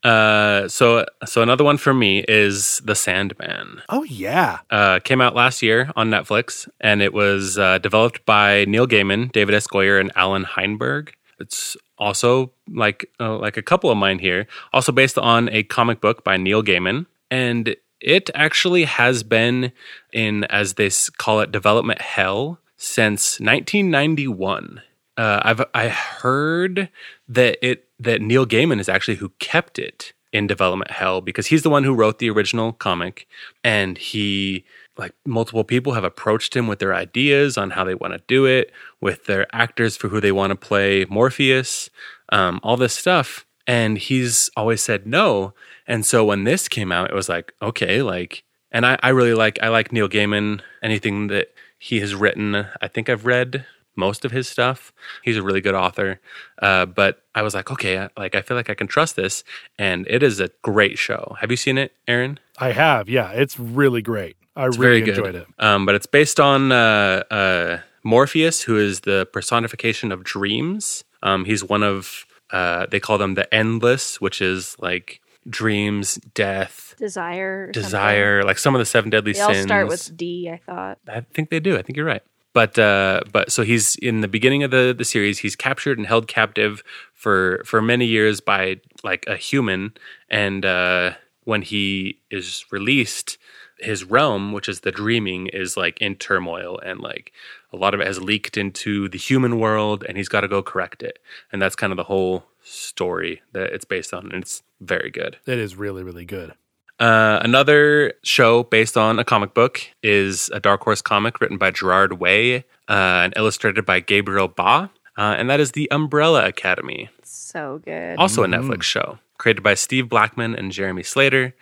Uh, 0.03 0.67
so 0.69 1.05
so 1.25 1.41
another 1.41 1.63
one 1.63 1.77
for 1.77 1.93
me 1.93 2.23
is 2.27 2.81
The 2.85 2.95
Sandman. 2.95 3.81
oh 3.89 4.03
yeah. 4.03 4.59
Uh, 4.69 4.99
came 4.99 5.19
out 5.21 5.35
last 5.35 5.61
year 5.61 5.91
on 5.95 6.09
Netflix, 6.09 6.67
and 6.79 7.01
it 7.01 7.13
was 7.13 7.57
uh, 7.57 7.77
developed 7.79 8.25
by 8.25 8.63
Neil 8.65 8.87
Gaiman, 8.87 9.31
David 9.31 9.53
S. 9.55 9.67
Goyer, 9.67 9.99
and 9.99 10.11
Allan 10.15 10.45
Heinberg. 10.45 11.09
It's 11.39 11.75
also 11.97 12.51
like 12.69 13.09
uh, 13.19 13.37
like 13.37 13.57
a 13.57 13.61
couple 13.61 13.89
of 13.89 13.97
mine 13.97 14.19
here, 14.19 14.47
also 14.73 14.91
based 14.91 15.17
on 15.17 15.49
a 15.49 15.63
comic 15.63 16.01
book 16.01 16.23
by 16.23 16.37
Neil 16.37 16.63
Gaiman, 16.63 17.05
and 17.29 17.75
it 17.99 18.29
actually 18.35 18.83
has 18.85 19.23
been 19.23 19.71
in 20.13 20.43
as 20.45 20.75
they 20.75 20.89
call 21.17 21.39
it 21.39 21.51
development 21.51 22.01
hell 22.01 22.59
since 22.77 23.39
1991. 23.39 24.81
Uh, 25.17 25.41
I've 25.43 25.65
I 25.73 25.87
heard 25.89 26.89
that 27.27 27.57
it 27.67 27.87
that 27.99 28.21
Neil 28.21 28.45
Gaiman 28.45 28.79
is 28.79 28.89
actually 28.89 29.15
who 29.15 29.29
kept 29.39 29.79
it 29.79 30.13
in 30.31 30.45
development 30.45 30.91
hell 30.91 31.21
because 31.21 31.47
he's 31.47 31.63
the 31.63 31.69
one 31.69 31.83
who 31.83 31.93
wrote 31.93 32.19
the 32.19 32.29
original 32.29 32.73
comic, 32.73 33.27
and 33.63 33.97
he 33.97 34.65
like 34.97 35.13
multiple 35.25 35.63
people 35.63 35.93
have 35.93 36.03
approached 36.03 36.55
him 36.55 36.67
with 36.67 36.79
their 36.79 36.93
ideas 36.93 37.57
on 37.57 37.71
how 37.71 37.83
they 37.83 37.95
want 37.95 38.13
to 38.13 38.21
do 38.27 38.45
it, 38.45 38.71
with 39.01 39.25
their 39.25 39.45
actors 39.53 39.95
for 39.97 40.07
who 40.09 40.19
they 40.21 40.31
want 40.31 40.51
to 40.51 40.55
play 40.55 41.05
Morpheus, 41.09 41.89
um, 42.29 42.59
all 42.63 42.77
this 42.77 42.93
stuff, 42.93 43.45
and 43.65 43.97
he's 43.97 44.49
always 44.55 44.81
said 44.81 45.05
no. 45.07 45.53
And 45.87 46.05
so 46.05 46.25
when 46.25 46.43
this 46.43 46.67
came 46.67 46.91
out, 46.91 47.09
it 47.09 47.15
was 47.15 47.29
like 47.29 47.53
okay, 47.61 48.01
like, 48.01 48.43
and 48.71 48.85
I, 48.85 48.97
I 49.03 49.09
really 49.09 49.33
like 49.33 49.59
I 49.61 49.69
like 49.69 49.91
Neil 49.91 50.09
Gaiman. 50.09 50.61
Anything 50.83 51.27
that 51.27 51.47
he 51.79 51.99
has 51.99 52.15
written, 52.15 52.65
I 52.81 52.87
think 52.87 53.07
I've 53.09 53.25
read 53.25 53.65
most 53.95 54.25
of 54.25 54.31
his 54.31 54.47
stuff. 54.47 54.93
He's 55.23 55.37
a 55.37 55.41
really 55.43 55.59
good 55.61 55.73
author. 55.73 56.19
Uh, 56.61 56.85
but 56.85 57.23
I 57.33 57.41
was 57.41 57.53
like, 57.55 57.71
okay, 57.71 57.97
I- 57.99 58.09
like 58.17 58.35
I 58.35 58.41
feel 58.41 58.55
like 58.57 58.69
I 58.69 58.75
can 58.75 58.87
trust 58.87 59.15
this, 59.15 59.43
and 59.79 60.05
it 60.09 60.23
is 60.23 60.39
a 60.39 60.49
great 60.63 60.97
show. 60.97 61.35
Have 61.39 61.49
you 61.51 61.57
seen 61.57 61.77
it, 61.77 61.93
Aaron? 62.07 62.39
I 62.59 62.71
have. 62.71 63.09
Yeah, 63.09 63.31
it's 63.31 63.59
really 63.59 64.01
great. 64.01 64.37
I 64.57 64.67
It's 64.67 64.77
really 64.77 65.01
very 65.01 65.01
good. 65.01 65.17
enjoyed 65.25 65.35
it. 65.35 65.47
Um, 65.59 65.85
but 65.85 65.95
it's 65.95 66.05
based 66.07 66.39
on 66.39 66.71
uh, 66.71 67.23
uh, 67.31 67.79
Morpheus, 68.03 68.63
who 68.63 68.77
is 68.77 69.01
the 69.01 69.27
personification 69.31 70.11
of 70.11 70.23
dreams. 70.23 71.03
Um, 71.23 71.45
he's 71.45 71.63
one 71.63 71.83
of 71.83 72.25
uh, 72.51 72.85
they 72.89 72.99
call 72.99 73.17
them 73.17 73.35
the 73.35 73.51
endless, 73.53 74.19
which 74.21 74.41
is 74.41 74.75
like 74.79 75.19
dreams, 75.49 76.15
death, 76.33 76.95
Desire. 76.97 77.63
or 77.69 77.73
something. 77.73 77.83
desire, 77.83 78.43
like 78.43 78.57
some 78.57 78.73
of 78.75 78.79
the 78.79 78.85
seven 78.85 79.09
deadly 79.09 79.33
They 79.33 79.41
all 79.41 79.53
sins. 79.53 79.65
start 79.65 79.87
with 79.87 80.15
D. 80.17 80.49
I 80.49 80.57
thought. 80.57 80.97
I 81.07 81.21
think 81.21 81.49
they 81.49 81.59
do. 81.59 81.77
I 81.77 81.81
think 81.81 81.95
you're 81.97 82.05
right. 82.05 82.23
But 82.53 82.79
uh, 82.79 83.21
but 83.31 83.51
so 83.51 83.63
he's 83.63 83.95
in 83.97 84.21
the 84.21 84.27
beginning 84.27 84.63
of 84.63 84.71
the 84.71 84.95
the 84.97 85.05
series. 85.05 85.39
He's 85.39 85.55
captured 85.55 85.97
and 85.99 86.07
held 86.07 86.27
captive 86.27 86.81
for 87.13 87.61
for 87.65 87.81
many 87.81 88.05
years 88.05 88.39
by 88.41 88.79
like 89.03 89.25
a 89.27 89.35
human, 89.35 89.93
and 90.29 90.65
uh, 90.65 91.11
when 91.43 91.61
he 91.61 92.19
is 92.31 92.65
released, 92.71 93.37
his 93.79 94.03
realm, 94.03 94.51
which 94.53 94.67
is 94.69 94.81
the 94.81 94.91
dreaming, 94.91 95.47
is 95.47 95.77
like 95.77 95.99
in 96.01 96.15
turmoil, 96.15 96.79
and 96.79 96.99
like 96.99 97.31
a 97.71 97.77
lot 97.77 97.93
of 97.93 97.99
it 97.99 98.07
has 98.07 98.21
leaked 98.21 98.57
into 98.57 99.07
the 99.09 99.17
human 99.17 99.59
world, 99.59 100.03
and 100.07 100.17
he's 100.17 100.29
got 100.29 100.41
to 100.41 100.47
go 100.47 100.61
correct 100.63 101.03
it. 101.03 101.19
And 101.51 101.61
that's 101.61 101.75
kind 101.75 101.91
of 101.93 101.97
the 101.97 102.03
whole 102.03 102.45
story 102.63 103.41
that 103.53 103.71
it's 103.73 103.85
based 103.85 104.13
on, 104.13 104.31
and 104.31 104.41
it's 104.43 104.63
very 104.81 105.09
good. 105.09 105.37
It 105.45 105.57
is 105.59 105.75
really 105.75 106.03
really 106.03 106.25
good. 106.25 106.53
Uh, 106.99 107.39
another 107.43 108.13
show 108.23 108.63
based 108.63 108.97
on 108.97 109.19
a 109.19 109.23
comic 109.23 109.53
book 109.53 109.81
is 110.01 110.49
a 110.51 110.59
Dark 110.59 110.81
Horse 110.81 111.01
comic 111.01 111.39
written 111.39 111.57
by 111.59 111.69
Gerard 111.69 112.13
Way 112.13 112.57
uh, 112.89 113.21
and 113.23 113.33
illustrated 113.35 113.85
by 113.85 113.99
Gabriel 113.99 114.47
Ba. 114.47 114.89
uh, 115.15 115.35
and 115.37 115.47
that 115.47 115.59
is 115.59 115.73
the 115.73 115.87
Umbrella 115.91 116.47
Academy, 116.47 117.09
So 117.23 117.81
good. 117.85 118.17
also 118.17 118.43
a 118.43 118.47
Netflix 118.47 118.81
show 118.83 119.19
created 119.37 119.61
by 119.61 119.75
Steve 119.75 120.09
Blackman 120.09 120.55
and 120.55 120.71
Jeremy 120.71 121.03
Slater. 121.03 121.53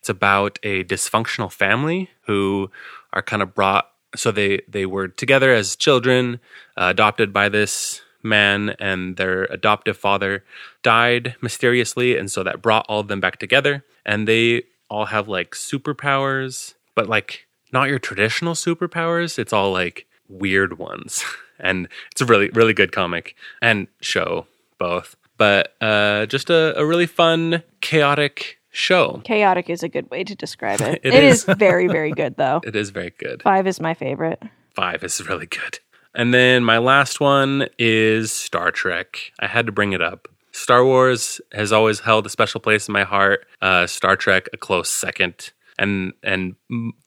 It's 0.00 0.08
about 0.08 0.58
a 0.62 0.82
dysfunctional 0.84 1.52
family 1.52 2.08
who 2.22 2.70
are 3.12 3.22
kind 3.22 3.42
of 3.42 3.54
brought. 3.54 3.90
So 4.16 4.32
they 4.32 4.62
they 4.66 4.86
were 4.86 5.08
together 5.08 5.52
as 5.52 5.76
children, 5.76 6.40
uh, 6.76 6.86
adopted 6.88 7.32
by 7.32 7.50
this 7.50 8.00
man, 8.22 8.70
and 8.80 9.16
their 9.16 9.44
adoptive 9.44 9.98
father 9.98 10.42
died 10.82 11.36
mysteriously, 11.42 12.16
and 12.16 12.30
so 12.30 12.42
that 12.42 12.62
brought 12.62 12.86
all 12.88 13.00
of 13.00 13.08
them 13.08 13.20
back 13.20 13.38
together. 13.38 13.84
And 14.06 14.26
they 14.26 14.62
all 14.88 15.06
have 15.06 15.28
like 15.28 15.50
superpowers, 15.50 16.74
but 16.94 17.06
like 17.06 17.46
not 17.70 17.88
your 17.88 17.98
traditional 17.98 18.54
superpowers. 18.54 19.38
It's 19.38 19.52
all 19.52 19.70
like 19.70 20.06
weird 20.28 20.78
ones, 20.78 21.22
and 21.60 21.88
it's 22.10 22.22
a 22.22 22.24
really 22.24 22.48
really 22.48 22.72
good 22.72 22.90
comic 22.90 23.36
and 23.60 23.86
show 24.00 24.46
both. 24.78 25.14
But 25.36 25.74
uh, 25.80 26.24
just 26.26 26.48
a, 26.48 26.78
a 26.78 26.86
really 26.86 27.06
fun, 27.06 27.62
chaotic 27.82 28.59
show. 28.70 29.20
Chaotic 29.24 29.68
is 29.70 29.82
a 29.82 29.88
good 29.88 30.10
way 30.10 30.24
to 30.24 30.34
describe 30.34 30.80
it. 30.80 31.00
It 31.04 31.14
it 31.14 31.24
is. 31.24 31.48
is 31.48 31.56
very, 31.56 31.86
very 31.88 32.12
good 32.12 32.36
though. 32.36 32.60
It 32.66 32.76
is 32.76 32.90
very 32.90 33.12
good. 33.18 33.42
Five 33.42 33.66
is 33.66 33.80
my 33.80 33.94
favorite. 33.94 34.42
Five 34.74 35.02
is 35.04 35.26
really 35.28 35.46
good. 35.46 35.78
And 36.14 36.34
then 36.34 36.64
my 36.64 36.78
last 36.78 37.20
one 37.20 37.68
is 37.78 38.32
Star 38.32 38.70
Trek. 38.70 39.32
I 39.38 39.46
had 39.46 39.66
to 39.66 39.72
bring 39.72 39.92
it 39.92 40.02
up. 40.02 40.28
Star 40.52 40.84
Wars 40.84 41.40
has 41.52 41.72
always 41.72 42.00
held 42.00 42.26
a 42.26 42.28
special 42.28 42.60
place 42.60 42.88
in 42.88 42.92
my 42.92 43.04
heart. 43.04 43.46
Uh, 43.62 43.86
Star 43.86 44.16
Trek 44.16 44.48
a 44.52 44.56
close 44.56 44.88
second. 44.88 45.52
And 45.78 46.12
and 46.22 46.56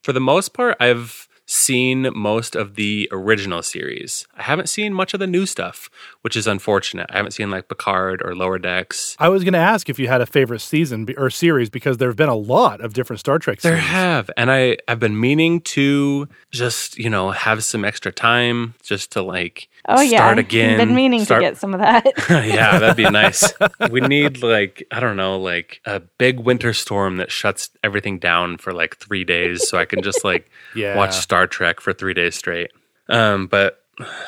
for 0.03 0.13
the 0.13 0.21
most 0.21 0.53
part, 0.53 0.77
I've 0.79 1.27
seen 1.53 2.09
most 2.15 2.55
of 2.55 2.75
the 2.75 3.07
original 3.11 3.61
series. 3.61 4.27
I 4.35 4.43
haven't 4.43 4.67
seen 4.69 4.93
much 4.93 5.13
of 5.13 5.19
the 5.19 5.27
new 5.27 5.45
stuff, 5.45 5.89
which 6.21 6.35
is 6.35 6.47
unfortunate. 6.47 7.07
I 7.09 7.17
haven't 7.17 7.31
seen 7.31 7.51
like 7.51 7.69
Picard 7.69 8.21
or 8.23 8.35
Lower 8.35 8.57
Decks. 8.57 9.15
I 9.19 9.29
was 9.29 9.43
going 9.43 9.53
to 9.53 9.59
ask 9.59 9.89
if 9.89 9.99
you 9.99 10.07
had 10.07 10.21
a 10.21 10.25
favorite 10.25 10.61
season 10.61 11.07
or 11.17 11.29
series 11.29 11.69
because 11.69 11.97
there 11.97 12.09
have 12.09 12.17
been 12.17 12.29
a 12.29 12.35
lot 12.35 12.81
of 12.81 12.93
different 12.93 13.19
Star 13.19 13.39
Trek 13.39 13.61
There 13.61 13.77
have, 13.77 14.31
and 14.35 14.51
I 14.51 14.77
I've 14.87 14.99
been 14.99 15.19
meaning 15.19 15.61
to 15.61 16.27
just 16.51 16.97
you 16.97 17.09
know 17.09 17.31
have 17.31 17.63
some 17.63 17.85
extra 17.85 18.11
time 18.11 18.73
just 18.81 19.11
to 19.11 19.21
like 19.21 19.69
Oh 19.87 20.01
yeah, 20.01 20.17
start 20.17 20.33
I've 20.39 20.45
again. 20.45 20.77
Been 20.77 20.95
meaning 20.95 21.25
start- 21.25 21.41
to 21.41 21.47
get 21.49 21.57
some 21.57 21.73
of 21.73 21.79
that. 21.81 22.05
yeah, 22.29 22.79
that'd 22.79 22.95
be 22.95 23.09
nice. 23.09 23.53
we 23.91 23.99
need 24.01 24.41
like 24.41 24.85
I 24.91 24.99
don't 24.99 25.17
know, 25.17 25.37
like 25.39 25.81
a 25.85 25.99
big 25.99 26.39
winter 26.39 26.73
storm 26.73 27.17
that 27.17 27.31
shuts 27.31 27.69
everything 27.83 28.19
down 28.19 28.57
for 28.57 28.71
like 28.73 28.97
three 28.97 29.23
days, 29.23 29.67
so 29.67 29.77
I 29.77 29.85
can 29.85 30.01
just 30.01 30.23
like 30.23 30.49
Yeah. 30.75 30.95
watch 30.95 31.15
Star 31.15 31.47
Trek 31.47 31.79
for 31.81 31.91
three 31.93 32.13
days 32.13 32.35
straight. 32.35 32.71
Um, 33.09 33.47
but 33.47 33.79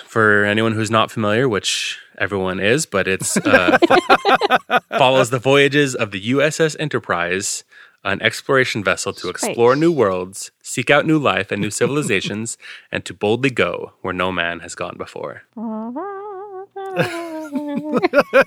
for 0.06 0.44
anyone 0.44 0.74
who's 0.74 0.92
not 0.92 1.10
familiar, 1.10 1.48
which 1.50 2.00
everyone 2.18 2.60
is, 2.60 2.86
but 2.86 3.08
it's 3.08 3.36
uh, 3.38 3.78
fo- 3.80 4.80
follows 4.98 5.30
the 5.32 5.40
voyages 5.40 5.96
of 5.96 6.12
the 6.12 6.32
USS 6.32 6.76
Enterprise, 6.80 7.64
an 8.06 8.22
exploration 8.22 8.84
vessel 8.84 9.12
to 9.14 9.28
explore 9.30 9.74
Space. 9.74 9.82
new 9.82 9.92
worlds, 9.92 10.52
seek 10.64 10.90
out 10.90 11.06
new 11.06 11.20
life 11.20 11.52
and 11.52 11.62
new 11.62 11.72
civilizations, 11.82 12.58
and 12.92 13.04
to 13.06 13.14
boldly 13.14 13.50
go 13.50 13.94
where 14.02 14.14
no 14.14 14.32
man 14.32 14.62
has 14.62 14.76
gone 14.76 14.96
before. 14.98 15.44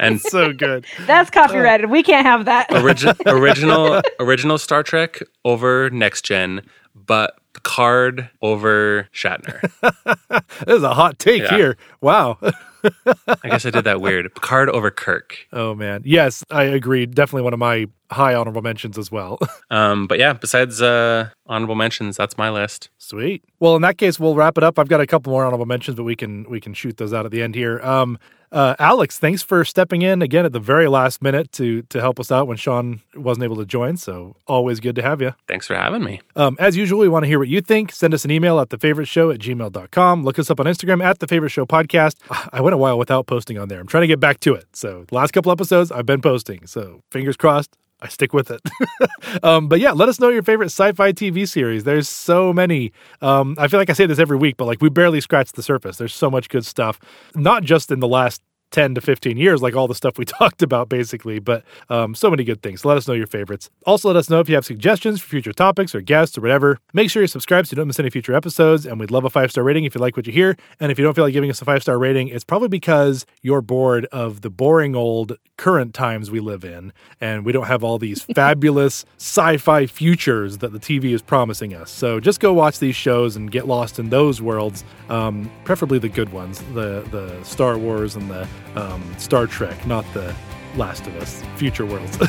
And 0.01 0.21
so 0.21 0.53
good. 0.53 0.87
That's 1.07 1.29
uh, 1.29 1.33
copyrighted. 1.33 1.91
We 1.91 2.03
can't 2.03 2.27
have 2.27 2.45
that. 2.47 2.69
Origi- 2.71 3.17
original 3.27 4.01
original 4.21 4.59
Star 4.59 4.83
Trek 4.83 5.21
over 5.45 5.91
next 5.91 6.25
gen, 6.25 6.63
but 6.95 7.39
Picard 7.63 8.31
over 8.41 9.09
Shatner. 9.13 9.61
This 10.67 10.77
is 10.79 10.83
a 10.83 10.95
hot 10.95 11.19
take 11.19 11.43
Yeah. 11.43 11.57
here. 11.57 11.77
Wow. 12.01 12.39
I 12.43 13.49
guess 13.49 13.65
I 13.67 13.71
did 13.71 13.85
that 13.85 14.01
weird. 14.01 14.33
Picard 14.35 14.69
over 14.71 14.91
Kirk. 14.91 15.37
Oh 15.53 15.75
man. 15.75 16.03
Yes, 16.05 16.45
I 16.51 16.65
agree. 16.65 17.07
Definitely 17.07 17.43
one 17.43 17.53
of 17.53 17.59
my 17.59 17.87
high 18.11 18.35
honorable 18.35 18.63
mentions 18.63 18.97
as 18.99 19.11
well. 19.11 19.39
Um, 19.71 20.07
but 20.07 20.19
yeah, 20.19 20.33
besides 20.33 20.81
uh, 20.81 21.29
honorable 21.47 21.75
mentions, 21.75 22.17
that's 22.17 22.39
my 22.39 22.49
list. 22.49 22.89
Sweet. 22.97 23.45
Well, 23.61 23.77
in 23.77 23.83
that 23.83 23.99
case, 23.99 24.19
we'll 24.19 24.35
wrap 24.35 24.57
it 24.57 24.65
up. 24.65 24.79
I've 24.79 24.89
got 24.89 25.03
a 25.03 25.07
couple 25.07 25.31
more 25.31 25.45
honorable 25.45 25.67
mentions, 25.67 25.95
but 25.99 26.05
we 26.05 26.17
can 26.17 26.49
we 26.49 26.59
can 26.59 26.73
shoot 26.73 26.97
those 26.97 27.13
out 27.13 27.27
at 27.27 27.33
the 27.33 27.43
end 27.43 27.55
here. 27.55 27.79
Um, 27.83 28.19
uh, 28.53 28.75
Alex, 28.79 29.19
thanks 29.19 29.43
for 29.43 29.65
stepping 29.65 30.03
in 30.03 30.23
again 30.23 30.45
at 30.45 30.53
the 30.53 30.61
very 30.61 30.89
last 30.89 31.23
minute 31.23 31.53
to 31.53 31.83
to 31.83 32.01
help 32.01 32.19
us 32.19 32.33
out 32.33 32.47
when 32.47 32.57
Sean 32.57 33.01
wasn't 33.15 33.45
able 33.45 33.57
to 33.57 33.67
join. 33.67 33.97
So 33.97 34.37
always 34.47 34.81
good 34.81 34.95
to 34.97 35.03
have 35.03 35.21
you. 35.21 35.35
Thanks 35.47 35.67
for 35.67 35.75
having 35.75 36.03
me. 36.03 36.21
Um, 36.37 36.57
as 36.59 36.77
usual, 36.77 37.01
we 37.01 37.09
want 37.09 37.25
to 37.25 37.29
hear 37.29 37.39
what 37.39 37.49
you 37.49 37.61
think. 37.61 37.93
Send 37.93 38.15
us 38.15 38.25
an 38.25 38.31
email 38.31 38.59
at 38.61 38.69
thefavoriteshow 38.69 39.33
at 39.35 39.41
gmail.com. 39.41 40.25
Look 40.25 40.39
us 40.39 40.51
up 40.51 40.61
on 40.61 40.67
Instagram 40.67 41.03
at 41.03 41.19
The 41.19 41.27
Favorite 41.27 41.51
Show 41.51 41.67
Podcast. 41.67 42.17
I 42.53 42.61
went 42.61 42.75
a 42.75 42.79
while 42.79 42.99
without 42.99 43.27
posting 43.27 43.59
on 43.59 43.69
there. 43.69 43.81
I'm 43.81 43.87
trying 43.87 44.03
to 44.03 44.09
get 44.09 44.21
back 44.21 44.41
to 44.41 44.55
it. 44.55 44.67
So, 44.73 45.05
the 45.09 45.15
last 45.15 45.33
couple 45.33 45.53
episodes, 45.53 45.93
I've 45.93 46.07
been 46.07 46.23
posting. 46.23 46.67
So, 46.67 47.03
fingers 47.11 47.37
crossed. 47.37 47.77
I 48.01 48.09
stick 48.09 48.33
with 48.33 48.51
it. 48.51 48.61
um, 49.43 49.69
but 49.69 49.81
yeah, 49.81 49.93
let 49.93 50.09
us 50.09 50.21
know 50.21 50.29
your 50.29 50.43
favorite 50.43 50.67
sci-fi 50.67 51.13
TV 51.13 51.49
series. 51.49 51.85
There's 51.85 52.09
so 52.09 52.53
many. 52.53 52.93
Um, 53.21 53.57
I 53.59 53.67
feel 53.69 53.81
like 53.81 53.91
I 53.91 53.93
say 53.93 54.07
this 54.07 54.19
every 54.19 54.37
week, 54.37 54.57
but 54.57 54.67
like 54.67 54.81
we 54.81 54.89
barely 54.89 55.21
scratched 55.21 55.57
the 55.57 55.63
surface. 55.63 55.97
There's 55.97 56.15
so 56.15 56.31
much 56.31 56.49
good 56.49 56.65
stuff, 56.65 57.01
not 57.35 57.65
just 57.65 57.91
in 57.91 58.01
the 58.01 58.09
last 58.09 58.41
10 58.71 58.95
to 58.95 59.01
15 59.01 59.37
years, 59.37 59.63
like 59.63 59.75
all 59.75 59.89
the 59.89 59.95
stuff 59.95 60.19
we 60.19 60.25
talked 60.39 60.63
about, 60.63 60.89
basically, 60.89 61.39
but 61.39 61.65
um, 61.89 62.15
so 62.15 62.31
many 62.31 62.45
good 62.45 62.63
things. 62.63 62.85
Let 62.85 62.97
us 62.97 63.09
know 63.09 63.15
your 63.15 63.27
favorites. 63.27 63.71
Also, 63.87 64.09
let 64.09 64.17
us 64.17 64.29
know 64.29 64.41
if 64.41 64.49
you 64.49 64.55
have 64.55 64.65
suggestions 64.65 65.21
for 65.21 65.29
future 65.29 65.53
topics 65.53 65.95
or 65.95 66.01
guests 66.01 66.37
or 66.37 66.41
whatever. 66.41 66.79
Make 66.93 67.11
sure 67.11 67.23
you're 67.23 67.29
subscribed 67.29 67.69
so 67.69 67.75
you 67.75 67.77
don't 67.77 67.87
miss 67.87 67.99
any 67.99 68.11
future 68.11 68.35
episodes. 68.35 68.87
And 68.87 69.01
we'd 69.01 69.11
love 69.11 69.25
a 69.25 69.31
five 69.31 69.51
star 69.51 69.65
rating 69.65 69.85
if 69.85 69.95
you 69.95 70.01
like 70.01 70.17
what 70.17 70.27
you 70.27 70.33
hear. 70.33 70.57
And 70.81 70.93
if 70.93 70.99
you 70.99 71.05
don't 71.05 71.15
feel 71.15 71.25
like 71.25 71.33
giving 71.33 71.51
us 71.51 71.63
a 71.63 71.65
five 71.65 71.83
star 71.83 71.99
rating, 71.99 72.29
it's 72.29 72.45
probably 72.45 72.69
because 72.69 73.27
you're 73.43 73.63
bored 73.63 74.07
of 74.07 74.43
the 74.43 74.51
boring 74.51 74.95
old 74.95 75.39
current 75.57 75.95
times 75.95 76.31
we 76.31 76.41
live 76.41 76.65
in. 76.65 76.93
And 77.21 77.45
we 77.45 77.53
don't 77.53 77.67
have 77.67 77.83
all 77.83 77.99
these 77.99 78.23
fabulous 78.35 79.05
sci 79.17 79.57
fi 79.59 79.87
futures 79.87 80.59
that 80.59 80.73
the 80.73 80.79
TV 80.79 81.15
is 81.15 81.23
promising 81.23 81.75
us. 81.75 81.91
So 81.91 82.21
just 82.21 82.41
go 82.41 82.53
watch 82.53 82.79
these 82.79 82.97
shows 82.97 83.37
and 83.37 83.51
get 83.51 83.67
lost 83.67 83.99
in 83.99 84.11
those 84.11 84.41
worlds, 84.43 84.85
um, 85.09 85.51
preferably 85.65 85.99
the 85.99 86.09
good 86.09 86.33
ones, 86.33 86.63
the, 86.75 87.07
the 87.11 87.43
Star 87.45 87.79
Wars 87.79 88.15
and 88.17 88.31
the 88.31 88.47
um, 88.77 89.03
Star 89.19 89.47
Trek, 89.47 89.87
not 89.87 90.05
the 90.15 90.35
Last 90.77 91.07
of 91.07 91.17
Us 91.17 91.43
future 91.57 91.87
worlds. 91.87 92.19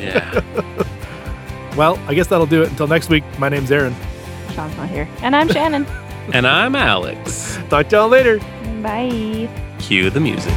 Yeah. 0.00 0.40
well, 1.76 1.98
I 2.06 2.14
guess 2.14 2.28
that'll 2.28 2.46
do 2.46 2.62
it. 2.62 2.70
Until 2.70 2.86
next 2.86 3.08
week, 3.10 3.24
my 3.38 3.48
name's 3.48 3.70
Aaron. 3.70 3.94
Sean's 4.54 4.76
not 4.76 4.88
here, 4.88 5.08
and 5.22 5.34
I'm 5.36 5.48
Shannon. 5.48 5.84
and 6.32 6.46
I'm 6.46 6.74
Alex. 6.74 7.58
Talk 7.68 7.88
to 7.90 7.96
y'all 7.96 8.08
later. 8.08 8.38
Bye. 8.82 9.48
Cue 9.78 10.10
the 10.10 10.20
music. 10.20 10.52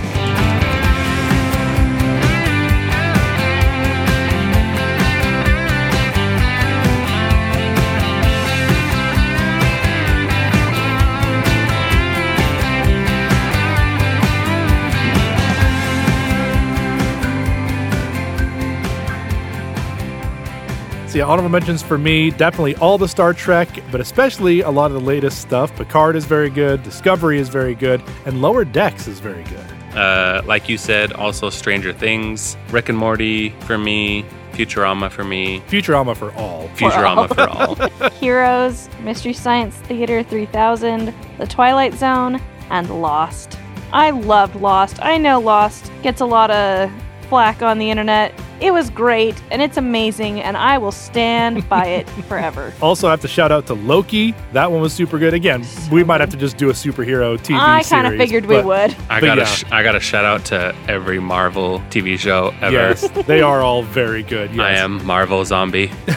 So 21.13 21.19
yeah, 21.19 21.25
honorable 21.25 21.49
mentions 21.49 21.83
for 21.83 21.99
me, 21.99 22.31
definitely 22.31 22.75
all 22.77 22.97
the 22.97 23.07
Star 23.07 23.35
Trek, 23.35 23.69
but 23.91 24.01
especially 24.01 24.61
a 24.61 24.71
lot 24.71 24.87
of 24.87 24.93
the 24.93 25.07
latest 25.07 25.41
stuff. 25.41 25.71
Picard 25.75 26.15
is 26.15 26.25
very 26.25 26.49
good, 26.49 26.81
Discovery 26.81 27.37
is 27.37 27.49
very 27.49 27.75
good, 27.75 28.01
and 28.25 28.41
Lower 28.41 28.65
Decks 28.65 29.07
is 29.07 29.19
very 29.19 29.43
good. 29.43 29.95
Uh, 29.95 30.41
like 30.47 30.67
you 30.67 30.75
said, 30.75 31.13
also 31.13 31.51
Stranger 31.51 31.93
Things, 31.93 32.57
Rick 32.71 32.89
and 32.89 32.97
Morty 32.97 33.49
for 33.59 33.77
me, 33.77 34.25
Futurama 34.53 35.11
for 35.11 35.23
me, 35.23 35.59
Futurama 35.67 36.17
for 36.17 36.31
all. 36.31 36.67
Futurama 36.75 37.27
for 37.27 37.47
all. 37.47 38.09
Heroes, 38.19 38.89
Mystery 39.01 39.33
Science 39.33 39.75
Theater 39.75 40.23
3000, 40.23 41.13
The 41.37 41.45
Twilight 41.45 41.93
Zone, 41.93 42.41
and 42.71 42.89
Lost. 43.03 43.59
I 43.91 44.09
loved 44.09 44.55
Lost. 44.55 44.97
I 44.99 45.19
know 45.19 45.39
Lost 45.39 45.91
gets 46.01 46.21
a 46.21 46.25
lot 46.25 46.49
of 46.49 46.91
flack 47.29 47.61
on 47.61 47.77
the 47.77 47.91
internet. 47.91 48.33
It 48.63 48.71
was 48.71 48.89
great, 48.89 49.35
and 49.51 49.61
it's 49.61 49.75
amazing, 49.75 50.39
and 50.39 50.55
I 50.55 50.77
will 50.77 50.93
stand 50.93 51.67
by 51.67 51.85
it 51.87 52.09
forever. 52.29 52.71
Also, 52.81 53.09
I 53.09 53.11
have 53.11 53.19
to 53.19 53.27
shout 53.27 53.51
out 53.51 53.67
to 53.67 53.73
Loki. 53.73 54.33
That 54.53 54.71
one 54.71 54.79
was 54.79 54.93
super 54.93 55.19
good. 55.19 55.33
Again, 55.33 55.65
we 55.91 56.01
might 56.05 56.21
have 56.21 56.29
to 56.29 56.37
just 56.37 56.55
do 56.55 56.69
a 56.69 56.73
superhero 56.73 57.37
TV 57.37 57.49
show. 57.49 57.55
I 57.57 57.83
kind 57.83 58.07
of 58.07 58.13
figured 58.13 58.45
we 58.45 58.55
but 58.55 58.65
would. 58.65 58.95
I 59.09 59.19
gotta, 59.19 59.41
yeah. 59.41 59.45
sh- 59.47 59.65
I 59.69 59.83
gotta 59.83 59.99
shout 59.99 60.23
out 60.23 60.45
to 60.45 60.73
every 60.87 61.19
Marvel 61.19 61.81
TV 61.89 62.17
show 62.17 62.53
ever. 62.61 62.71
Yes, 62.71 63.05
they 63.27 63.41
are 63.41 63.61
all 63.61 63.83
very 63.83 64.23
good. 64.23 64.43
Yes. 64.53 64.61
I 64.61 64.71
am 64.83 65.03
Marvel 65.05 65.43
Zombie. 65.43 65.89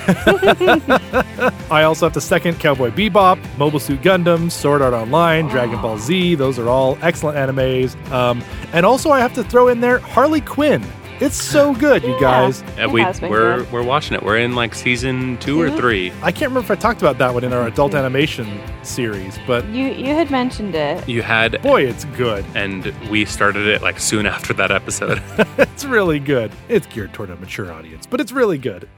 I 1.71 1.83
also 1.85 2.07
have 2.07 2.13
to 2.13 2.21
second 2.21 2.61
Cowboy 2.61 2.91
Bebop, 2.91 3.39
Mobile 3.57 3.81
Suit 3.81 4.03
Gundam, 4.03 4.53
Sword 4.53 4.83
Art 4.83 4.93
Online, 4.93 5.49
Dragon 5.49 5.81
Ball 5.81 5.99
Z. 5.99 6.35
Those 6.35 6.59
are 6.59 6.69
all 6.69 6.99
excellent 7.03 7.39
animes. 7.39 7.97
Um, 8.13 8.45
and 8.73 8.85
also, 8.85 9.11
I 9.11 9.21
have 9.21 9.33
to 9.35 9.43
throw 9.45 9.69
in 9.69 9.81
there 9.81 9.99
Harley 10.01 10.43
Quinn. 10.43 10.85
It's 11.19 11.41
so 11.41 11.75
good, 11.75 12.03
you 12.03 12.19
guys. 12.21 12.61
And 12.77 12.81
It 12.81 12.91
we, 12.91 13.03
we're 13.29 13.59
good. 13.61 13.73
we're 13.73 13.83
watching 13.83 14.15
it. 14.15 14.23
We're 14.23 14.37
in 14.37 14.55
like 14.55 14.75
season 14.75 15.39
two 15.39 15.59
or 15.61 15.69
mm-hmm. 15.69 15.79
three. 15.79 16.13
I 16.23 16.31
can't 16.31 16.51
remember 16.51 16.61
if 16.61 16.71
I 16.71 16.75
talked 16.75 17.01
about 17.01 17.17
that 17.19 17.33
one 17.33 17.43
in 17.43 17.55
our 17.55 17.67
adult 17.67 17.95
animation 17.95 18.61
series, 18.83 19.39
but 19.47 19.65
You 19.67 19.87
you 19.87 20.15
had 20.15 20.31
mentioned 20.31 20.75
it. 20.75 21.09
You 21.09 21.23
had 21.23 21.63
boy, 21.63 21.85
it's 21.85 22.05
good. 22.05 22.45
and 22.55 22.87
we 23.09 23.25
started 23.25 23.67
it 23.67 23.81
like 23.81 23.99
soon 23.99 24.27
after 24.27 24.53
that 24.55 24.71
episode. 24.71 25.23
It's 25.59 25.85
really 25.85 26.19
good. 26.19 26.53
It's 26.69 26.87
geared 26.87 27.13
toward 27.13 27.29
a 27.31 27.37
mature 27.37 27.71
audience, 27.73 28.07
but 28.07 28.21
it's 28.21 28.33
really 28.33 28.57
good. 28.59 28.89